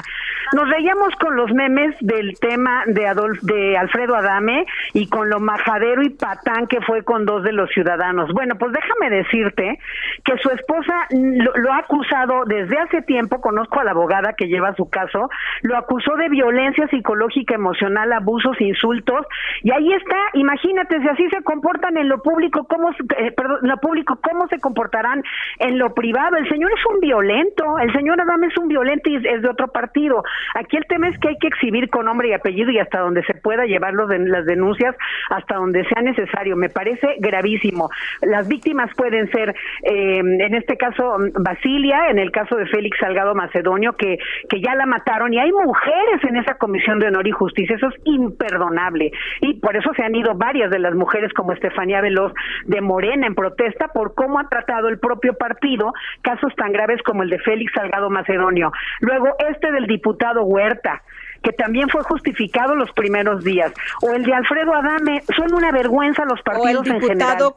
Nos 0.54 0.70
reíamos 0.70 1.16
con 1.22 1.38
los 1.38 1.54
memes 1.54 1.96
del 2.02 2.38
tema 2.40 2.84
de 2.88 3.08
Adolf 3.08 3.42
de 3.44 3.78
Alfredo 3.78 4.16
Adame 4.16 4.66
y 4.94 5.08
con 5.08 5.30
lo 5.30 5.40
majadero 5.40 6.04
y 6.04 6.10
patán 6.10 6.68
que 6.68 6.82
fue 6.82 7.04
con 7.04 7.26
dos 7.26 7.44
de 7.44 7.54
los 7.54 7.70
ciudadanos 7.70 8.25
bueno, 8.34 8.56
pues 8.58 8.72
déjame 8.72 9.16
decirte 9.16 9.80
que 10.24 10.38
su 10.38 10.50
esposa 10.50 11.08
lo, 11.12 11.74
ha 11.74 11.80
acusado 11.80 12.46
desde 12.46 12.78
hace 12.78 13.02
tiempo, 13.02 13.42
conozco 13.42 13.80
a 13.80 13.84
la 13.84 13.92
abogada 13.92 14.34
que 14.34 14.48
lleva 14.48 14.76
su 14.76 14.90
caso, 14.90 15.30
lo 15.62 15.78
acusó 15.78 16.16
de 16.16 16.30
violencia 16.30 16.88
psicológica, 16.88 17.56
emocional, 17.56 18.12
abusos, 18.14 18.60
insultos, 18.60 19.26
y 19.64 19.72
ahí 19.72 19.94
está, 19.94 20.18
imagínate, 20.34 21.00
si 21.02 21.08
así 21.08 21.30
se 21.30 21.42
comportan 21.44 21.98
en 21.98 22.10
lo 22.10 22.22
público, 22.22 22.66
¿cómo, 22.66 22.92
eh, 22.92 23.32
perdón, 23.32 23.60
en 23.64 23.70
lo 23.70 23.78
público, 23.78 24.20
¿cómo 24.22 24.48
se 24.48 24.60
comportarán 24.60 25.24
en 25.60 25.78
lo 25.78 25.94
privado? 25.94 26.38
El 26.38 26.48
señor 26.50 26.72
es 26.72 26.86
un 26.94 27.00
violento, 27.00 27.80
el 27.80 27.92
señor 27.94 28.20
Adame 28.22 28.48
es 28.48 28.58
un 28.58 28.68
violento 28.68 29.10
y 29.10 29.16
es 29.16 29.42
de 29.42 29.50
otro 29.50 29.68
partido. 29.68 30.24
Aquí 30.56 30.78
el 30.78 30.86
tema 30.86 31.10
es 31.10 31.20
que 31.20 31.30
hay 31.30 31.38
que 31.38 31.48
exhibir 31.48 31.90
con 31.90 32.06
nombre 32.06 32.30
y 32.30 32.34
apellido 32.34 32.72
y 32.72 32.80
hasta 32.80 33.00
donde 33.00 33.24
se 33.24 33.34
pueda 33.34 33.66
llevar 33.66 33.94
de, 33.94 34.20
las 34.20 34.46
denuncias, 34.46 34.96
hasta 35.30 35.56
donde 35.56 35.86
sea 35.86 36.02
necesario. 36.02 36.56
Me 36.56 36.70
parece 36.70 37.16
gravísimo. 37.20 37.90
Las 38.22 38.48
víctimas 38.48 38.90
pueden 38.96 39.30
ser, 39.32 39.56
eh, 39.84 40.20
en 40.20 40.56
este 40.56 40.78
caso, 40.78 41.18
Basilia, 41.40 42.10
en 42.10 42.20
el 42.20 42.32
caso 42.32 42.56
de 42.56 42.66
Félix 42.68 42.98
Salgado 43.00 43.36
Macedonio, 43.36 43.94
que, 43.94 44.18
que 44.50 44.62
ya 44.62 44.76
la 44.76 44.86
mataron, 44.86 45.34
y 45.34 45.40
hay 45.40 45.52
mujeres 45.52 46.24
en 46.28 46.38
esa 46.38 46.56
Comisión 46.56 47.00
de 47.00 47.08
Honor 47.08 47.28
y 47.28 47.32
Justicia, 47.32 47.76
eso 47.76 47.88
es 47.88 47.96
imperdonable. 48.06 49.12
Y 49.42 49.56
por 49.56 49.76
eso 49.76 49.92
se 49.96 50.04
han 50.04 50.16
ido 50.16 50.36
varias 50.36 50.70
de 50.72 50.80
las 50.80 50.96
mujeres, 50.96 51.34
como 51.34 51.54
Estefanía 51.54 52.02
Veloz 52.02 52.34
de 52.66 52.82
Morena, 52.82 53.28
en 53.28 53.36
protesta 53.36 53.88
por 53.90 54.16
cómo 54.16 54.40
ha 54.40 54.50
tratado 54.50 54.88
el 54.88 55.00
propio 55.00 55.34
partido 55.38 55.94
casos 56.22 56.54
tan 56.56 56.72
graves 56.72 57.02
como 57.04 57.24
el 57.24 57.30
de 57.30 57.40
Félix 57.40 57.72
Salgado 57.74 58.10
Macedonio. 58.10 58.72
Luego, 59.02 59.36
este 59.50 59.72
del 59.72 59.88
diputado 59.88 60.44
Huerta 60.44 61.04
que 61.46 61.54
también 61.54 61.88
fue 61.90 62.02
justificado 62.04 62.76
los 62.76 62.92
primeros 62.94 63.44
días, 63.44 63.72
o 64.02 64.10
el 64.14 64.24
de 64.24 64.34
Alfredo 64.34 64.74
Adame, 64.74 65.22
son 65.38 65.54
una 65.54 65.72
vergüenza 65.72 66.26
los 66.26 66.42
partidos 66.42 66.88
o 66.88 66.92
el 66.92 67.00
diputado 67.00 67.56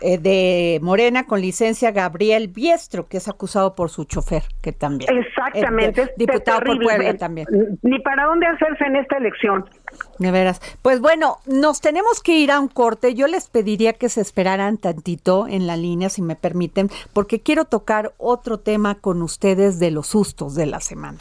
eh, 0.00 0.18
de 0.18 0.80
Morena 0.82 1.24
con 1.24 1.40
licencia 1.40 1.92
Gabriel 1.92 2.48
Biestro, 2.48 3.06
que 3.06 3.18
es 3.18 3.28
acusado 3.28 3.76
por 3.76 3.90
su 3.90 4.04
chofer, 4.04 4.42
que 4.60 4.72
también. 4.72 5.16
Exactamente, 5.16 6.12
diputado 6.16 6.62
por 6.62 6.82
Puebla 6.82 7.16
también. 7.16 7.46
Ni 7.82 8.00
para 8.00 8.24
dónde 8.24 8.48
hacerse 8.48 8.84
en 8.84 8.96
esta 8.96 9.18
elección. 9.18 9.64
De 10.18 10.32
veras. 10.32 10.60
Pues 10.82 11.00
bueno, 11.00 11.36
nos 11.46 11.80
tenemos 11.80 12.20
que 12.20 12.32
ir 12.32 12.50
a 12.50 12.58
un 12.58 12.66
corte. 12.66 13.14
Yo 13.14 13.28
les 13.28 13.48
pediría 13.48 13.92
que 13.92 14.08
se 14.08 14.20
esperaran 14.20 14.78
tantito 14.78 15.46
en 15.46 15.68
la 15.68 15.76
línea, 15.76 16.08
si 16.08 16.22
me 16.22 16.34
permiten, 16.34 16.90
porque 17.12 17.40
quiero 17.40 17.66
tocar 17.66 18.14
otro 18.18 18.58
tema 18.58 18.96
con 18.96 19.22
ustedes 19.22 19.78
de 19.78 19.92
los 19.92 20.08
sustos 20.08 20.56
de 20.56 20.66
la 20.66 20.80
semana. 20.80 21.18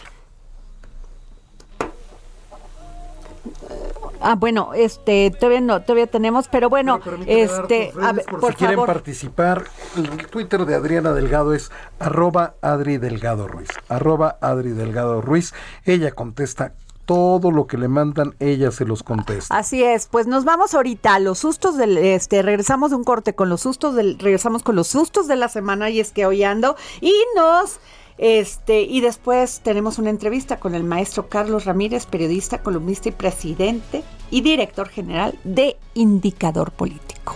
Ah, 4.21 4.35
bueno, 4.35 4.73
este, 4.73 5.31
todavía 5.31 5.61
no, 5.61 5.81
todavía 5.81 6.07
tenemos, 6.07 6.47
pero 6.47 6.69
bueno, 6.69 6.99
este, 7.25 7.93
por, 8.39 8.51
si 8.51 8.57
quieren 8.57 8.85
participar, 8.85 9.65
el 9.95 10.27
Twitter 10.27 10.65
de 10.65 10.75
Adriana 10.75 11.13
Delgado 11.13 11.53
es 11.53 11.71
arroba 11.99 12.55
Adri 12.61 12.97
Delgado 12.97 13.47
Ruiz, 13.47 13.69
arroba 13.89 14.37
Adri 14.41 14.71
Delgado 14.71 15.21
Ruiz. 15.21 15.53
Ella 15.85 16.11
contesta 16.11 16.73
todo 17.07 17.51
lo 17.51 17.67
que 17.67 17.77
le 17.77 17.87
mandan, 17.87 18.35
ella 18.39 18.69
se 18.69 18.83
los 18.85 19.01
contesta. 19.01 19.57
Así 19.57 19.81
es, 19.81 20.07
pues 20.07 20.27
nos 20.27 20.43
vamos 20.43 20.73
ahorita 20.73 21.15
a 21.15 21.19
los 21.19 21.39
sustos 21.39 21.77
del, 21.77 21.97
este, 21.97 22.41
regresamos 22.41 22.89
de 22.89 22.97
un 22.97 23.05
corte 23.05 23.33
con 23.33 23.47
los 23.47 23.61
sustos 23.61 23.95
del, 23.95 24.19
regresamos 24.19 24.61
con 24.61 24.75
los 24.75 24.89
sustos 24.89 25.27
de 25.27 25.37
la 25.37 25.47
semana 25.47 25.89
y 25.89 26.01
es 26.01 26.11
que 26.11 26.25
hoy 26.25 26.43
ando 26.43 26.75
y 26.99 27.13
nos 27.33 27.79
este, 28.17 28.81
y 28.81 29.01
después 29.01 29.61
tenemos 29.63 29.99
una 29.99 30.09
entrevista 30.09 30.59
con 30.59 30.75
el 30.75 30.83
maestro 30.83 31.29
Carlos 31.29 31.65
Ramírez, 31.65 32.05
periodista, 32.05 32.63
columnista 32.63 33.09
y 33.09 33.11
presidente 33.11 34.03
y 34.31 34.41
director 34.41 34.89
general 34.89 35.37
de 35.43 35.77
Indicador 35.93 36.71
Político. 36.71 37.35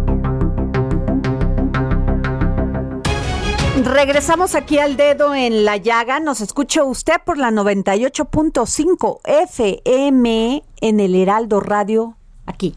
Regresamos 3.83 4.53
aquí 4.53 4.77
al 4.77 4.95
dedo 4.95 5.33
en 5.33 5.65
la 5.65 5.75
llaga. 5.75 6.19
Nos 6.19 6.39
escucha 6.39 6.83
usted 6.83 7.15
por 7.25 7.39
la 7.39 7.49
98.5 7.49 9.21
FM 9.23 10.63
en 10.81 10.99
el 10.99 11.15
Heraldo 11.15 11.59
Radio, 11.59 12.15
aquí, 12.45 12.75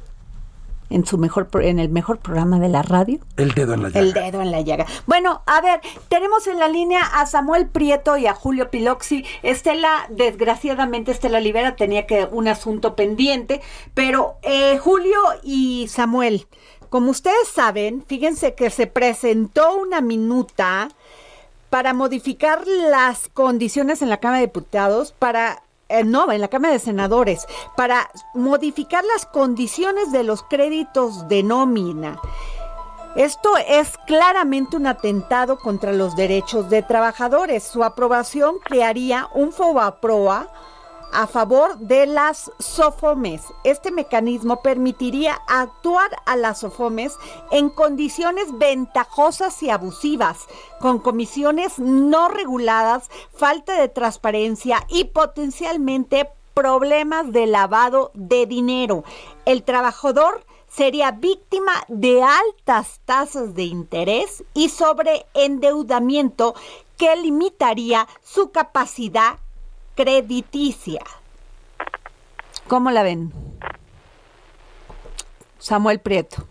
en 0.89 1.05
su 1.05 1.19
mejor, 1.19 1.51
en 1.61 1.79
el 1.79 1.91
mejor 1.91 2.21
programa 2.21 2.59
de 2.59 2.71
la 2.71 2.81
radio. 2.81 3.19
El 3.37 3.53
dedo 3.53 3.75
en 3.75 3.83
la 3.83 3.91
llaga. 3.91 4.01
El 4.01 4.13
dedo 4.15 4.41
en 4.41 4.51
la 4.51 4.63
llaga. 4.63 4.87
Bueno, 5.07 5.43
a 5.45 5.61
ver, 5.61 5.83
tenemos 6.09 6.47
en 6.47 6.59
la 6.59 6.69
línea 6.69 7.03
a 7.03 7.27
Samuel 7.27 7.67
Prieto 7.67 8.17
y 8.17 8.27
a 8.27 8.33
Julio 8.33 8.71
Piloxi. 8.71 9.27
Estela, 9.43 10.07
desgraciadamente, 10.09 11.13
Estela 11.13 11.39
Libera 11.39 11.77
tenía 11.77 12.07
que 12.07 12.27
un 12.33 12.49
asunto 12.49 12.97
pendiente, 12.97 13.61
pero 13.93 14.37
eh, 14.43 14.79
Julio 14.79 15.21
y 15.43 15.87
Samuel, 15.89 16.47
como 16.91 17.11
ustedes 17.11 17.49
saben, 17.49 18.05
fíjense 18.07 18.55
que 18.55 18.71
se 18.71 18.87
presentó 18.87 19.77
una 19.77 20.01
minuta 20.01 20.89
para 21.71 21.93
modificar 21.93 22.67
las 22.67 23.29
condiciones 23.29 24.03
en 24.03 24.09
la 24.09 24.19
Cámara 24.19 24.41
de 24.41 24.47
Diputados 24.47 25.13
para 25.13 25.63
eh, 25.89 26.03
no, 26.03 26.31
en 26.33 26.41
la 26.41 26.49
Cámara 26.49 26.73
de 26.73 26.79
Senadores, 26.79 27.47
para 27.77 28.11
modificar 28.33 29.05
las 29.05 29.27
condiciones 29.27 30.13
de 30.13 30.25
los 30.25 30.43
créditos 30.43 31.29
de 31.29 31.43
nómina. 31.43 32.19
Esto 33.17 33.51
es 33.69 33.97
claramente 34.07 34.77
un 34.77 34.87
atentado 34.87 35.59
contra 35.59 35.93
los 35.93 36.17
derechos 36.17 36.69
de 36.71 36.83
trabajadores. 36.83 37.63
Su 37.63 37.85
aprobación 37.85 38.57
crearía 38.59 39.29
un 39.35 39.53
FOBAPROA 39.53 40.49
a 41.15 41.27
favor 41.29 41.79
de 41.79 42.07
las 42.07 42.51
SOFOMES. 42.59 43.43
Este 43.63 43.91
mecanismo 43.91 44.61
permitiría 44.63 45.41
actuar 45.47 46.11
a 46.27 46.37
las 46.37 46.59
SOFOMES 46.59 47.17
en 47.53 47.71
condiciones 47.71 48.59
ventajosas 48.59 49.63
y 49.63 49.71
abusivas, 49.71 50.47
con 50.81 50.99
comisiones 50.99 51.79
no 51.79 52.29
reguladas, 52.29 53.11
falta 53.33 53.81
de 53.81 53.89
transparencia 53.89 54.85
y 54.89 55.05
potencialmente 55.05 56.29
problemas 56.53 57.33
de 57.33 57.47
lavado 57.47 58.11
de 58.15 58.47
dinero. 58.47 59.05
El 59.45 59.63
trabajador 59.63 60.45
sería 60.69 61.13
víctima 61.13 61.73
de 61.87 62.23
altas 62.23 63.01
tasas 63.05 63.55
de 63.55 63.63
interés 63.63 64.43
y 64.55 64.69
sobre 64.69 65.27
endeudamiento 65.35 66.55
que 66.97 67.15
limitaría 67.17 68.09
su 68.23 68.51
capacidad 68.51 69.39
crediticia. 69.95 71.01
¿Cómo 72.69 72.91
la 72.91 73.03
ven? 73.03 73.33
Samuel 75.59 75.99
Prieto. 75.99 76.47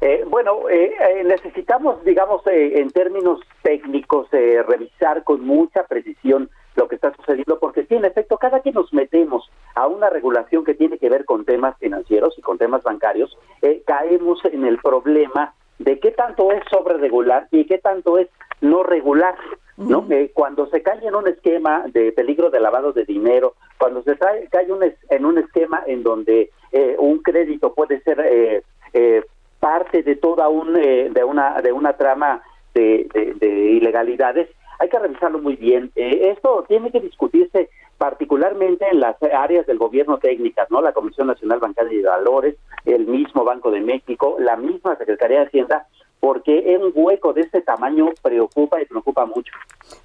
Eh, 0.00 0.24
bueno, 0.28 0.68
eh, 0.68 0.94
eh, 1.00 1.24
necesitamos, 1.24 2.04
digamos, 2.04 2.46
eh, 2.46 2.78
en 2.80 2.90
términos 2.90 3.40
técnicos, 3.62 4.28
eh, 4.32 4.62
revisar 4.62 5.24
con 5.24 5.44
mucha 5.44 5.84
precisión 5.84 6.50
lo 6.76 6.86
que 6.86 6.94
está 6.94 7.12
sucediendo, 7.16 7.58
porque 7.58 7.84
sí, 7.86 7.96
en 7.96 8.04
efecto, 8.04 8.38
cada 8.38 8.60
que 8.60 8.70
nos 8.70 8.92
metemos 8.92 9.50
a 9.74 9.88
una 9.88 10.08
regulación 10.10 10.64
que 10.64 10.74
tiene 10.74 10.98
que 10.98 11.08
ver 11.08 11.24
con 11.24 11.44
temas 11.44 11.76
financieros 11.78 12.38
y 12.38 12.42
con 12.42 12.56
temas 12.56 12.84
bancarios, 12.84 13.36
caemos 13.84 14.44
en 14.44 14.64
el 14.64 14.78
problema 14.78 15.54
de 15.80 15.98
qué 15.98 16.12
tanto 16.12 16.52
es 16.52 16.62
sobre 16.70 16.98
regular 16.98 17.48
y 17.50 17.64
qué 17.66 17.78
tanto 17.78 18.18
es 18.18 18.28
no 18.60 18.84
regular. 18.84 19.34
¿No? 19.78 20.04
Eh, 20.10 20.30
cuando 20.34 20.66
se 20.66 20.82
cae 20.82 21.06
en 21.06 21.14
un 21.14 21.28
esquema 21.28 21.84
de 21.92 22.12
peligro 22.12 22.50
de 22.50 22.60
lavado 22.60 22.92
de 22.92 23.04
dinero, 23.04 23.54
cuando 23.78 24.02
se 24.02 24.16
cae, 24.18 24.46
cae 24.50 24.70
un 24.72 24.82
es- 24.82 24.96
en 25.10 25.24
un 25.24 25.38
esquema 25.38 25.82
en 25.86 26.02
donde 26.02 26.50
eh, 26.72 26.96
un 26.98 27.20
crédito 27.22 27.72
puede 27.74 28.00
ser 28.02 28.20
eh, 28.20 28.62
eh, 28.92 29.22
parte 29.60 30.02
de 30.02 30.16
toda 30.16 30.48
un 30.48 30.76
eh, 30.76 31.08
de 31.10 31.24
una 31.24 31.60
de 31.62 31.72
una 31.72 31.92
trama 31.96 32.42
de, 32.74 33.08
de- 33.14 33.34
de 33.34 33.48
ilegalidades, 33.72 34.48
hay 34.78 34.88
que 34.88 34.98
revisarlo 34.98 35.38
muy 35.38 35.56
bien. 35.56 35.90
Eh, 35.96 36.30
esto 36.34 36.64
tiene 36.68 36.90
que 36.92 37.00
discutirse 37.00 37.70
particularmente 37.98 38.86
en 38.90 39.00
las 39.00 39.16
áreas 39.22 39.66
del 39.66 39.78
gobierno 39.78 40.18
técnicas, 40.18 40.70
¿no? 40.70 40.80
La 40.80 40.92
Comisión 40.92 41.26
Nacional 41.26 41.58
Bancaria 41.58 41.92
y 41.92 42.02
de 42.02 42.08
Valores, 42.08 42.56
el 42.84 43.06
mismo 43.06 43.44
Banco 43.44 43.70
de 43.70 43.80
México, 43.80 44.36
la 44.38 44.56
misma 44.56 44.96
Secretaría 44.96 45.40
de 45.40 45.46
Hacienda, 45.46 45.86
porque 46.20 46.78
un 46.80 46.92
hueco 46.94 47.32
de 47.32 47.42
este 47.42 47.60
tamaño 47.60 48.10
preocupa 48.22 48.80
y 48.80 48.86
preocupa 48.86 49.26
mucho. 49.26 49.52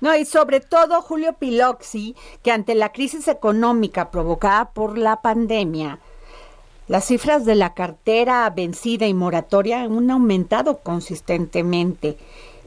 No, 0.02 0.16
y 0.16 0.26
sobre 0.26 0.60
todo 0.60 1.02
Julio 1.02 1.34
Piloxi, 1.34 2.16
que 2.44 2.52
ante 2.52 2.76
la 2.76 2.92
crisis 2.92 3.28
económica 3.28 4.12
provocada 4.12 4.72
por 4.72 4.98
la 4.98 5.22
pandemia, 5.22 6.00
las 6.88 7.06
cifras 7.06 7.46
de 7.46 7.56
la 7.56 7.74
cartera 7.74 8.50
vencida 8.50 9.08
y 9.08 9.14
moratoria 9.14 9.84
han 9.84 10.12
aumentado 10.12 10.80
consistentemente, 10.80 12.18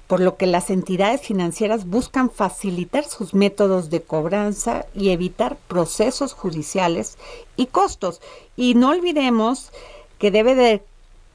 por 0.07 0.21
lo 0.21 0.37
que 0.37 0.47
las 0.47 0.71
entidades 0.71 1.21
financieras 1.21 1.87
buscan 1.87 2.31
facilitar 2.31 3.05
sus 3.05 3.35
métodos 3.35 3.90
de 3.90 4.03
cobranza 4.03 4.87
y 4.95 5.11
evitar 5.11 5.57
procesos 5.69 6.33
judiciales 6.33 7.19
y 7.57 7.66
costos. 7.66 8.21
Y 8.57 8.75
no 8.75 8.90
olvidemos 8.90 9.71
que 10.19 10.31
debe 10.31 10.55
de 10.55 10.83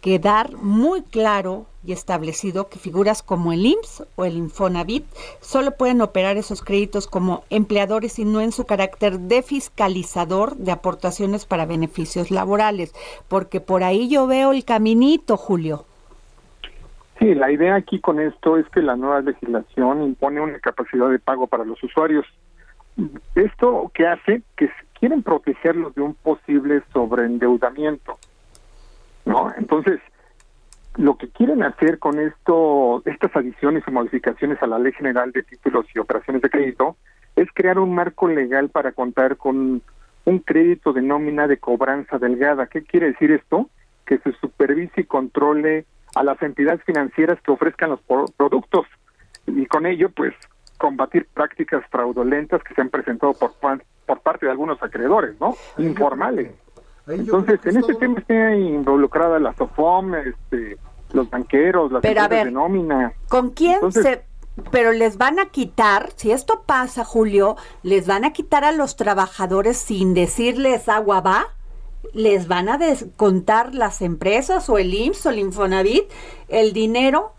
quedar 0.01 0.53
muy 0.57 1.03
claro 1.03 1.65
y 1.85 1.93
establecido 1.93 2.69
que 2.69 2.79
figuras 2.79 3.23
como 3.23 3.53
el 3.53 3.65
IMSS 3.65 4.03
o 4.15 4.25
el 4.25 4.37
Infonavit 4.37 5.05
solo 5.41 5.71
pueden 5.71 6.01
operar 6.01 6.37
esos 6.37 6.61
créditos 6.61 7.07
como 7.07 7.43
empleadores 7.49 8.19
y 8.19 8.25
no 8.25 8.41
en 8.41 8.51
su 8.51 8.65
carácter 8.65 9.19
de 9.19 9.41
fiscalizador 9.41 10.55
de 10.57 10.71
aportaciones 10.71 11.45
para 11.45 11.65
beneficios 11.65 12.29
laborales, 12.31 12.93
porque 13.27 13.61
por 13.61 13.83
ahí 13.83 14.09
yo 14.09 14.27
veo 14.27 14.51
el 14.51 14.63
caminito, 14.63 15.37
Julio. 15.37 15.85
Sí, 17.21 17.35
la 17.35 17.51
idea 17.51 17.75
aquí 17.75 17.99
con 17.99 18.19
esto 18.19 18.57
es 18.57 18.67
que 18.69 18.81
la 18.81 18.95
nueva 18.95 19.21
legislación 19.21 20.01
impone 20.01 20.41
una 20.41 20.57
capacidad 20.57 21.07
de 21.07 21.19
pago 21.19 21.45
para 21.45 21.63
los 21.63 21.81
usuarios. 21.83 22.25
Esto 23.35 23.91
que 23.93 24.07
hace 24.07 24.41
que 24.57 24.71
quieren 24.99 25.21
protegerlos 25.21 25.93
de 25.93 26.01
un 26.01 26.15
posible 26.15 26.81
sobreendeudamiento. 26.91 28.17
¿No? 29.25 29.53
Entonces, 29.55 29.99
lo 30.95 31.15
que 31.15 31.29
quieren 31.29 31.61
hacer 31.61 31.99
con 31.99 32.17
esto, 32.17 33.03
estas 33.05 33.35
adiciones 33.35 33.83
y 33.87 33.91
modificaciones 33.91 34.59
a 34.63 34.65
la 34.65 34.79
Ley 34.79 34.93
General 34.93 35.31
de 35.31 35.43
Títulos 35.43 35.85
y 35.93 35.99
Operaciones 35.99 36.41
de 36.41 36.49
Crédito 36.49 36.97
es 37.35 37.47
crear 37.53 37.77
un 37.77 37.93
marco 37.93 38.29
legal 38.29 38.69
para 38.69 38.93
contar 38.93 39.37
con 39.37 39.83
un 40.25 40.39
crédito 40.39 40.91
de 40.91 41.03
nómina 41.03 41.47
de 41.47 41.57
cobranza 41.57 42.17
delgada. 42.17 42.65
¿Qué 42.65 42.81
quiere 42.81 43.11
decir 43.11 43.29
esto? 43.29 43.69
Que 44.07 44.17
se 44.17 44.31
supervise 44.41 45.01
y 45.01 45.03
controle 45.03 45.85
a 46.15 46.23
las 46.23 46.41
entidades 46.41 46.83
financieras 46.83 47.39
que 47.41 47.51
ofrezcan 47.51 47.91
los 47.91 47.99
productos 48.37 48.85
y 49.47 49.65
con 49.65 49.85
ello, 49.85 50.09
pues, 50.09 50.33
combatir 50.77 51.27
prácticas 51.33 51.83
fraudulentas 51.89 52.63
que 52.63 52.73
se 52.73 52.81
han 52.81 52.89
presentado 52.89 53.33
por, 53.33 53.53
por 54.05 54.19
parte 54.21 54.45
de 54.45 54.51
algunos 54.51 54.81
acreedores, 54.81 55.39
¿no? 55.39 55.55
Informales. 55.77 56.51
Entonces, 57.07 57.59
en 57.65 57.77
este 57.77 57.95
tema 57.95 58.19
está 58.19 58.55
involucrada 58.55 59.39
la 59.39 59.53
SOFOM, 59.53 60.15
este, 60.15 60.77
los 61.13 61.29
banqueros, 61.29 61.91
las 61.91 62.01
Pero 62.01 62.27
de 62.27 62.51
nómina. 62.51 63.13
¿Con 63.29 63.51
quién 63.51 63.91
se...? 63.91 64.23
Pero 64.69 64.91
les 64.91 65.17
van 65.17 65.39
a 65.39 65.45
quitar, 65.45 66.09
si 66.15 66.31
esto 66.31 66.63
pasa, 66.65 67.05
Julio, 67.05 67.55
les 67.83 68.05
van 68.05 68.25
a 68.25 68.33
quitar 68.33 68.65
a 68.65 68.73
los 68.73 68.97
trabajadores 68.97 69.77
sin 69.77 70.13
decirles 70.13 70.89
agua 70.89 71.21
va, 71.21 71.47
les 72.13 72.47
van 72.47 72.69
a 72.69 72.77
descontar 72.77 73.73
las 73.73 74.01
empresas 74.01 74.69
o 74.69 74.77
el 74.77 74.93
IMSS 74.93 75.25
o 75.25 75.29
el 75.29 75.39
Infonavit 75.39 76.03
el 76.49 76.73
dinero 76.73 77.33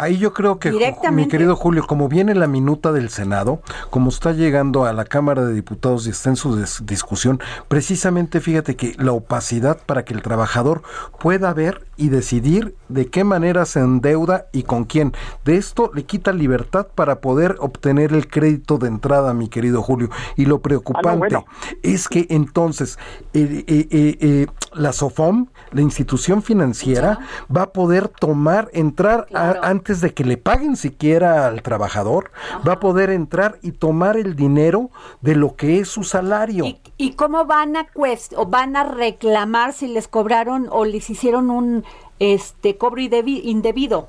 Ahí 0.00 0.16
yo 0.16 0.32
creo 0.32 0.60
que, 0.60 0.70
mi 1.10 1.26
querido 1.26 1.56
Julio, 1.56 1.84
como 1.84 2.08
viene 2.08 2.32
la 2.36 2.46
minuta 2.46 2.92
del 2.92 3.10
Senado, 3.10 3.60
como 3.90 4.10
está 4.10 4.30
llegando 4.30 4.84
a 4.84 4.92
la 4.92 5.04
Cámara 5.04 5.44
de 5.44 5.52
Diputados 5.52 6.06
y 6.06 6.10
está 6.10 6.30
en 6.30 6.36
su 6.36 6.64
discusión, 6.84 7.40
precisamente 7.66 8.40
fíjate 8.40 8.76
que 8.76 8.94
la 8.96 9.10
opacidad 9.10 9.76
para 9.86 10.04
que 10.04 10.14
el 10.14 10.22
trabajador 10.22 10.82
pueda 11.18 11.52
ver 11.52 11.84
y 11.96 12.10
decidir 12.10 12.76
de 12.88 13.06
qué 13.06 13.24
manera 13.24 13.64
se 13.64 13.80
endeuda 13.80 14.46
y 14.52 14.62
con 14.62 14.84
quién. 14.84 15.12
De 15.44 15.56
esto 15.56 15.90
le 15.94 16.04
quita 16.04 16.32
libertad 16.32 16.88
para 16.94 17.20
poder 17.20 17.56
obtener 17.60 18.12
el 18.12 18.28
crédito 18.28 18.78
de 18.78 18.88
entrada, 18.88 19.34
mi 19.34 19.48
querido 19.48 19.82
Julio. 19.82 20.10
Y 20.36 20.46
lo 20.46 20.60
preocupante 20.60 21.36
ah, 21.36 21.44
es 21.82 22.08
que 22.08 22.26
entonces 22.30 22.98
eh, 23.32 23.64
eh, 23.66 23.88
eh, 23.90 24.46
la 24.74 24.92
SOFOM, 24.92 25.46
la 25.72 25.80
institución 25.80 26.42
financiera, 26.42 27.18
va 27.54 27.62
a 27.62 27.72
poder 27.72 28.08
tomar, 28.08 28.68
entrar 28.72 29.26
antes 29.62 30.00
de 30.00 30.14
que 30.14 30.24
le 30.24 30.36
paguen 30.36 30.76
siquiera 30.76 31.46
al 31.46 31.62
trabajador, 31.62 32.30
va 32.66 32.74
a 32.74 32.80
poder 32.80 33.10
entrar 33.10 33.58
y 33.62 33.72
tomar 33.72 34.16
el 34.16 34.36
dinero 34.36 34.90
de 35.20 35.34
lo 35.34 35.56
que 35.56 35.80
es 35.80 35.88
su 35.88 36.04
salario. 36.04 36.64
¿Y, 36.96 37.12
cómo 37.12 37.44
van 37.46 37.76
a 37.76 37.86
cuest 37.92 38.32
o 38.36 38.46
van 38.46 38.76
a 38.76 38.84
reclamar 38.84 39.72
si 39.72 39.88
les 39.88 40.08
cobraron 40.08 40.68
o 40.70 40.84
les 40.84 41.10
hicieron 41.10 41.50
un 41.50 41.84
este 42.18 42.76
cobro 42.76 43.00
indebido? 43.00 44.08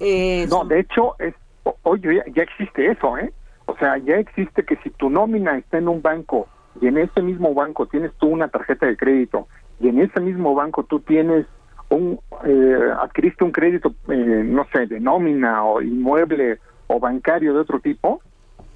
Eh, 0.00 0.46
no, 0.50 0.64
de 0.64 0.80
hecho, 0.80 1.16
es, 1.18 1.34
oye, 1.82 2.22
ya, 2.34 2.42
existe 2.42 2.90
eso, 2.90 3.16
¿eh? 3.18 3.32
O 3.66 3.76
sea, 3.76 3.96
ya 3.98 4.16
existe 4.16 4.64
que 4.64 4.76
si 4.76 4.90
tu 4.90 5.08
nómina 5.08 5.56
está 5.56 5.78
en 5.78 5.88
un 5.88 6.02
banco 6.02 6.48
y 6.80 6.86
en 6.86 6.98
ese 6.98 7.22
mismo 7.22 7.54
banco 7.54 7.86
tienes 7.86 8.12
tú 8.18 8.28
una 8.28 8.48
tarjeta 8.48 8.86
de 8.86 8.96
crédito 8.96 9.46
y 9.80 9.88
en 9.88 10.00
ese 10.00 10.20
mismo 10.20 10.54
banco 10.54 10.84
tú 10.84 11.00
tienes 11.00 11.46
un, 11.88 12.18
eh, 12.44 12.78
adquiriste 13.00 13.44
un 13.44 13.52
crédito, 13.52 13.94
eh, 14.08 14.42
no 14.44 14.66
sé, 14.72 14.86
de 14.86 15.00
nómina 15.00 15.64
o 15.64 15.80
inmueble 15.80 16.58
o 16.86 16.98
bancario 16.98 17.54
de 17.54 17.60
otro 17.60 17.80
tipo, 17.80 18.20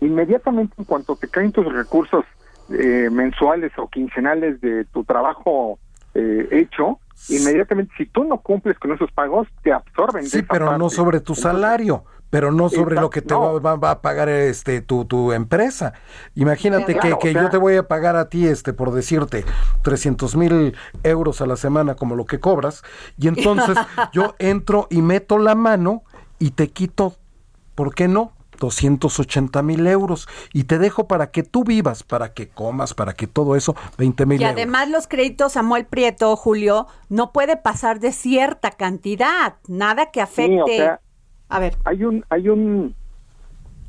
inmediatamente 0.00 0.74
en 0.78 0.84
cuanto 0.84 1.16
te 1.16 1.28
caen 1.28 1.52
tus 1.52 1.70
recursos 1.72 2.24
eh, 2.70 3.08
mensuales 3.10 3.72
o 3.78 3.88
quincenales 3.88 4.60
de 4.60 4.84
tu 4.86 5.04
trabajo 5.04 5.78
eh, 6.14 6.48
hecho, 6.50 6.98
inmediatamente 7.28 7.94
si 7.96 8.06
tú 8.06 8.24
no 8.24 8.40
cumples 8.40 8.78
con 8.78 8.92
esos 8.92 9.10
pagos, 9.12 9.48
te 9.62 9.72
absorben. 9.72 10.26
Sí, 10.26 10.42
pero 10.42 10.76
no 10.78 10.90
sobre 10.90 11.20
tu 11.20 11.34
salario 11.34 12.04
pero 12.30 12.52
no 12.52 12.68
sobre 12.68 12.96
lo 12.96 13.08
que 13.08 13.22
te 13.22 13.34
va, 13.34 13.72
a 13.72 14.02
pagar 14.02 14.28
este 14.28 14.80
tu, 14.80 15.04
tu 15.04 15.32
empresa. 15.32 15.94
Imagínate 16.34 16.98
que, 16.98 17.16
que 17.18 17.32
yo 17.32 17.48
te 17.50 17.56
voy 17.56 17.76
a 17.76 17.86
pagar 17.86 18.16
a 18.16 18.28
ti, 18.28 18.46
este, 18.46 18.72
por 18.72 18.92
decirte, 18.92 19.44
300 19.82 20.36
mil 20.36 20.76
euros 21.02 21.40
a 21.40 21.46
la 21.46 21.56
semana 21.56 21.94
como 21.94 22.16
lo 22.16 22.26
que 22.26 22.40
cobras, 22.40 22.82
y 23.16 23.28
entonces 23.28 23.76
yo 24.12 24.34
entro 24.38 24.86
y 24.90 25.02
meto 25.02 25.38
la 25.38 25.54
mano 25.54 26.02
y 26.38 26.50
te 26.50 26.68
quito, 26.68 27.14
¿por 27.74 27.94
qué 27.94 28.08
no? 28.08 28.32
280 28.58 29.62
mil 29.62 29.86
euros 29.86 30.28
y 30.52 30.64
te 30.64 30.78
dejo 30.78 31.06
para 31.06 31.30
que 31.30 31.42
tú 31.42 31.64
vivas, 31.64 32.02
para 32.02 32.34
que 32.34 32.48
comas, 32.48 32.94
para 32.94 33.14
que 33.14 33.26
todo 33.26 33.56
eso, 33.56 33.74
20 33.98 34.26
mil 34.26 34.42
euros. 34.42 34.56
Y 34.56 34.60
además 34.60 34.90
los 34.90 35.06
créditos 35.06 35.52
Samuel 35.52 35.86
Prieto, 35.86 36.34
Julio, 36.36 36.86
no 37.08 37.32
puede 37.32 37.56
pasar 37.56 38.00
de 38.00 38.12
cierta 38.12 38.70
cantidad, 38.70 39.54
nada 39.68 40.10
que 40.10 40.20
afecte. 40.20 40.90
A 41.48 41.60
ver. 41.60 41.76
Hay 41.84 42.04
un, 42.04 42.24
hay 42.28 42.48
un 42.48 42.94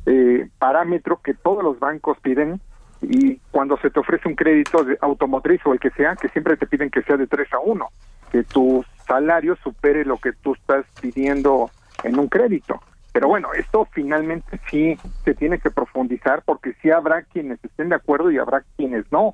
eh, 0.05 0.49
parámetro 0.59 1.21
que 1.21 1.33
todos 1.33 1.63
los 1.63 1.79
bancos 1.79 2.17
piden 2.21 2.61
y 3.01 3.37
cuando 3.51 3.77
se 3.77 3.89
te 3.89 3.99
ofrece 3.99 4.27
un 4.27 4.35
crédito 4.35 4.83
de 4.83 4.97
automotriz 5.01 5.61
o 5.65 5.73
el 5.73 5.79
que 5.79 5.91
sea, 5.91 6.15
que 6.15 6.29
siempre 6.29 6.57
te 6.57 6.65
piden 6.65 6.89
que 6.89 7.01
sea 7.03 7.17
de 7.17 7.27
3 7.27 7.53
a 7.53 7.59
1, 7.59 7.87
que 8.31 8.43
tu 8.43 8.83
salario 9.07 9.55
supere 9.63 10.05
lo 10.05 10.17
que 10.17 10.33
tú 10.33 10.53
estás 10.53 10.85
pidiendo 11.01 11.69
en 12.03 12.19
un 12.19 12.27
crédito. 12.27 12.81
Pero 13.17 13.29
bueno, 13.29 13.51
esto 13.57 13.87
finalmente 13.93 14.59
sí 14.69 14.95
se 15.25 15.33
tiene 15.33 15.57
que 15.57 15.71
profundizar 15.71 16.43
porque 16.45 16.75
sí 16.83 16.91
habrá 16.91 17.23
quienes 17.23 17.57
estén 17.65 17.89
de 17.89 17.95
acuerdo 17.95 18.29
y 18.29 18.37
habrá 18.37 18.63
quienes 18.75 19.11
no. 19.11 19.33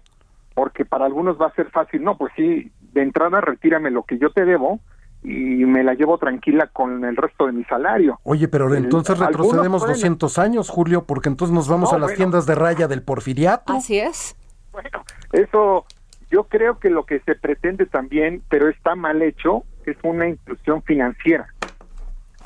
Porque 0.54 0.86
para 0.86 1.04
algunos 1.04 1.36
va 1.38 1.48
a 1.48 1.54
ser 1.54 1.70
fácil, 1.70 2.02
no, 2.02 2.18
pues 2.18 2.32
sí, 2.34 2.72
de 2.80 3.02
entrada 3.02 3.42
retírame 3.42 3.92
lo 3.92 4.04
que 4.04 4.18
yo 4.18 4.32
te 4.32 4.46
debo, 4.46 4.80
y 5.22 5.66
me 5.66 5.84
la 5.84 5.96
llevo 5.96 6.18
tranquila 6.18 6.68
con 6.68 7.04
el 7.04 7.18
resto 7.18 7.48
de 7.48 7.52
mi 7.52 7.66
salario. 7.66 8.22
Oye, 8.24 8.48
pero 8.48 8.74
entonces 8.74 9.20
retrocedemos 9.20 9.86
200 9.86 10.40
años, 10.40 10.70
Julio, 10.70 11.04
porque 11.04 11.28
entonces 11.28 11.54
nos 11.54 11.68
vamos 11.68 11.92
a 11.92 12.00
las 12.00 12.14
tiendas 12.14 12.46
de 12.46 12.56
raya 12.56 12.88
del 12.88 13.04
porfiriato. 13.04 13.74
Así 13.74 14.00
es. 14.00 14.38
Bueno, 14.72 15.04
eso 15.34 15.86
yo 16.32 16.46
creo 16.46 16.80
que 16.80 16.90
lo 16.90 17.06
que 17.06 17.20
se 17.20 17.36
pretende 17.36 17.86
también, 17.86 18.44
pero 18.48 18.70
está 18.70 18.96
mal 18.96 19.22
hecho, 19.22 19.66
es 19.86 19.98
una 20.04 20.30
inclusión 20.30 20.82
financiera. 20.84 21.53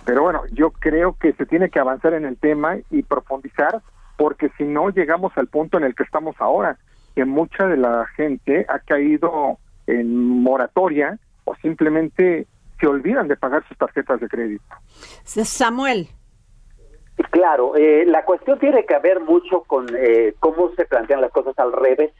Pero 0.07 0.23
bueno, 0.23 0.43
yo 0.53 0.71
creo 0.71 1.17
que 1.19 1.33
se 1.33 1.45
tiene 1.45 1.69
que 1.69 1.79
avanzar 1.79 2.13
en 2.13 2.23
el 2.23 2.37
tema 2.37 2.77
y 2.89 3.03
profundizar, 3.03 3.81
porque 4.15 4.49
si 4.57 4.63
no 4.63 4.89
llegamos 4.89 5.33
al 5.35 5.47
punto 5.47 5.77
en 5.77 5.83
el 5.83 5.95
que 5.95 6.03
estamos 6.03 6.33
ahora, 6.39 6.77
que 7.13 7.25
mucha 7.25 7.67
de 7.67 7.75
la 7.75 8.07
gente 8.15 8.65
ha 8.69 8.79
caído 8.79 9.57
en 9.85 10.41
moratoria 10.41 11.19
o 11.43 11.55
simplemente 11.55 12.47
se 12.79 12.87
olvidan 12.87 13.27
de 13.27 13.35
pagar 13.35 13.67
sus 13.67 13.77
tarjetas 13.77 14.21
de 14.21 14.29
crédito. 14.29 14.63
Samuel. 15.25 16.07
Claro, 17.29 17.75
eh, 17.75 18.05
la 18.05 18.23
cuestión 18.23 18.59
tiene 18.59 18.85
que 18.85 18.97
ver 18.99 19.19
mucho 19.19 19.63
con 19.63 19.87
eh, 19.93 20.35
cómo 20.39 20.71
se 20.77 20.85
plantean 20.85 21.19
las 21.19 21.31
cosas 21.31 21.59
al 21.59 21.73
revés. 21.73 22.13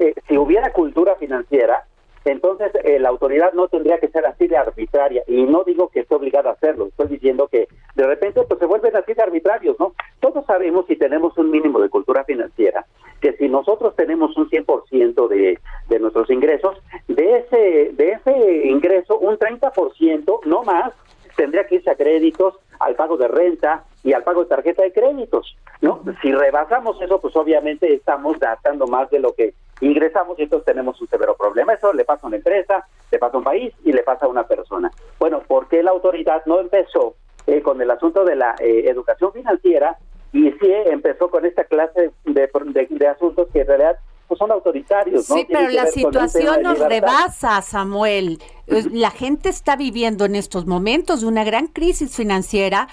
Eh, 0.00 0.14
si 0.26 0.36
hubiera 0.36 0.72
cultura 0.72 1.14
financiera, 1.14 1.84
entonces 2.24 2.72
eh, 2.84 2.98
la 2.98 3.10
autoridad 3.10 3.52
no 3.52 3.68
tendría 3.68 3.98
que 3.98 4.08
ser 4.08 4.26
así 4.26 4.46
de 4.46 4.56
arbitraria. 4.56 5.22
Y 5.26 5.42
no 5.44 5.64
digo 5.64 5.88
que 5.88 6.00
esté 6.00 6.14
obligada 6.14 6.50
a 6.50 6.52
hacerlo, 6.54 6.86
estoy 6.86 7.08
diciendo 7.08 7.48
que 7.48 7.68
de 7.94 8.06
repente 8.06 8.42
pues 8.48 8.58
se 8.58 8.66
vuelven 8.66 8.96
así 8.96 9.14
de 9.14 9.22
arbitrarios, 9.22 9.78
¿no? 9.78 9.94
Todos 10.20 10.44
sabemos 10.46 10.86
si 10.86 10.96
tenemos 10.96 11.36
un 11.36 11.50
mínimo 11.50 11.80
de 11.80 11.88
cultura 11.88 12.24
financiera, 12.24 12.86
que 13.20 13.34
si 13.34 13.48
nosotros 13.48 13.94
tenemos 13.96 14.36
un 14.36 14.48
100% 14.48 15.28
de, 15.28 15.58
de 15.88 15.98
nuestros 15.98 16.30
ingresos, 16.30 16.76
de 17.08 17.38
ese, 17.38 17.92
de 17.92 18.12
ese 18.12 18.66
ingreso, 18.68 19.18
un 19.18 19.38
30%, 19.38 20.40
no 20.46 20.62
más, 20.62 20.92
tendría 21.36 21.66
que 21.66 21.76
irse 21.76 21.90
a 21.90 21.96
créditos, 21.96 22.54
al 22.80 22.94
pago 22.96 23.16
de 23.16 23.28
renta 23.28 23.84
y 24.02 24.12
al 24.12 24.24
pago 24.24 24.42
de 24.42 24.48
tarjeta 24.48 24.82
de 24.82 24.92
créditos, 24.92 25.56
¿no? 25.80 26.02
Si 26.22 26.32
rebasamos 26.32 27.00
eso, 27.00 27.20
pues 27.20 27.34
obviamente 27.36 27.92
estamos 27.92 28.38
gastando 28.38 28.86
más 28.86 29.10
de 29.10 29.20
lo 29.20 29.34
que 29.34 29.54
ingresamos 29.80 30.38
y 30.38 30.42
entonces 30.42 30.66
tenemos 30.66 31.00
un 31.00 31.08
severo 31.08 31.36
problema. 31.36 31.74
Eso 31.74 31.92
le 31.92 32.04
pasa 32.04 32.22
a 32.24 32.28
una 32.28 32.36
empresa, 32.36 32.86
le 33.10 33.18
pasa 33.18 33.36
a 33.36 33.38
un 33.38 33.44
país 33.44 33.72
y 33.84 33.92
le 33.92 34.02
pasa 34.02 34.26
a 34.26 34.28
una 34.28 34.46
persona. 34.46 34.90
Bueno, 35.18 35.40
¿por 35.46 35.68
qué 35.68 35.82
la 35.82 35.90
autoridad 35.90 36.42
no 36.46 36.60
empezó 36.60 37.16
eh, 37.46 37.60
con 37.60 37.80
el 37.82 37.90
asunto 37.90 38.24
de 38.24 38.36
la 38.36 38.54
eh, 38.58 38.84
educación 38.86 39.32
financiera 39.32 39.98
y 40.32 40.50
sí 40.52 40.72
empezó 40.86 41.30
con 41.30 41.44
esta 41.44 41.64
clase 41.64 42.10
de, 42.24 42.50
de, 42.88 43.06
asuntos 43.06 43.48
que 43.52 43.60
en 43.60 43.66
realidad 43.66 43.98
pues 44.26 44.38
son 44.38 44.50
autoritarios. 44.50 45.28
¿no? 45.28 45.36
Sí, 45.36 45.46
pero 45.46 45.68
la 45.68 45.86
situación 45.86 46.62
nos 46.62 46.78
rebasa, 46.78 47.60
Samuel. 47.62 48.40
La 48.66 49.10
gente 49.10 49.48
está 49.48 49.76
viviendo 49.76 50.24
en 50.24 50.34
estos 50.34 50.66
momentos 50.66 51.22
una 51.22 51.44
gran 51.44 51.66
crisis 51.66 52.16
financiera, 52.16 52.88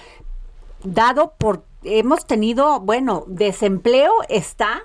dado 0.84 1.32
por, 1.38 1.64
hemos 1.82 2.26
tenido, 2.26 2.80
bueno, 2.80 3.24
desempleo 3.26 4.12
está, 4.28 4.84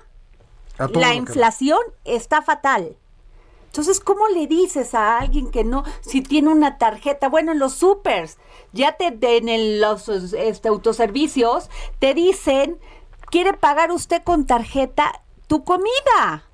la 0.78 1.10
que- 1.10 1.14
inflación 1.16 1.80
está 2.04 2.42
fatal. 2.42 2.96
Entonces, 3.66 4.00
¿cómo 4.00 4.26
le 4.28 4.46
dices 4.46 4.94
a 4.94 5.18
alguien 5.18 5.50
que 5.50 5.62
no, 5.62 5.84
si 6.00 6.22
tiene 6.22 6.48
una 6.48 6.78
tarjeta, 6.78 7.28
bueno, 7.28 7.52
en 7.52 7.58
los 7.58 7.74
supers, 7.74 8.38
ya 8.72 8.92
te, 8.92 9.06
en 9.36 9.48
el- 9.48 9.80
los 9.80 10.08
este, 10.08 10.68
autoservicios, 10.68 11.68
te 11.98 12.14
dicen, 12.14 12.78
¿quiere 13.30 13.52
pagar 13.52 13.92
usted 13.92 14.22
con 14.22 14.46
tarjeta 14.46 15.22
tu 15.46 15.64
comida? 15.64 16.44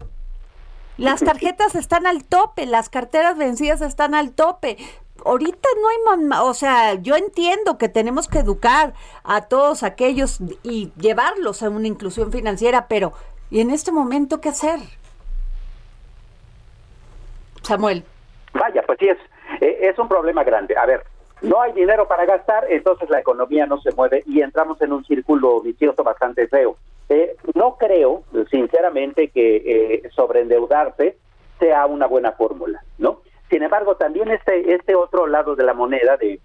Las 0.97 1.20
tarjetas 1.25 1.75
están 1.77 2.07
al 2.07 2.25
tope, 2.25 2.66
las 2.66 2.89
carteras 2.89 3.37
vencidas 3.37 3.81
están 3.81 4.14
al 4.14 4.33
tope. 4.33 4.77
Ahorita 5.25 5.68
no 5.81 5.89
hay 5.89 6.18
mamá, 6.18 6.43
o 6.43 6.53
sea, 6.55 6.95
yo 6.95 7.14
entiendo 7.16 7.79
que 7.79 7.89
tenemos 7.89 8.27
que 8.29 8.41
educar 8.41 8.93
a 9.22 9.43
todos 9.43 9.85
aquellos 9.85 10.39
y 10.64 10.93
llevarlos 10.99 11.62
a 11.62 11.70
una 11.70 11.87
inclusión 11.87 12.33
financiera, 12.33 12.89
pero 12.89 13.12
¿y 13.55 13.61
en 13.61 13.71
este 13.71 13.93
momento 13.93 14.41
qué 14.41 14.49
hacer? 14.49 14.81
Samuel. 17.63 18.03
Vaya, 18.53 18.83
pues 18.85 18.99
sí, 18.99 19.07
es, 19.07 19.19
eh, 19.61 19.79
es 19.83 19.97
un 19.97 20.09
problema 20.09 20.43
grande. 20.43 20.77
A 20.77 20.85
ver, 20.87 21.05
no 21.41 21.63
hay 21.63 21.71
dinero 21.71 22.09
para 22.09 22.27
gastar, 22.27 22.67
entonces 22.69 23.09
la 23.09 23.21
economía 23.21 23.65
no 23.67 23.81
se 23.81 23.93
mueve 23.93 24.25
y 24.27 24.41
entramos 24.41 24.83
en 24.83 24.93
un 24.93 25.05
círculo 25.05 25.61
vicioso 25.61 26.03
bastante 26.03 26.49
feo. 26.49 26.77
Eh, 27.09 27.37
no 27.55 27.77
creo, 27.77 28.25
sinceramente, 28.51 29.29
que 29.29 29.57
eh, 29.65 30.11
sobreendeudarse 30.17 31.17
sea 31.61 31.87
una 31.87 32.09
buena 32.09 32.33
fórmula, 32.33 32.83
¿no? 32.99 33.21
Sin 33.51 33.63
embargo, 33.63 33.95
también 33.95 34.33
este, 34.33 34.75
este 34.75 34.97
otro 34.97 35.29
lado 35.29 35.55
de 35.55 35.63
la 35.63 35.75
moneda 35.75 36.17
de 36.17 36.41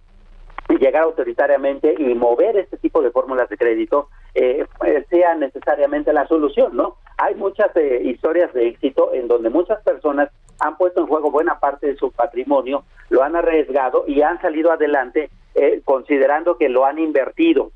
llegar 0.77 1.03
autoritariamente 1.03 1.95
y 1.97 2.13
mover 2.13 2.57
este 2.57 2.77
tipo 2.77 3.01
de 3.01 3.11
fórmulas 3.11 3.49
de 3.49 3.57
crédito 3.57 4.09
eh, 4.35 4.65
eh, 4.85 5.05
sea 5.09 5.35
necesariamente 5.35 6.13
la 6.13 6.27
solución, 6.27 6.75
¿no? 6.75 6.95
Hay 7.17 7.35
muchas 7.35 7.75
eh, 7.75 8.01
historias 8.03 8.53
de 8.53 8.67
éxito 8.67 9.13
en 9.13 9.27
donde 9.27 9.49
muchas 9.49 9.81
personas 9.83 10.29
han 10.59 10.77
puesto 10.77 11.01
en 11.01 11.07
juego 11.07 11.31
buena 11.31 11.59
parte 11.59 11.87
de 11.87 11.95
su 11.95 12.11
patrimonio, 12.11 12.83
lo 13.09 13.23
han 13.23 13.35
arriesgado 13.35 14.03
y 14.07 14.21
han 14.21 14.39
salido 14.41 14.71
adelante 14.71 15.29
eh, 15.55 15.81
considerando 15.83 16.57
que 16.57 16.69
lo 16.69 16.85
han 16.85 16.99
invertido, 16.99 17.71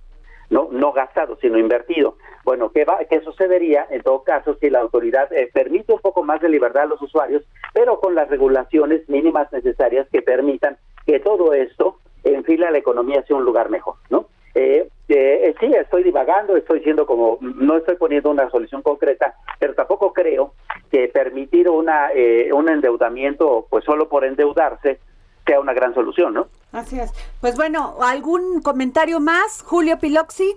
no 0.49 0.69
no 0.71 0.91
gastado, 0.91 1.37
sino 1.41 1.57
invertido. 1.57 2.17
Bueno, 2.43 2.71
¿qué, 2.71 2.85
va, 2.85 2.99
¿qué 3.09 3.21
sucedería 3.21 3.87
en 3.89 4.03
todo 4.03 4.23
caso 4.23 4.55
si 4.55 4.69
la 4.69 4.81
autoridad 4.81 5.31
eh, 5.33 5.49
permite 5.53 5.93
un 5.93 5.99
poco 5.99 6.23
más 6.23 6.41
de 6.41 6.49
libertad 6.49 6.83
a 6.83 6.87
los 6.87 7.01
usuarios, 7.01 7.43
pero 7.73 7.99
con 7.99 8.15
las 8.15 8.29
regulaciones 8.29 9.07
mínimas 9.09 9.51
necesarias 9.51 10.07
que 10.11 10.21
permitan 10.21 10.77
que 11.05 11.19
todo 11.19 11.53
esto 11.53 11.97
enfila 12.23 12.67
a 12.67 12.71
la 12.71 12.77
economía 12.77 13.19
hacia 13.19 13.35
un 13.35 13.45
lugar 13.45 13.69
mejor, 13.69 13.95
¿no? 14.09 14.27
Eh, 14.55 14.87
eh, 15.07 15.55
sí, 15.59 15.65
estoy 15.65 16.03
divagando, 16.03 16.55
estoy 16.55 16.81
siendo 16.81 17.05
como, 17.05 17.39
no 17.41 17.77
estoy 17.77 17.95
poniendo 17.95 18.29
una 18.29 18.49
solución 18.49 18.81
concreta, 18.81 19.35
pero 19.59 19.73
tampoco 19.73 20.13
creo 20.13 20.53
que 20.91 21.07
permitir 21.07 21.67
una 21.69 22.11
eh, 22.13 22.51
un 22.53 22.69
endeudamiento, 22.69 23.65
pues 23.69 23.83
solo 23.83 24.07
por 24.07 24.23
endeudarse, 24.25 24.99
sea 25.45 25.59
una 25.59 25.73
gran 25.73 25.93
solución, 25.93 26.33
¿no? 26.35 26.47
Así 26.71 26.99
es. 26.99 27.11
Pues 27.41 27.55
bueno, 27.55 27.95
¿algún 28.01 28.61
comentario 28.61 29.19
más, 29.19 29.61
Julio 29.63 29.97
Piloxi? 29.99 30.55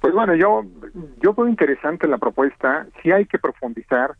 Pues 0.00 0.12
bueno, 0.14 0.34
yo, 0.34 0.62
yo 1.20 1.34
veo 1.34 1.48
interesante 1.48 2.06
la 2.08 2.18
propuesta, 2.18 2.86
si 3.02 3.12
hay 3.12 3.26
que 3.26 3.38
profundizar, 3.38 4.12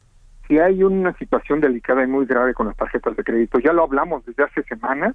si 0.47 0.59
hay 0.59 0.83
una 0.83 1.17
situación 1.19 1.61
delicada 1.61 2.03
y 2.03 2.07
muy 2.07 2.27
grave 2.27 2.55
con 2.55 2.67
las 2.67 2.77
tarjetas 2.77 3.17
de 3.17 3.25
crédito, 3.25 3.59
ya 3.59 3.73
lo 3.73 3.83
hablamos 3.83 4.25
desde 4.25 4.45
hace 4.45 4.63
semanas, 4.65 5.15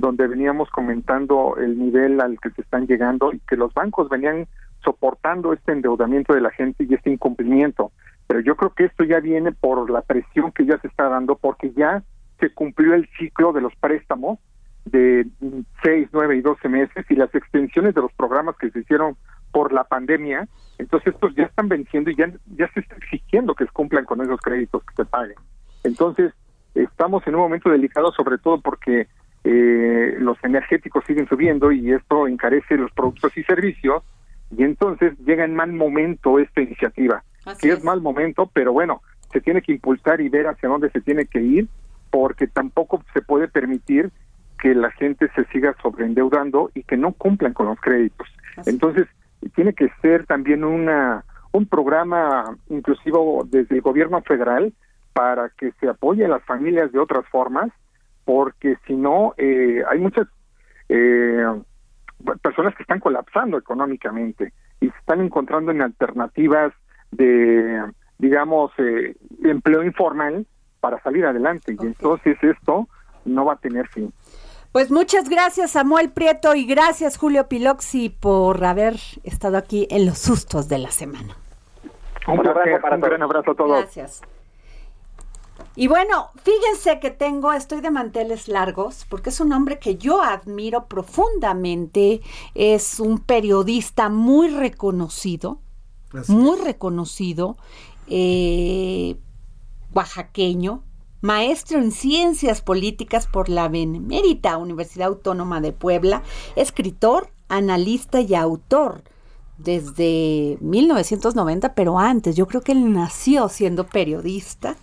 donde 0.00 0.26
veníamos 0.26 0.70
comentando 0.70 1.56
el 1.56 1.78
nivel 1.78 2.20
al 2.20 2.38
que 2.40 2.50
se 2.50 2.62
están 2.62 2.86
llegando 2.86 3.32
y 3.32 3.40
que 3.40 3.56
los 3.56 3.72
bancos 3.74 4.08
venían 4.08 4.46
soportando 4.82 5.52
este 5.52 5.72
endeudamiento 5.72 6.34
de 6.34 6.40
la 6.40 6.50
gente 6.50 6.84
y 6.84 6.94
este 6.94 7.10
incumplimiento. 7.10 7.92
Pero 8.26 8.40
yo 8.40 8.56
creo 8.56 8.74
que 8.74 8.84
esto 8.84 9.04
ya 9.04 9.20
viene 9.20 9.52
por 9.52 9.90
la 9.90 10.02
presión 10.02 10.52
que 10.52 10.66
ya 10.66 10.78
se 10.78 10.88
está 10.88 11.08
dando, 11.08 11.36
porque 11.36 11.72
ya 11.72 12.02
se 12.38 12.50
cumplió 12.50 12.94
el 12.94 13.08
ciclo 13.18 13.52
de 13.52 13.60
los 13.60 13.74
préstamos 13.76 14.38
de 14.84 15.26
seis, 15.82 16.08
nueve 16.12 16.36
y 16.36 16.40
doce 16.40 16.68
meses 16.68 17.04
y 17.10 17.14
las 17.14 17.34
extensiones 17.34 17.94
de 17.94 18.00
los 18.00 18.12
programas 18.12 18.56
que 18.56 18.70
se 18.70 18.80
hicieron 18.80 19.16
por 19.50 19.72
la 19.72 19.84
pandemia, 19.84 20.46
entonces 20.78 21.14
estos 21.14 21.34
ya 21.34 21.44
están 21.44 21.68
venciendo 21.68 22.10
y 22.10 22.16
ya, 22.16 22.30
ya 22.56 22.70
se 22.72 22.80
está 22.80 22.96
exigiendo 22.96 23.54
que 23.54 23.64
se 23.64 23.72
cumplan 23.72 24.04
con 24.04 24.20
esos 24.20 24.40
créditos 24.40 24.82
que 24.84 24.94
se 24.94 25.04
paguen. 25.04 25.36
Entonces, 25.84 26.32
estamos 26.74 27.26
en 27.26 27.34
un 27.34 27.40
momento 27.42 27.70
delicado, 27.70 28.12
sobre 28.12 28.38
todo 28.38 28.60
porque 28.60 29.08
eh, 29.44 30.16
los 30.18 30.36
energéticos 30.42 31.04
siguen 31.06 31.28
subiendo 31.28 31.72
y 31.72 31.92
esto 31.92 32.26
encarece 32.26 32.76
los 32.76 32.90
productos 32.92 33.36
y 33.36 33.44
servicios, 33.44 34.02
y 34.56 34.62
entonces 34.64 35.16
llega 35.24 35.44
en 35.44 35.54
mal 35.54 35.72
momento 35.72 36.38
esta 36.38 36.60
iniciativa. 36.60 37.22
que 37.60 37.70
es. 37.70 37.84
mal 37.84 38.00
momento, 38.00 38.50
pero 38.52 38.72
bueno, 38.72 39.02
se 39.32 39.40
tiene 39.40 39.62
que 39.62 39.72
impulsar 39.72 40.20
y 40.20 40.28
ver 40.28 40.46
hacia 40.46 40.68
dónde 40.68 40.90
se 40.90 41.00
tiene 41.00 41.26
que 41.26 41.40
ir, 41.40 41.68
porque 42.10 42.46
tampoco 42.46 43.02
se 43.12 43.22
puede 43.22 43.48
permitir 43.48 44.10
que 44.60 44.74
la 44.74 44.90
gente 44.90 45.28
se 45.34 45.44
siga 45.46 45.74
sobreendeudando 45.82 46.70
y 46.74 46.82
que 46.82 46.96
no 46.96 47.12
cumplan 47.12 47.52
con 47.52 47.66
los 47.66 47.80
créditos. 47.80 48.26
Entonces, 48.66 49.06
tiene 49.54 49.72
que 49.72 49.88
ser 50.02 50.26
también 50.26 50.64
una 50.64 51.24
un 51.52 51.66
programa 51.66 52.56
inclusivo 52.68 53.46
desde 53.48 53.76
el 53.76 53.80
gobierno 53.80 54.20
federal 54.22 54.72
para 55.12 55.48
que 55.50 55.72
se 55.80 55.88
apoye 55.88 56.24
a 56.24 56.28
las 56.28 56.44
familias 56.44 56.92
de 56.92 56.98
otras 56.98 57.26
formas, 57.28 57.70
porque 58.28 58.76
si 58.86 58.94
no, 58.94 59.32
eh, 59.38 59.82
hay 59.90 59.98
muchas 59.98 60.28
eh, 60.90 61.46
personas 62.42 62.74
que 62.76 62.82
están 62.82 63.00
colapsando 63.00 63.56
económicamente 63.56 64.52
y 64.82 64.90
se 64.90 64.98
están 64.98 65.22
encontrando 65.22 65.72
en 65.72 65.80
alternativas 65.80 66.74
de, 67.10 67.90
digamos, 68.18 68.70
eh, 68.76 69.16
empleo 69.42 69.82
informal 69.82 70.46
para 70.78 71.02
salir 71.02 71.24
adelante. 71.24 71.74
Y 71.80 71.86
entonces 71.86 72.36
esto 72.42 72.86
no 73.24 73.46
va 73.46 73.54
a 73.54 73.56
tener 73.56 73.88
fin. 73.88 74.12
Pues 74.72 74.90
muchas 74.90 75.30
gracias 75.30 75.70
Samuel 75.70 76.10
Prieto 76.10 76.54
y 76.54 76.66
gracias 76.66 77.16
Julio 77.16 77.48
Piloxi 77.48 78.10
por 78.10 78.62
haber 78.62 78.96
estado 79.24 79.56
aquí 79.56 79.88
en 79.90 80.04
los 80.04 80.18
sustos 80.18 80.68
de 80.68 80.76
la 80.76 80.90
semana. 80.90 81.34
Un, 82.26 82.40
placer, 82.40 82.78
un 82.92 83.00
gran 83.00 83.22
abrazo 83.22 83.52
a 83.52 83.54
todos. 83.54 83.78
Gracias. 83.80 84.20
Y 85.78 85.86
bueno, 85.86 86.30
fíjense 86.42 86.98
que 86.98 87.12
tengo, 87.12 87.52
estoy 87.52 87.80
de 87.80 87.92
manteles 87.92 88.48
largos, 88.48 89.06
porque 89.08 89.30
es 89.30 89.38
un 89.38 89.52
hombre 89.52 89.78
que 89.78 89.96
yo 89.96 90.20
admiro 90.20 90.88
profundamente, 90.88 92.20
es 92.56 92.98
un 92.98 93.20
periodista 93.20 94.08
muy 94.08 94.48
reconocido, 94.48 95.60
Así 96.12 96.32
muy 96.32 96.58
reconocido, 96.58 97.58
eh, 98.08 99.20
oaxaqueño, 99.94 100.82
maestro 101.20 101.78
en 101.78 101.92
ciencias 101.92 102.60
políticas 102.60 103.28
por 103.28 103.48
la 103.48 103.68
Benemérita 103.68 104.56
Universidad 104.56 105.06
Autónoma 105.06 105.60
de 105.60 105.70
Puebla, 105.70 106.24
escritor, 106.56 107.30
analista 107.48 108.20
y 108.20 108.34
autor 108.34 109.04
desde 109.58 110.58
1990, 110.60 111.76
pero 111.76 112.00
antes, 112.00 112.34
yo 112.34 112.48
creo 112.48 112.62
que 112.62 112.72
él 112.72 112.92
nació 112.92 113.48
siendo 113.48 113.86
periodista 113.86 114.76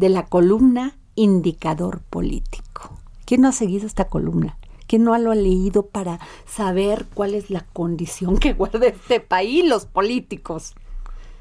de 0.00 0.08
la 0.08 0.24
columna 0.24 0.96
Indicador 1.14 2.00
Político. 2.08 2.98
¿Quién 3.26 3.42
no 3.42 3.48
ha 3.48 3.52
seguido 3.52 3.86
esta 3.86 4.06
columna? 4.06 4.56
¿Quién 4.86 5.04
no 5.04 5.16
lo 5.18 5.30
ha 5.30 5.34
leído 5.34 5.86
para 5.86 6.18
saber 6.46 7.06
cuál 7.12 7.34
es 7.34 7.50
la 7.50 7.66
condición 7.74 8.38
que 8.38 8.52
guarda 8.54 8.86
este 8.86 9.20
país, 9.20 9.62
los 9.68 9.84
políticos? 9.84 10.74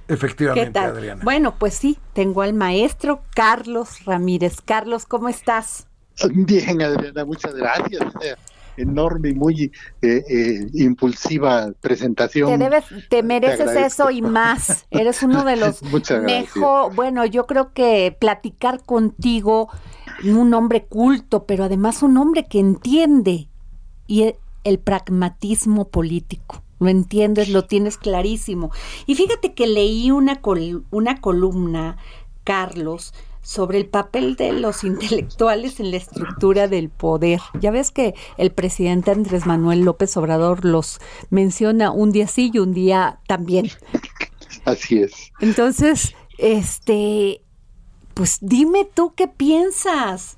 Efectivamente. 0.09 0.77
Adriana. 0.77 1.23
Bueno, 1.23 1.55
pues 1.57 1.73
sí, 1.73 1.97
tengo 2.11 2.41
al 2.41 2.53
maestro 2.53 3.21
Carlos 3.33 4.03
Ramírez. 4.03 4.59
Carlos, 4.59 5.05
¿cómo 5.05 5.29
estás? 5.29 5.87
Bien, 6.29 6.81
Adriana, 6.81 7.23
muchas 7.23 7.55
gracias. 7.55 8.03
Enorme 8.81 9.29
y 9.29 9.33
muy 9.35 9.71
eh, 10.01 10.23
eh, 10.29 10.67
impulsiva 10.73 11.71
presentación. 11.81 12.49
Te 12.49 12.57
debes, 12.57 12.85
te 13.09 13.23
mereces 13.23 13.59
eso 13.85 14.09
y 14.11 14.21
más. 14.21 14.85
Eres 14.91 15.23
uno 15.23 15.43
de 15.43 15.55
los 15.57 15.81
mejor, 16.21 16.95
bueno, 16.95 17.25
yo 17.25 17.45
creo 17.47 17.73
que 17.73 18.15
platicar 18.19 18.83
contigo, 18.83 19.69
un 20.23 20.53
hombre 20.53 20.85
culto, 20.85 21.45
pero 21.45 21.63
además 21.65 22.03
un 22.03 22.17
hombre 22.17 22.45
que 22.47 22.59
entiende 22.59 23.47
y 24.07 24.23
e- 24.23 24.39
el 24.63 24.79
pragmatismo 24.79 25.87
político. 25.89 26.63
Lo 26.79 26.87
entiendes, 26.89 27.49
lo 27.49 27.65
tienes 27.65 27.97
clarísimo. 27.97 28.71
Y 29.05 29.15
fíjate 29.15 29.53
que 29.53 29.67
leí 29.67 30.11
una, 30.11 30.41
col- 30.41 30.83
una 30.91 31.19
columna, 31.21 31.97
Carlos, 32.45 33.13
sobre 33.49 33.79
el 33.79 33.87
papel 33.87 34.35
de 34.35 34.53
los 34.53 34.83
intelectuales 34.83 35.79
en 35.79 35.89
la 35.89 35.97
estructura 35.97 36.67
del 36.67 36.89
poder. 36.89 37.39
Ya 37.59 37.71
ves 37.71 37.89
que 37.89 38.13
el 38.37 38.51
presidente 38.51 39.09
Andrés 39.09 39.47
Manuel 39.47 39.81
López 39.81 40.15
Obrador 40.17 40.65
los 40.65 40.99
menciona 41.31 41.89
un 41.89 42.11
día 42.11 42.27
sí 42.27 42.51
y 42.53 42.59
un 42.59 42.75
día 42.75 43.17
también. 43.25 43.71
Así 44.65 44.99
es. 44.99 45.31
Entonces, 45.39 46.13
este, 46.37 47.41
pues 48.13 48.37
dime 48.39 48.87
tú 48.93 49.15
qué 49.15 49.27
piensas. 49.27 50.37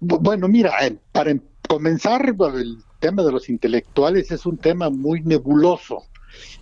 Bueno, 0.00 0.48
mira, 0.48 0.72
eh, 0.86 0.96
para 1.12 1.32
em, 1.32 1.40
comenzar, 1.68 2.34
el 2.54 2.78
tema 2.98 3.22
de 3.22 3.32
los 3.32 3.50
intelectuales 3.50 4.30
es 4.30 4.46
un 4.46 4.56
tema 4.56 4.88
muy 4.88 5.20
nebuloso. 5.20 6.04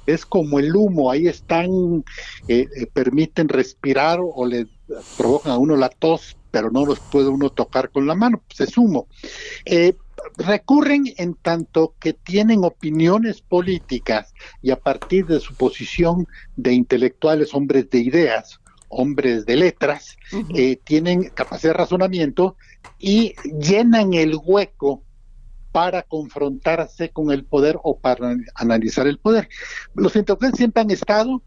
Es 0.04 0.26
como 0.26 0.58
el 0.58 0.74
humo, 0.74 1.12
ahí 1.12 1.28
están, 1.28 2.04
eh, 2.48 2.66
eh, 2.76 2.86
permiten 2.92 3.48
respirar 3.48 4.18
o 4.20 4.46
le 4.46 4.66
provocan 5.16 5.52
a 5.52 5.58
uno 5.58 5.76
la 5.76 5.88
tos, 5.88 6.36
pero 6.50 6.70
no 6.70 6.86
los 6.86 7.00
puede 7.00 7.28
uno 7.28 7.50
tocar 7.50 7.90
con 7.90 8.06
la 8.06 8.14
mano, 8.14 8.42
pues 8.46 8.68
es 8.68 8.78
humo. 8.78 9.08
recurren 10.38 11.04
en 11.18 11.34
tanto 11.34 11.94
que 12.00 12.12
tienen 12.12 12.64
opiniones 12.64 13.42
políticas 13.42 14.32
y 14.62 14.70
a 14.70 14.76
partir 14.76 15.26
de 15.26 15.40
su 15.40 15.54
posición 15.54 16.26
de 16.56 16.72
intelectuales, 16.72 17.54
hombres 17.54 17.90
de 17.90 17.98
ideas, 17.98 18.60
hombres 18.88 19.44
de 19.46 19.56
letras, 19.56 20.16
tienen 20.84 21.24
capacidad 21.30 21.72
de 21.72 21.78
razonamiento 21.78 22.56
y 22.98 23.34
llenan 23.60 24.14
el 24.14 24.38
hueco 24.42 25.02
para 25.72 26.02
confrontarse 26.02 27.10
con 27.10 27.30
el 27.30 27.44
poder 27.44 27.78
o 27.82 27.98
para 27.98 28.34
analizar 28.54 29.06
el 29.06 29.18
poder. 29.18 29.48
Los 29.94 30.16
intelectuales 30.16 30.56
siempre 30.56 30.80
han 30.80 30.90
estado, 30.90 31.42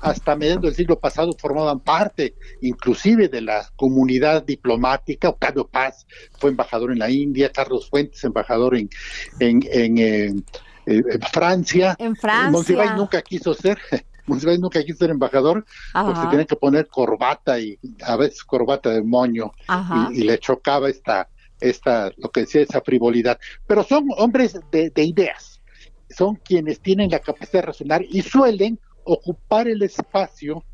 hasta 0.00 0.36
mediados 0.36 0.62
del 0.62 0.74
siglo 0.74 0.98
pasado 0.98 1.32
formaban 1.38 1.80
parte 1.80 2.34
inclusive 2.60 3.28
de 3.28 3.42
la 3.42 3.68
comunidad 3.76 4.44
diplomática. 4.44 5.28
Octavio 5.28 5.66
Paz 5.66 6.06
fue 6.38 6.50
embajador 6.50 6.92
en 6.92 6.98
la 6.98 7.10
India, 7.10 7.50
Carlos 7.52 7.88
Fuentes 7.88 8.22
embajador 8.24 8.76
en, 8.76 8.88
en, 9.38 9.62
en, 9.70 10.44
eh, 10.86 11.18
Francia. 11.32 11.96
En 11.98 12.16
Francia. 12.16 12.94
nunca 12.96 13.22
quiso 13.22 13.54
ser. 13.54 13.78
Monsiváis 14.26 14.60
nunca 14.60 14.82
quiso 14.84 14.98
ser 14.98 15.10
embajador 15.10 15.64
porque 15.92 16.20
se 16.20 16.26
tiene 16.28 16.46
que 16.46 16.54
poner 16.54 16.86
corbata 16.86 17.58
y 17.58 17.78
a 18.02 18.16
veces 18.16 18.44
corbata 18.44 18.90
de 18.90 19.02
moño 19.02 19.50
y, 20.12 20.22
le 20.22 20.38
chocaba 20.38 20.88
esta 20.88 21.28
esta, 21.60 22.10
lo 22.16 22.30
que 22.30 22.40
decía, 22.40 22.62
esa 22.62 22.80
frivolidad. 22.80 23.38
Pero 23.66 23.84
son 23.84 24.08
hombres 24.16 24.58
de, 24.70 24.92
ideas, 24.96 25.60
son 26.08 26.36
quienes 26.36 26.80
tienen 26.80 27.10
la 27.10 27.20
capacidad 27.20 27.62
de 27.62 27.66
razonar 27.66 28.02
y 28.08 28.22
suelen 28.22 28.78
ocupar 29.12 29.68
el 29.68 29.82
espacio 29.82 30.64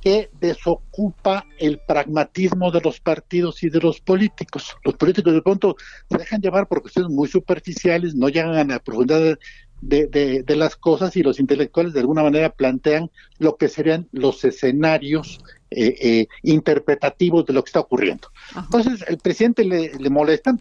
que 0.00 0.30
desocupa 0.38 1.46
el 1.58 1.78
pragmatismo 1.78 2.70
de 2.70 2.80
los 2.82 3.00
partidos 3.00 3.62
y 3.62 3.70
de 3.70 3.80
los 3.80 4.00
políticos. 4.00 4.76
Los 4.84 4.96
políticos 4.96 5.32
de 5.32 5.40
pronto 5.40 5.76
se 6.10 6.18
dejan 6.18 6.42
llevar 6.42 6.68
por 6.68 6.82
cuestiones 6.82 7.10
muy 7.10 7.26
superficiales, 7.26 8.14
no 8.14 8.28
llegan 8.28 8.54
a 8.54 8.64
la 8.64 8.78
profundidad 8.80 9.38
de, 9.80 10.42
de, 10.44 10.56
las 10.56 10.76
cosas 10.76 11.16
y 11.16 11.22
los 11.22 11.40
intelectuales 11.40 11.92
de 11.92 12.00
alguna 12.00 12.22
manera 12.22 12.50
plantean 12.50 13.10
lo 13.38 13.56
que 13.56 13.68
serían 13.68 14.08
los 14.12 14.44
escenarios 14.44 15.40
eh, 15.70 15.96
eh, 16.00 16.26
interpretativos 16.42 17.44
de 17.46 17.54
lo 17.54 17.64
que 17.64 17.68
está 17.68 17.80
ocurriendo. 17.80 18.28
Entonces, 18.56 19.04
el 19.08 19.18
presidente 19.18 19.64
le, 19.64 19.92
le 19.94 20.10
molestan, 20.10 20.60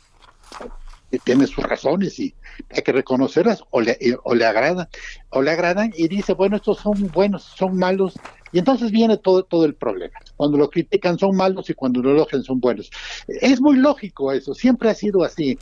tiene 1.24 1.48
sus 1.48 1.64
razones 1.64 2.18
y 2.20 2.34
hay 2.70 2.82
que 2.82 2.92
reconocerlas 2.92 3.64
o 3.70 3.82
le, 3.82 3.98
o 4.24 4.36
le 4.36 4.46
agradan 4.46 4.88
o 5.30 5.42
le 5.42 5.52
agradan 5.52 5.92
y 5.96 6.08
dice 6.08 6.34
bueno 6.34 6.56
estos 6.56 6.80
son 6.80 7.10
buenos 7.12 7.44
son 7.44 7.78
malos 7.78 8.16
y 8.52 8.60
entonces 8.60 8.92
viene 8.92 9.18
todo 9.18 9.44
todo 9.44 9.66
el 9.66 9.74
problema. 9.74 10.14
Cuando 10.38 10.58
lo 10.58 10.70
critican 10.70 11.18
son 11.18 11.36
malos 11.36 11.70
y 11.70 11.74
cuando 11.74 12.02
lo 12.02 12.12
elogian 12.12 12.44
son 12.44 12.60
buenos. 12.60 12.92
Es 13.28 13.60
muy 13.60 13.78
lógico 13.78 14.32
eso 14.32 14.54
siempre 14.54 14.90
ha 14.90 14.96
sido 14.96 15.24
así. 15.24 15.58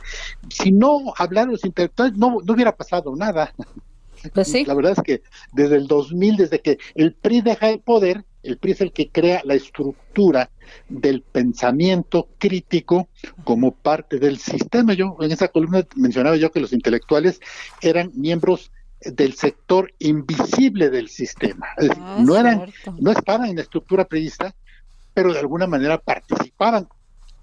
Si 0.50 0.70
no 0.72 1.14
hablaran 1.16 1.52
los 1.52 1.64
intelectuales 1.64 2.16
no, 2.16 2.38
no 2.44 2.52
hubiera 2.52 2.76
pasado 2.76 3.16
nada. 3.16 3.52
Pues 4.34 4.52
la 4.66 4.74
verdad 4.74 4.92
es 4.96 5.02
que 5.02 5.22
desde 5.52 5.76
el 5.76 5.88
2000 5.88 6.36
desde 6.36 6.60
que 6.60 6.78
el 6.94 7.14
PRI 7.14 7.40
deja 7.40 7.70
el 7.70 7.80
poder 7.80 8.24
el 8.42 8.58
PRI 8.58 8.72
es 8.72 8.80
el 8.80 8.92
que 8.92 9.10
crea 9.10 9.42
la 9.44 9.54
estructura 9.54 10.50
del 10.88 11.22
pensamiento 11.22 12.28
crítico 12.38 13.08
como 13.44 13.72
parte 13.72 14.18
del 14.18 14.38
sistema. 14.38 14.94
Yo 14.94 15.16
en 15.20 15.32
esa 15.32 15.48
columna 15.48 15.86
mencionaba 15.96 16.36
yo 16.36 16.50
que 16.50 16.60
los 16.60 16.72
intelectuales 16.72 17.40
eran 17.80 18.10
miembros 18.14 18.72
del 19.00 19.34
sector 19.34 19.92
invisible 19.98 20.90
del 20.90 21.08
sistema. 21.08 21.66
Ah, 21.78 22.18
no 22.20 22.36
eran, 22.36 22.72
no 22.98 23.10
estaban 23.10 23.48
en 23.48 23.56
la 23.56 23.62
estructura 23.62 24.04
priista, 24.04 24.54
pero 25.14 25.32
de 25.32 25.40
alguna 25.40 25.66
manera 25.66 25.98
participaban 25.98 26.88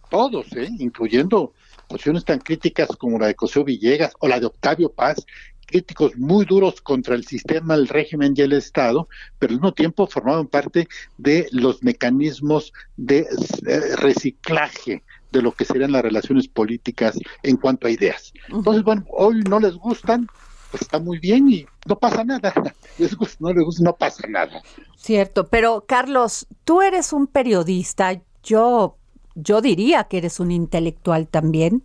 todos, 0.09 0.47
¿eh? 0.55 0.69
incluyendo 0.79 1.53
posiciones 1.87 2.25
tan 2.25 2.39
críticas 2.39 2.89
como 2.97 3.19
la 3.19 3.27
de 3.27 3.35
Cosío 3.35 3.63
Villegas 3.63 4.13
o 4.19 4.27
la 4.27 4.39
de 4.39 4.47
Octavio 4.47 4.91
Paz, 4.91 5.25
críticos 5.69 6.17
muy 6.17 6.45
duros 6.45 6.81
contra 6.81 7.15
el 7.15 7.25
sistema, 7.25 7.75
el 7.75 7.87
régimen 7.87 8.33
y 8.35 8.41
el 8.41 8.53
Estado, 8.53 9.07
pero 9.37 9.51
al 9.51 9.57
mismo 9.57 9.73
tiempo 9.73 10.07
formaban 10.07 10.47
parte 10.47 10.87
de 11.17 11.47
los 11.51 11.83
mecanismos 11.83 12.73
de 12.97 13.19
eh, 13.67 13.95
reciclaje 13.97 15.03
de 15.31 15.41
lo 15.41 15.51
que 15.51 15.65
serían 15.65 15.91
las 15.91 16.01
relaciones 16.01 16.47
políticas 16.47 17.19
en 17.43 17.57
cuanto 17.57 17.87
a 17.87 17.91
ideas. 17.91 18.33
Entonces, 18.49 18.83
bueno, 18.83 19.05
hoy 19.09 19.41
no 19.47 19.59
les 19.59 19.75
gustan, 19.75 20.27
pues 20.71 20.81
está 20.81 20.99
muy 20.99 21.19
bien 21.19 21.51
y 21.51 21.65
no 21.85 21.97
pasa 21.97 22.23
nada. 22.23 22.51
Les 22.97 23.15
gusta, 23.15 23.37
no 23.39 23.53
les 23.53 23.63
gusta, 23.63 23.83
no 23.83 23.95
pasa 23.95 24.27
nada. 24.27 24.61
Cierto, 24.97 25.47
pero 25.47 25.85
Carlos, 25.87 26.47
tú 26.65 26.81
eres 26.81 27.13
un 27.13 27.27
periodista, 27.27 28.21
yo, 28.43 28.97
yo 29.35 29.61
diría 29.61 30.03
que 30.05 30.17
eres 30.17 30.39
un 30.39 30.51
intelectual 30.51 31.27
también. 31.27 31.83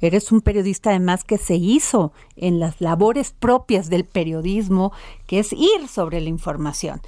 Eres 0.00 0.32
un 0.32 0.40
periodista 0.40 0.90
además 0.90 1.24
que 1.24 1.38
se 1.38 1.56
hizo 1.56 2.12
en 2.36 2.60
las 2.60 2.80
labores 2.80 3.32
propias 3.32 3.88
del 3.88 4.04
periodismo, 4.04 4.92
que 5.26 5.38
es 5.38 5.52
ir 5.52 5.88
sobre 5.88 6.20
la 6.20 6.28
información. 6.28 7.00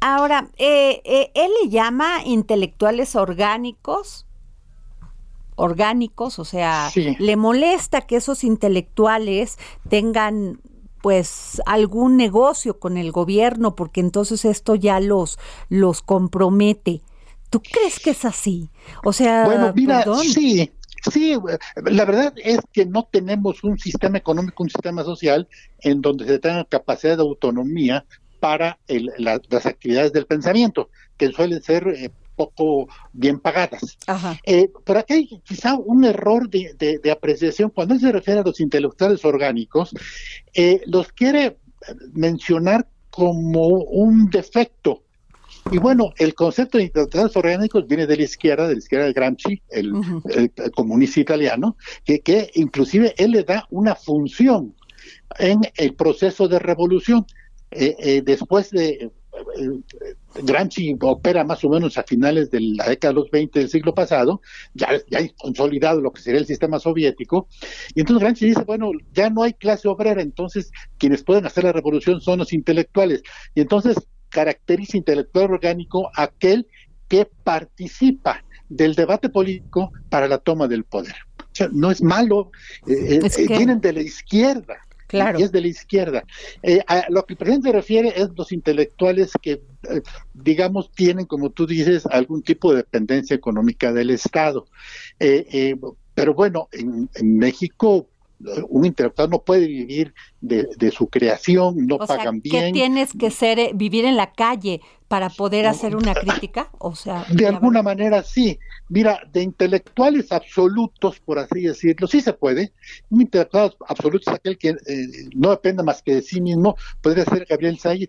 Ahora, 0.00 0.48
eh, 0.58 1.00
eh, 1.04 1.30
él 1.34 1.50
le 1.62 1.70
llama 1.70 2.24
intelectuales 2.24 3.16
orgánicos, 3.16 4.26
orgánicos, 5.56 6.38
o 6.38 6.44
sea, 6.44 6.90
le 6.94 7.36
molesta 7.36 8.02
que 8.02 8.16
esos 8.16 8.44
intelectuales 8.44 9.58
tengan 9.88 10.60
pues 11.00 11.60
algún 11.66 12.16
negocio 12.16 12.78
con 12.78 12.96
el 12.96 13.12
gobierno 13.12 13.74
porque 13.74 14.00
entonces 14.00 14.44
esto 14.44 14.74
ya 14.74 15.00
los 15.00 15.38
los 15.68 16.00
compromete. 16.00 17.02
¿Tú 17.50 17.60
crees 17.60 18.00
que 18.00 18.10
es 18.10 18.24
así? 18.24 18.70
O 19.04 19.12
sea, 19.12 19.44
bueno, 19.44 19.72
mira, 19.76 20.04
sí, 20.16 20.72
Sí, 21.10 21.36
la 21.76 22.04
verdad 22.04 22.32
es 22.36 22.60
que 22.72 22.86
no 22.86 23.08
tenemos 23.10 23.62
un 23.62 23.78
sistema 23.78 24.18
económico, 24.18 24.62
un 24.62 24.70
sistema 24.70 25.04
social 25.04 25.48
en 25.80 26.00
donde 26.00 26.26
se 26.26 26.38
tenga 26.38 26.64
capacidad 26.64 27.16
de 27.16 27.22
autonomía 27.22 28.06
para 28.40 28.78
las 29.18 29.66
actividades 29.66 30.12
del 30.12 30.26
pensamiento, 30.26 30.90
que 31.16 31.30
suelen 31.32 31.62
ser 31.62 31.88
eh, 31.88 32.10
poco 32.36 32.88
bien 33.12 33.38
pagadas. 33.38 33.96
Eh, 34.44 34.70
pero 34.84 34.98
aquí 34.98 35.14
hay 35.14 35.40
quizá 35.44 35.74
un 35.76 36.04
error 36.04 36.48
de, 36.48 37.00
apreciación 37.10 37.70
cuando 37.70 37.98
se 37.98 38.12
refiere 38.12 38.40
a 38.40 38.44
los 38.44 38.60
intelectuales 38.60 39.24
orgánicos, 39.24 39.94
eh, 40.52 40.82
los 40.86 41.12
quiere 41.12 41.58
mencionar 42.12 42.88
como 43.10 43.68
un 43.68 44.28
defecto 44.30 45.04
y 45.70 45.78
bueno, 45.78 46.12
el 46.18 46.34
concepto 46.34 46.78
de 46.78 46.84
intelectuales 46.84 47.36
orgánicos 47.36 47.86
viene 47.86 48.06
de 48.06 48.16
la 48.16 48.22
izquierda, 48.22 48.68
de 48.68 48.74
la 48.74 48.78
izquierda 48.78 49.06
de 49.06 49.12
Gramsci, 49.12 49.62
el, 49.70 49.92
comunista 50.74 51.20
italiano, 51.20 51.76
que, 52.04 52.20
que 52.20 52.50
inclusive 52.54 53.14
él 53.16 53.32
le 53.32 53.44
da 53.44 53.66
una 53.70 53.94
función 53.94 54.74
en 55.38 55.60
el 55.76 55.94
proceso 55.94 56.48
de 56.48 56.58
revolución. 56.58 57.26
Eh, 57.70 57.96
eh, 57.98 58.22
después 58.24 58.70
de 58.70 58.90
eh, 58.90 59.10
Gramsci 60.42 60.96
opera 61.00 61.44
más 61.44 61.64
o 61.64 61.68
menos 61.68 61.98
a 61.98 62.04
finales 62.04 62.50
de 62.50 62.60
la 62.60 62.88
década 62.88 63.12
de 63.12 63.20
los 63.20 63.30
20 63.30 63.58
del 63.58 63.68
siglo 63.68 63.94
pasado, 63.94 64.40
ya, 64.74 64.88
ya 65.08 65.18
hay 65.18 65.30
consolidado 65.30 66.00
lo 66.00 66.12
que 66.12 66.22
sería 66.22 66.40
el 66.40 66.46
sistema 66.46 66.78
soviético, 66.78 67.48
y 67.94 68.00
entonces 68.00 68.22
Gramsci 68.22 68.46
dice, 68.46 68.62
bueno, 68.64 68.90
ya 69.12 69.30
no 69.30 69.42
hay 69.42 69.54
clase 69.54 69.88
obrera, 69.88 70.22
entonces 70.22 70.70
quienes 70.98 71.24
pueden 71.24 71.46
hacer 71.46 71.64
la 71.64 71.72
revolución 71.72 72.20
son 72.20 72.40
los 72.40 72.52
intelectuales, 72.52 73.22
y 73.54 73.60
entonces 73.60 73.96
caracteriza 74.34 74.96
intelectual 74.96 75.52
orgánico 75.52 76.10
aquel 76.16 76.66
que 77.06 77.30
participa 77.44 78.42
del 78.68 78.96
debate 78.96 79.28
político 79.28 79.92
para 80.08 80.26
la 80.26 80.38
toma 80.38 80.66
del 80.66 80.82
poder. 80.82 81.14
O 81.38 81.44
sea, 81.52 81.68
no 81.72 81.92
es 81.92 82.02
malo, 82.02 82.50
eh, 82.88 83.20
eh, 83.22 83.46
vienen 83.46 83.80
de 83.80 83.92
la 83.92 84.02
izquierda. 84.02 84.76
Claro. 85.06 85.38
es 85.38 85.52
de 85.52 85.60
la 85.60 85.68
izquierda. 85.68 86.24
Eh, 86.62 86.80
a 86.88 87.04
lo 87.08 87.24
que 87.24 87.34
el 87.34 87.38
presidente 87.38 87.70
refiere 87.70 88.12
es 88.16 88.30
los 88.36 88.50
intelectuales 88.50 89.30
que, 89.40 89.62
digamos, 90.32 90.90
tienen, 90.90 91.26
como 91.26 91.50
tú 91.50 91.68
dices, 91.68 92.04
algún 92.06 92.42
tipo 92.42 92.72
de 92.72 92.78
dependencia 92.78 93.36
económica 93.36 93.92
del 93.92 94.10
Estado. 94.10 94.66
pero 96.14 96.34
bueno, 96.34 96.68
en, 96.72 97.08
en 97.14 97.36
México 97.36 98.08
un 98.68 98.84
intelectual 98.84 99.30
no 99.30 99.42
puede 99.42 99.66
vivir 99.66 100.14
de, 100.40 100.90
su 100.90 101.08
creación, 101.08 101.86
no 101.86 101.98
pagan 101.98 102.40
bien. 102.40 102.66
¿Qué 102.66 102.72
tienes 102.72 103.12
que 103.18 103.30
ser, 103.30 103.58
eh, 103.58 103.70
vivir 103.74 104.04
en 104.04 104.16
la 104.16 104.32
calle 104.32 104.80
para 105.08 105.30
poder 105.30 105.66
hacer 105.66 105.96
una 105.96 106.14
crítica? 106.14 106.70
O 106.78 106.94
sea, 106.94 107.24
de 107.30 107.46
alguna 107.46 107.82
manera 107.82 108.22
sí. 108.22 108.58
Mira, 108.88 109.20
de 109.32 109.42
intelectuales 109.42 110.30
absolutos, 110.32 111.20
por 111.20 111.38
así 111.38 111.62
decirlo, 111.62 112.06
sí 112.06 112.20
se 112.20 112.32
puede. 112.32 112.72
Un 113.10 113.22
intelectual 113.22 113.74
absoluto 113.88 114.30
es 114.30 114.36
aquel 114.36 114.58
que 114.58 114.70
eh, 114.70 115.06
no 115.34 115.50
depende 115.50 115.82
más 115.82 116.02
que 116.02 116.16
de 116.16 116.22
sí 116.22 116.40
mismo, 116.40 116.76
podría 117.00 117.24
ser 117.24 117.46
Gabriel 117.48 117.78
Said. 117.78 118.08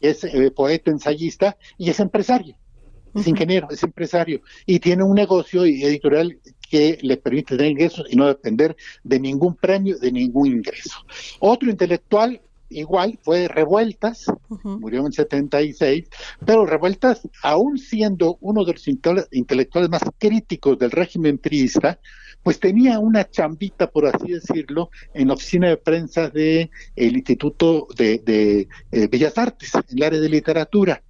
es 0.00 0.24
eh, 0.24 0.50
poeta, 0.50 0.90
ensayista 0.90 1.56
y 1.76 1.90
es 1.90 2.00
empresario. 2.00 2.56
Es 3.14 3.26
ingeniero, 3.26 3.68
es 3.70 3.82
empresario 3.82 4.42
y 4.66 4.78
tiene 4.78 5.02
un 5.02 5.14
negocio 5.14 5.64
editorial 5.64 6.38
que 6.70 6.98
le 7.02 7.16
permite 7.16 7.56
tener 7.56 7.72
ingresos 7.72 8.06
y 8.10 8.16
no 8.16 8.26
depender 8.26 8.76
de 9.04 9.20
ningún 9.20 9.54
premio, 9.54 9.98
de 9.98 10.12
ningún 10.12 10.46
ingreso. 10.46 10.98
Otro 11.40 11.70
intelectual 11.70 12.40
igual 12.70 13.18
fue 13.22 13.48
Revueltas, 13.48 14.26
murió 14.62 15.00
en 15.00 15.06
el 15.06 15.12
76, 15.12 16.08
pero 16.44 16.66
Revueltas, 16.66 17.26
aún 17.42 17.78
siendo 17.78 18.38
uno 18.40 18.64
de 18.64 18.74
los 18.74 18.88
intelectuales 19.32 19.90
más 19.90 20.02
críticos 20.18 20.78
del 20.78 20.90
régimen 20.90 21.38
priista, 21.38 21.98
pues 22.42 22.60
tenía 22.60 22.98
una 22.98 23.28
chambita, 23.28 23.90
por 23.90 24.06
así 24.06 24.32
decirlo, 24.32 24.90
en 25.14 25.28
la 25.28 25.34
oficina 25.34 25.68
de 25.68 25.76
prensa 25.76 26.28
del 26.28 26.70
el 26.94 27.16
Instituto 27.16 27.88
de, 27.96 28.68
eh, 28.92 29.08
Bellas 29.08 29.36
Artes, 29.38 29.74
en 29.74 29.98
el 29.98 30.02
área 30.02 30.20
de 30.20 30.28
literatura. 30.28 31.02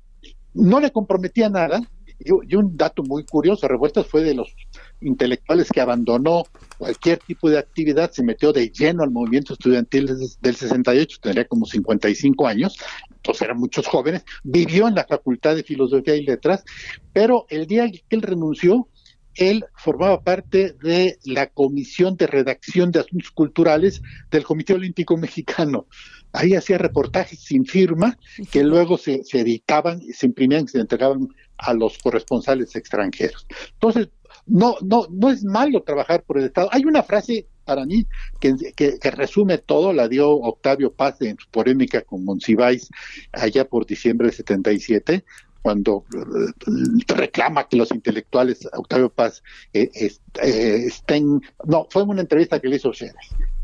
No 0.54 0.80
le 0.80 0.90
comprometía 0.90 1.48
nada, 1.48 1.80
y, 2.18 2.54
un 2.56 2.76
dato 2.76 3.02
muy 3.02 3.24
curioso, 3.24 3.68
Revueltas 3.68 4.06
fue 4.06 4.22
de 4.22 4.34
los 4.34 4.54
intelectuales 5.00 5.68
que 5.70 5.80
abandonó 5.80 6.44
cualquier 6.76 7.18
tipo 7.18 7.50
de 7.50 7.58
actividad, 7.58 8.10
se 8.10 8.22
metió 8.22 8.52
de 8.52 8.70
lleno 8.70 9.02
al 9.02 9.10
movimiento 9.10 9.52
estudiantil 9.52 10.06
del 10.40 10.56
68, 10.56 11.18
tendría 11.20 11.46
como 11.46 11.66
55 11.66 12.46
años, 12.46 12.76
entonces 13.10 13.42
eran 13.42 13.58
muchos 13.58 13.86
jóvenes, 13.86 14.24
vivió 14.44 14.88
en 14.88 14.94
la 14.94 15.04
Facultad 15.04 15.56
de 15.56 15.62
Filosofía 15.62 16.16
y 16.16 16.24
Letras, 16.24 16.64
pero 17.12 17.46
el 17.48 17.66
día 17.66 17.90
que 17.90 18.02
él 18.10 18.22
renunció, 18.22 18.88
él 19.34 19.64
formaba 19.76 20.22
parte 20.22 20.74
de 20.82 21.18
la 21.24 21.48
Comisión 21.48 22.16
de 22.16 22.26
Redacción 22.26 22.90
de 22.90 23.00
Asuntos 23.00 23.30
Culturales 23.30 24.02
del 24.30 24.42
Comité 24.42 24.74
Olímpico 24.74 25.16
Mexicano. 25.16 25.86
Ahí 26.32 26.54
hacía 26.54 26.76
reportajes 26.76 27.38
sin 27.38 27.64
firma 27.64 28.18
que 28.50 28.64
luego 28.64 28.98
se, 28.98 29.22
se 29.24 29.40
editaban, 29.40 30.00
se 30.12 30.26
imprimían 30.26 30.64
y 30.64 30.68
se 30.68 30.80
entregaban 30.80 31.28
a 31.56 31.72
los 31.72 31.98
corresponsales 31.98 32.74
extranjeros. 32.76 33.46
Entonces, 33.74 34.08
no, 34.48 34.76
no, 34.82 35.06
no 35.10 35.30
es 35.30 35.44
malo 35.44 35.82
trabajar 35.82 36.22
por 36.22 36.38
el 36.38 36.46
Estado. 36.46 36.68
Hay 36.72 36.84
una 36.84 37.02
frase 37.02 37.46
para 37.68 37.84
mí 37.84 38.06
que, 38.40 38.98
resume 39.10 39.58
todo, 39.58 39.92
la 39.92 40.08
dio 40.08 40.30
Octavio 40.30 40.90
Paz 40.90 41.20
en 41.20 41.36
su 41.38 41.48
polémica 41.50 42.00
con 42.00 42.24
Monsiváis 42.24 42.88
allá 43.32 43.66
por 43.66 43.84
diciembre 43.84 44.28
del 44.28 44.36
77, 44.36 45.22
cuando 45.60 46.06
eh, 46.14 47.14
reclama 47.14 47.68
que 47.68 47.76
los 47.76 47.90
intelectuales, 47.90 48.66
Octavio 48.72 49.10
Paz, 49.10 49.42
eh, 49.74 49.90
eh, 49.94 50.84
estén, 50.86 51.42
no, 51.66 51.86
fue 51.90 52.04
una 52.04 52.22
entrevista 52.22 52.58
que 52.58 52.68
le 52.68 52.76
hizo 52.76 52.90
Scherer, 52.94 53.14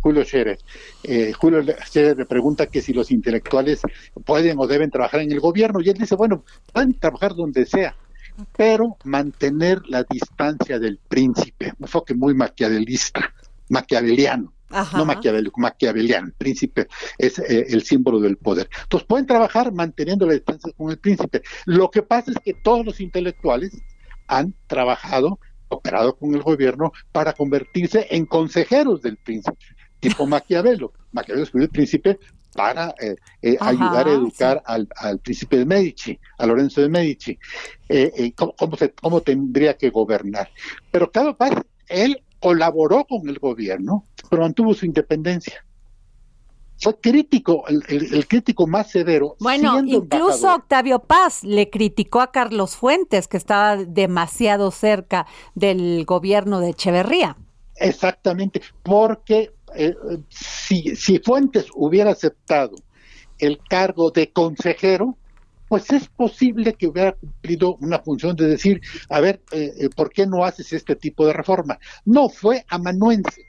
Julio 0.00 0.22
Scherer. 0.22 0.58
Julio 1.40 1.62
Scherer 1.86 2.18
le 2.18 2.26
pregunta 2.26 2.66
que 2.66 2.82
si 2.82 2.92
los 2.92 3.10
intelectuales 3.10 3.80
pueden 4.26 4.58
o 4.58 4.66
deben 4.66 4.90
trabajar 4.90 5.20
en 5.20 5.32
el 5.32 5.40
gobierno, 5.40 5.80
y 5.80 5.88
él 5.88 5.96
dice, 5.96 6.14
bueno, 6.14 6.44
pueden 6.74 6.92
trabajar 6.98 7.34
donde 7.34 7.64
sea, 7.64 7.96
pero 8.56 8.96
mantener 9.04 9.82
la 9.86 10.04
distancia 10.04 10.78
del 10.78 10.98
príncipe, 10.98 11.72
un 11.78 11.84
enfoque 11.84 12.14
muy 12.14 12.34
maquiavelista, 12.34 13.32
maquiaveliano. 13.68 14.52
no 14.94 15.04
maquiavélico, 15.04 15.60
maquiaveliano. 15.60 16.28
El 16.28 16.32
príncipe 16.32 16.88
es 17.16 17.38
eh, 17.38 17.66
el 17.68 17.82
símbolo 17.82 18.18
del 18.18 18.36
poder. 18.36 18.68
Entonces 18.82 19.06
pueden 19.06 19.26
trabajar 19.26 19.72
manteniendo 19.72 20.26
la 20.26 20.32
distancia 20.32 20.72
con 20.76 20.90
el 20.90 20.98
príncipe. 20.98 21.42
Lo 21.64 21.90
que 21.90 22.02
pasa 22.02 22.32
es 22.32 22.38
que 22.44 22.54
todos 22.54 22.84
los 22.84 23.00
intelectuales 23.00 23.72
han 24.26 24.54
trabajado, 24.66 25.38
operado 25.68 26.16
con 26.16 26.34
el 26.34 26.42
gobierno 26.42 26.92
para 27.12 27.34
convertirse 27.34 28.08
en 28.10 28.26
consejeros 28.26 29.02
del 29.02 29.16
príncipe, 29.16 29.58
tipo 30.00 30.26
Maquiavelo. 30.26 30.92
Maquiavelo 31.12 31.44
escribió 31.44 31.66
el 31.66 31.70
príncipe 31.70 32.18
para 32.54 32.94
eh, 33.00 33.16
eh, 33.42 33.56
ayudar 33.60 34.08
a 34.08 34.12
educar 34.12 34.62
al, 34.64 34.88
príncipe 35.18 35.58
de 35.58 35.66
Medici, 35.66 36.18
a 36.38 36.46
Lorenzo 36.46 36.80
de 36.80 36.88
Medici, 36.88 37.38
eh, 37.88 38.32
cómo, 38.34 39.20
tendría 39.20 39.76
que 39.76 39.90
gobernar. 39.90 40.48
Pero 40.90 41.10
vez 41.38 41.52
él 41.88 42.22
colaboró 42.40 43.04
con 43.04 43.28
el 43.28 43.38
gobierno, 43.38 44.04
pero 44.30 44.42
mantuvo 44.42 44.74
su 44.74 44.86
independencia. 44.86 45.64
Fue 46.78 46.98
crítico, 47.00 47.64
el, 47.68 48.26
crítico 48.26 48.66
más 48.66 48.90
severo. 48.90 49.36
Bueno, 49.38 49.80
incluso 49.84 50.54
Octavio 50.54 50.98
Paz 50.98 51.44
le 51.44 51.70
criticó 51.70 52.20
a 52.20 52.32
Carlos 52.32 52.76
Fuentes, 52.76 53.28
que 53.28 53.36
estaba 53.36 53.76
demasiado 53.76 54.70
cerca 54.70 55.26
del 55.54 56.04
gobierno 56.04 56.60
de 56.60 56.70
Echeverría. 56.70 57.36
Exactamente, 57.76 58.60
porque 58.82 59.52
eh, 59.76 59.94
si, 60.28 60.96
si 60.96 61.18
Fuentes 61.18 61.66
hubiera 61.74 62.10
aceptado 62.10 62.76
el 63.38 63.58
cargo 63.68 64.10
de 64.10 64.30
consejero, 64.30 65.16
pues 65.68 65.90
es 65.90 66.08
posible 66.08 66.74
que 66.74 66.86
hubiera 66.86 67.12
cumplido 67.12 67.76
una 67.80 67.98
función 67.98 68.36
de 68.36 68.46
decir, 68.46 68.80
a 69.08 69.20
ver, 69.20 69.42
eh, 69.50 69.72
eh, 69.78 69.88
¿por 69.94 70.10
qué 70.10 70.26
no 70.26 70.44
haces 70.44 70.72
este 70.72 70.94
tipo 70.94 71.26
de 71.26 71.32
reforma? 71.32 71.78
No, 72.04 72.28
fue 72.28 72.64
amanuense. 72.68 73.42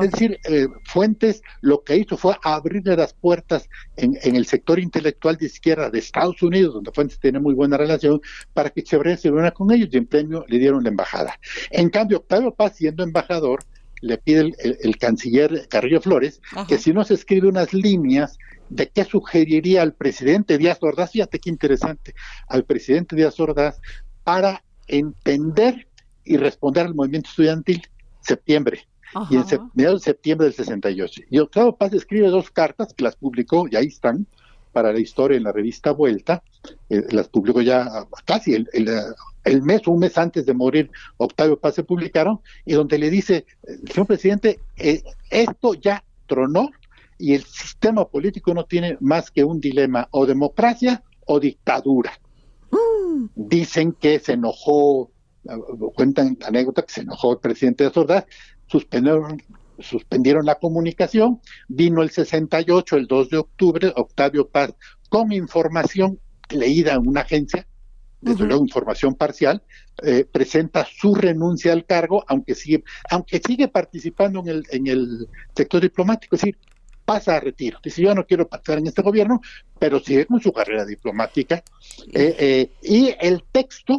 Es 0.00 0.12
decir, 0.12 0.38
Fuentes 0.84 1.42
lo 1.62 1.82
que 1.82 1.96
hizo 1.96 2.16
fue 2.16 2.36
abrirle 2.44 2.96
las 2.96 3.12
puertas 3.12 3.68
en, 3.96 4.16
el 4.22 4.46
sector 4.46 4.78
intelectual 4.78 5.36
de 5.36 5.46
izquierda 5.46 5.90
de 5.90 5.98
Estados 5.98 6.40
Unidos, 6.42 6.74
donde 6.74 6.92
Fuentes 6.92 7.18
tiene 7.18 7.40
muy 7.40 7.54
buena 7.54 7.76
relación, 7.76 8.20
para 8.54 8.70
que 8.70 8.84
Chevrolet 8.84 9.18
se 9.18 9.30
reúna 9.30 9.50
con 9.50 9.72
ellos 9.72 9.88
y 9.90 9.96
en 9.96 10.06
premio 10.06 10.44
le 10.46 10.60
dieron 10.60 10.84
la 10.84 10.90
embajada. 10.90 11.34
En 11.70 11.90
cambio, 11.90 12.18
Octavio 12.18 12.54
Paz, 12.54 12.76
siendo 12.76 13.02
embajador, 13.02 13.64
le 14.00 14.18
pide 14.18 14.54
el, 14.58 14.96
canciller 14.98 15.68
Carrillo 15.68 16.00
Flores 16.00 16.40
que 16.68 16.78
si 16.78 16.92
no 16.92 17.04
se 17.04 17.14
escribe 17.14 17.48
unas 17.48 17.74
líneas 17.74 18.38
de 18.68 18.88
qué 18.88 19.04
sugeriría 19.04 19.82
al 19.82 19.94
presidente 19.94 20.56
Díaz 20.56 20.78
Ordaz, 20.80 21.10
fíjate 21.12 21.38
qué 21.38 21.50
interesante, 21.50 22.14
al 22.48 22.64
presidente 22.64 23.16
Díaz 23.16 23.38
Ordaz 23.40 23.80
para 24.24 24.62
entender 24.86 25.88
y 26.24 26.36
responder 26.36 26.86
al 26.86 26.94
movimiento 26.94 27.28
estudiantil 27.28 27.82
septiembre. 28.20 28.86
Y 29.28 29.36
en 29.36 29.44
mediados 29.74 30.02
de 30.02 30.04
septiembre 30.04 30.44
del 30.46 30.54
68. 30.54 31.22
Y 31.30 31.38
Octavio 31.40 31.74
Paz 31.74 31.92
escribe 31.92 32.28
dos 32.28 32.50
cartas 32.50 32.94
que 32.94 33.02
las 33.02 33.16
publicó, 33.16 33.66
y 33.68 33.74
ahí 33.74 33.86
están, 33.86 34.26
para 34.72 34.92
la 34.92 35.00
historia 35.00 35.36
en 35.36 35.44
la 35.44 35.52
revista 35.52 35.92
Vuelta, 35.92 36.42
eh, 36.88 37.04
las 37.10 37.28
publicó 37.28 37.60
ya 37.60 38.06
casi 38.24 38.54
el, 38.54 38.68
el 39.44 39.62
mes, 39.62 39.86
un 39.86 39.98
mes 39.98 40.16
antes 40.18 40.46
de 40.46 40.54
morir, 40.54 40.90
Octavio 41.16 41.58
Paz 41.58 41.74
se 41.74 41.84
publicaron, 41.84 42.40
y 42.64 42.74
donde 42.74 42.98
le 42.98 43.10
dice, 43.10 43.46
señor 43.86 44.06
presidente, 44.06 44.60
eh, 44.76 45.02
esto 45.30 45.74
ya 45.74 46.04
tronó 46.26 46.70
y 47.18 47.34
el 47.34 47.44
sistema 47.44 48.06
político 48.06 48.54
no 48.54 48.64
tiene 48.64 48.96
más 49.00 49.30
que 49.30 49.44
un 49.44 49.60
dilema, 49.60 50.08
o 50.10 50.26
democracia 50.26 51.02
o 51.26 51.38
dictadura. 51.38 52.12
Mm. 52.70 53.26
Dicen 53.34 53.92
que 53.92 54.18
se 54.18 54.32
enojó, 54.32 55.10
cuentan 55.94 56.36
la 56.40 56.48
anécdota 56.48 56.82
que 56.82 56.92
se 56.92 57.00
enojó 57.02 57.32
el 57.32 57.38
presidente 57.38 57.84
de 57.84 57.90
Sordaz, 57.90 58.26
suspendieron, 58.66 59.42
suspendieron 59.80 60.46
la 60.46 60.56
comunicación, 60.56 61.40
vino 61.68 62.02
el 62.02 62.10
68, 62.10 62.96
el 62.96 63.06
2 63.06 63.30
de 63.30 63.36
octubre, 63.38 63.92
Octavio 63.96 64.48
Paz, 64.48 64.74
con 65.08 65.32
información 65.32 66.18
leída 66.50 66.94
en 66.94 67.06
una 67.06 67.22
agencia, 67.22 67.66
desde 68.20 68.44
luego 68.44 68.62
información 68.62 69.14
parcial, 69.14 69.62
eh, 70.02 70.24
presenta 70.30 70.86
su 70.86 71.14
renuncia 71.14 71.72
al 71.72 71.86
cargo, 71.86 72.24
aunque 72.28 72.54
sigue, 72.54 72.84
aunque 73.10 73.40
sigue 73.44 73.68
participando 73.68 74.40
en 74.40 74.48
el, 74.48 74.64
en 74.70 74.86
el 74.86 75.28
sector 75.54 75.80
diplomático, 75.80 76.36
es 76.36 76.42
decir, 76.42 76.58
pasa 77.04 77.36
a 77.36 77.40
retiro. 77.40 77.78
Dice, 77.82 78.02
yo 78.02 78.14
no 78.14 78.24
quiero 78.24 78.48
pasar 78.48 78.78
en 78.78 78.86
este 78.86 79.02
gobierno, 79.02 79.40
pero 79.78 80.00
sigue 80.00 80.26
con 80.26 80.40
su 80.40 80.52
carrera 80.52 80.84
diplomática. 80.84 81.62
Eh, 82.12 82.36
eh, 82.38 82.70
y 82.82 83.14
el 83.20 83.42
texto 83.50 83.98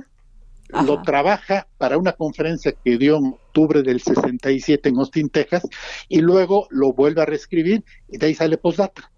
lo 0.86 1.02
trabaja 1.02 1.68
para 1.78 1.98
una 1.98 2.14
conferencia 2.14 2.74
que 2.84 2.98
dio 2.98 3.18
en 3.18 3.28
octubre 3.28 3.82
del 3.82 4.02
67 4.02 4.90
en 4.90 4.98
Austin, 4.98 5.30
Texas, 5.30 5.68
y 6.08 6.22
luego 6.22 6.68
lo 6.70 6.94
vuelve 6.94 7.22
a 7.22 7.26
reescribir 7.26 7.84
y 8.10 8.18
de 8.18 8.28
ahí 8.28 8.36
sale 8.36 8.58
postdata. 8.58 9.12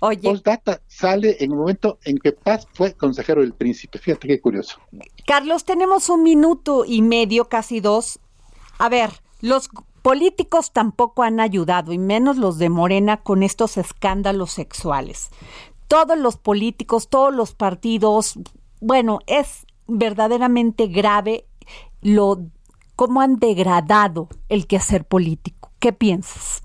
Oye. 0.00 0.22
Postdata 0.22 0.80
sale 0.86 1.36
en 1.40 1.52
el 1.52 1.58
momento 1.58 1.98
en 2.04 2.18
que 2.18 2.32
Paz 2.32 2.66
fue 2.72 2.94
consejero 2.94 3.42
del 3.42 3.52
príncipe. 3.52 3.98
Fíjate 3.98 4.28
qué 4.28 4.40
curioso. 4.40 4.78
Carlos, 5.26 5.64
tenemos 5.64 6.08
un 6.08 6.22
minuto 6.22 6.84
y 6.86 7.02
medio, 7.02 7.48
casi 7.48 7.80
dos. 7.80 8.18
A 8.78 8.88
ver, 8.88 9.10
los 9.40 9.68
políticos 10.00 10.72
tampoco 10.72 11.22
han 11.22 11.38
ayudado, 11.38 11.92
y 11.92 11.98
menos 11.98 12.38
los 12.38 12.58
de 12.58 12.70
Morena, 12.70 13.18
con 13.18 13.42
estos 13.42 13.76
escándalos 13.76 14.52
sexuales. 14.52 15.30
Todos 15.86 16.16
los 16.16 16.36
políticos, 16.36 17.08
todos 17.08 17.34
los 17.34 17.54
partidos, 17.54 18.38
bueno, 18.80 19.18
es 19.26 19.66
verdaderamente 19.90 20.86
grave 20.86 21.46
lo 22.00 22.46
cómo 22.96 23.20
han 23.20 23.38
degradado 23.38 24.28
el 24.48 24.66
quehacer 24.66 25.04
político. 25.04 25.72
¿Qué 25.78 25.92
piensas? 25.92 26.62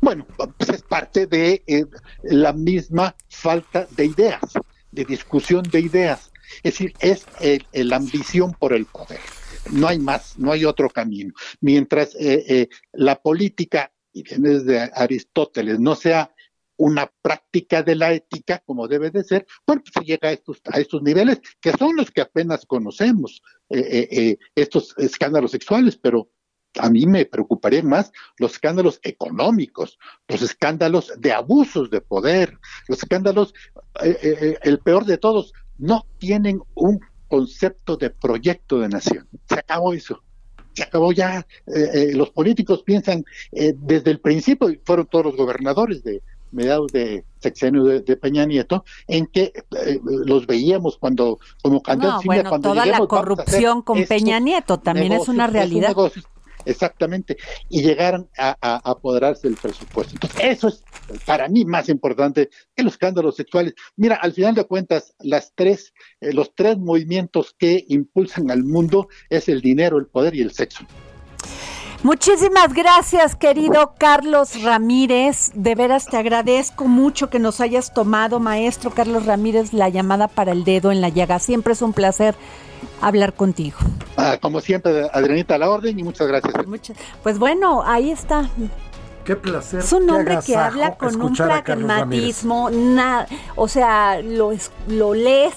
Bueno, 0.00 0.26
pues 0.56 0.70
es 0.70 0.82
parte 0.82 1.26
de 1.26 1.62
eh, 1.66 1.84
la 2.22 2.52
misma 2.52 3.14
falta 3.28 3.86
de 3.96 4.06
ideas, 4.06 4.40
de 4.90 5.04
discusión 5.04 5.62
de 5.70 5.80
ideas. 5.80 6.30
Es 6.62 6.74
decir, 6.74 6.94
es 7.00 7.26
la 7.72 7.96
ambición 7.96 8.52
por 8.54 8.72
el 8.72 8.86
poder. 8.86 9.20
No 9.72 9.88
hay 9.88 9.98
más, 9.98 10.38
no 10.38 10.52
hay 10.52 10.64
otro 10.64 10.88
camino. 10.88 11.34
Mientras 11.60 12.14
eh, 12.14 12.44
eh, 12.48 12.68
la 12.92 13.16
política, 13.16 13.92
y 14.12 14.22
viene 14.22 14.50
desde 14.50 14.90
Aristóteles, 14.94 15.78
no 15.78 15.94
sea 15.94 16.30
una 16.76 17.10
práctica 17.22 17.82
de 17.82 17.94
la 17.94 18.12
ética 18.12 18.62
como 18.64 18.88
debe 18.88 19.10
de 19.10 19.24
ser, 19.24 19.46
bueno, 19.66 19.82
pues 19.82 19.92
se 19.94 20.04
llega 20.04 20.28
a 20.28 20.32
estos, 20.32 20.60
a 20.72 20.78
estos 20.78 21.02
niveles, 21.02 21.40
que 21.60 21.72
son 21.72 21.96
los 21.96 22.10
que 22.10 22.20
apenas 22.20 22.66
conocemos, 22.66 23.42
eh, 23.70 23.78
eh, 23.78 24.08
eh, 24.10 24.38
estos 24.54 24.94
escándalos 24.98 25.50
sexuales, 25.50 25.96
pero 25.96 26.30
a 26.78 26.90
mí 26.90 27.06
me 27.06 27.24
preocuparían 27.24 27.86
más 27.86 28.12
los 28.38 28.52
escándalos 28.52 29.00
económicos, 29.02 29.98
los 30.28 30.42
escándalos 30.42 31.12
de 31.18 31.32
abusos 31.32 31.90
de 31.90 32.02
poder, 32.02 32.58
los 32.88 32.98
escándalos, 32.98 33.54
el 34.02 34.78
peor 34.80 35.06
de 35.06 35.16
todos, 35.16 35.54
no 35.78 36.06
tienen 36.18 36.60
un 36.74 37.00
concepto 37.28 37.96
de 37.96 38.10
proyecto 38.10 38.78
de 38.78 38.90
nación. 38.90 39.26
Se 39.48 39.58
acabó 39.58 39.94
eso 39.94 40.22
se 40.76 40.82
acabó 40.82 41.10
ya. 41.12 41.46
Eh, 41.66 41.90
eh, 41.94 42.12
los 42.14 42.30
políticos 42.30 42.82
piensan 42.84 43.24
eh, 43.52 43.72
desde 43.76 44.10
el 44.10 44.20
principio, 44.20 44.68
fueron 44.84 45.06
todos 45.06 45.26
los 45.26 45.36
gobernadores 45.36 46.04
de 46.04 46.22
mediados 46.52 46.92
de 46.92 47.24
sexenio 47.38 47.84
de, 47.84 48.16
Peña 48.16 48.44
Nieto, 48.46 48.84
en 49.06 49.26
que 49.26 49.52
los 50.02 50.46
veíamos 50.46 50.98
cuando, 50.98 51.38
como 51.62 51.82
candidatos. 51.82 52.24
No, 52.24 52.26
bueno, 52.26 52.60
toda 52.60 52.86
la 52.86 52.98
corrupción 53.06 53.82
con 53.82 54.04
Peña 54.04 54.40
Nieto 54.40 54.78
también 54.78 55.12
es 55.12 55.28
una 55.28 55.46
realidad. 55.46 55.94
Exactamente, 56.66 57.36
y 57.68 57.80
llegaron 57.82 58.28
a, 58.36 58.56
apoderarse 58.90 59.46
del 59.46 59.56
presupuesto. 59.56 60.14
Entonces, 60.14 60.40
eso 60.42 60.68
es 60.68 60.84
para 61.24 61.48
mí 61.48 61.64
más 61.64 61.88
importante 61.88 62.50
que 62.74 62.82
los 62.82 62.94
escándalos 62.94 63.36
sexuales. 63.36 63.74
Mira, 63.94 64.16
al 64.16 64.32
final 64.32 64.54
de 64.54 64.64
cuentas, 64.64 65.14
las 65.20 65.52
tres, 65.54 65.94
eh, 66.20 66.32
los 66.32 66.54
tres 66.56 66.76
movimientos 66.76 67.54
que 67.56 67.84
impulsan 67.88 68.50
al 68.50 68.64
mundo 68.64 69.08
es 69.30 69.48
el 69.48 69.60
dinero, 69.60 69.96
el 69.98 70.06
poder 70.06 70.34
y 70.34 70.40
el 70.40 70.50
sexo. 70.50 70.84
Muchísimas 72.02 72.72
gracias, 72.72 73.34
querido 73.34 73.94
Carlos 73.98 74.62
Ramírez. 74.62 75.50
De 75.54 75.74
veras 75.74 76.06
te 76.06 76.16
agradezco 76.16 76.84
mucho 76.86 77.30
que 77.30 77.38
nos 77.38 77.60
hayas 77.60 77.92
tomado, 77.92 78.38
maestro 78.38 78.90
Carlos 78.90 79.26
Ramírez, 79.26 79.72
la 79.72 79.88
llamada 79.88 80.28
para 80.28 80.52
el 80.52 80.64
dedo 80.64 80.92
en 80.92 81.00
la 81.00 81.08
llaga. 81.08 81.38
Siempre 81.38 81.72
es 81.72 81.82
un 81.82 81.92
placer 81.92 82.34
hablar 83.00 83.34
contigo. 83.34 83.78
Ah, 84.16 84.38
como 84.40 84.60
siempre, 84.60 85.08
Adrianita, 85.12 85.56
a 85.56 85.58
la 85.58 85.70
orden 85.70 85.98
y 85.98 86.02
muchas 86.02 86.28
gracias. 86.28 86.54
pues 87.22 87.38
bueno, 87.38 87.82
ahí 87.84 88.10
está. 88.10 88.50
Qué 89.24 89.34
placer. 89.34 89.80
Es 89.80 89.92
un 89.92 90.08
hombre 90.08 90.38
que 90.46 90.54
habla 90.56 90.96
con 90.96 91.20
un 91.20 91.34
pragmatismo, 91.34 92.70
o 93.56 93.68
sea, 93.68 94.20
lo, 94.22 94.52
lo 94.86 95.14
lees 95.14 95.54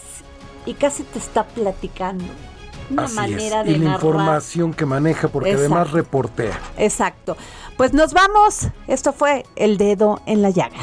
y 0.66 0.74
casi 0.74 1.04
te 1.04 1.20
está 1.20 1.44
platicando. 1.44 2.26
Una 2.90 3.08
manera 3.10 3.64
de 3.64 3.72
y 3.72 3.78
la 3.78 3.94
información 3.94 4.74
que 4.74 4.86
maneja, 4.86 5.28
porque 5.28 5.54
además 5.54 5.92
reportea. 5.92 6.60
Exacto. 6.78 7.38
Pues 7.78 7.94
nos 7.94 8.14
vamos. 8.14 8.68
Esto 8.88 9.14
fue 9.14 9.46
El 9.56 9.78
Dedo 9.78 10.22
en 10.26 10.42
la 10.42 10.50
Llaga. 10.50 10.80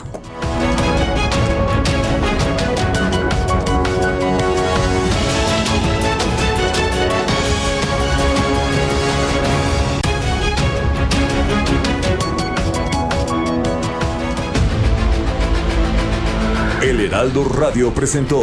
El 16.83 17.01
Heraldo 17.01 17.45
Radio 17.45 17.93
presentó 17.93 18.43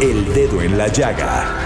El 0.00 0.32
Dedo 0.32 0.62
en 0.62 0.78
la 0.78 0.88
Llaga 0.88 1.65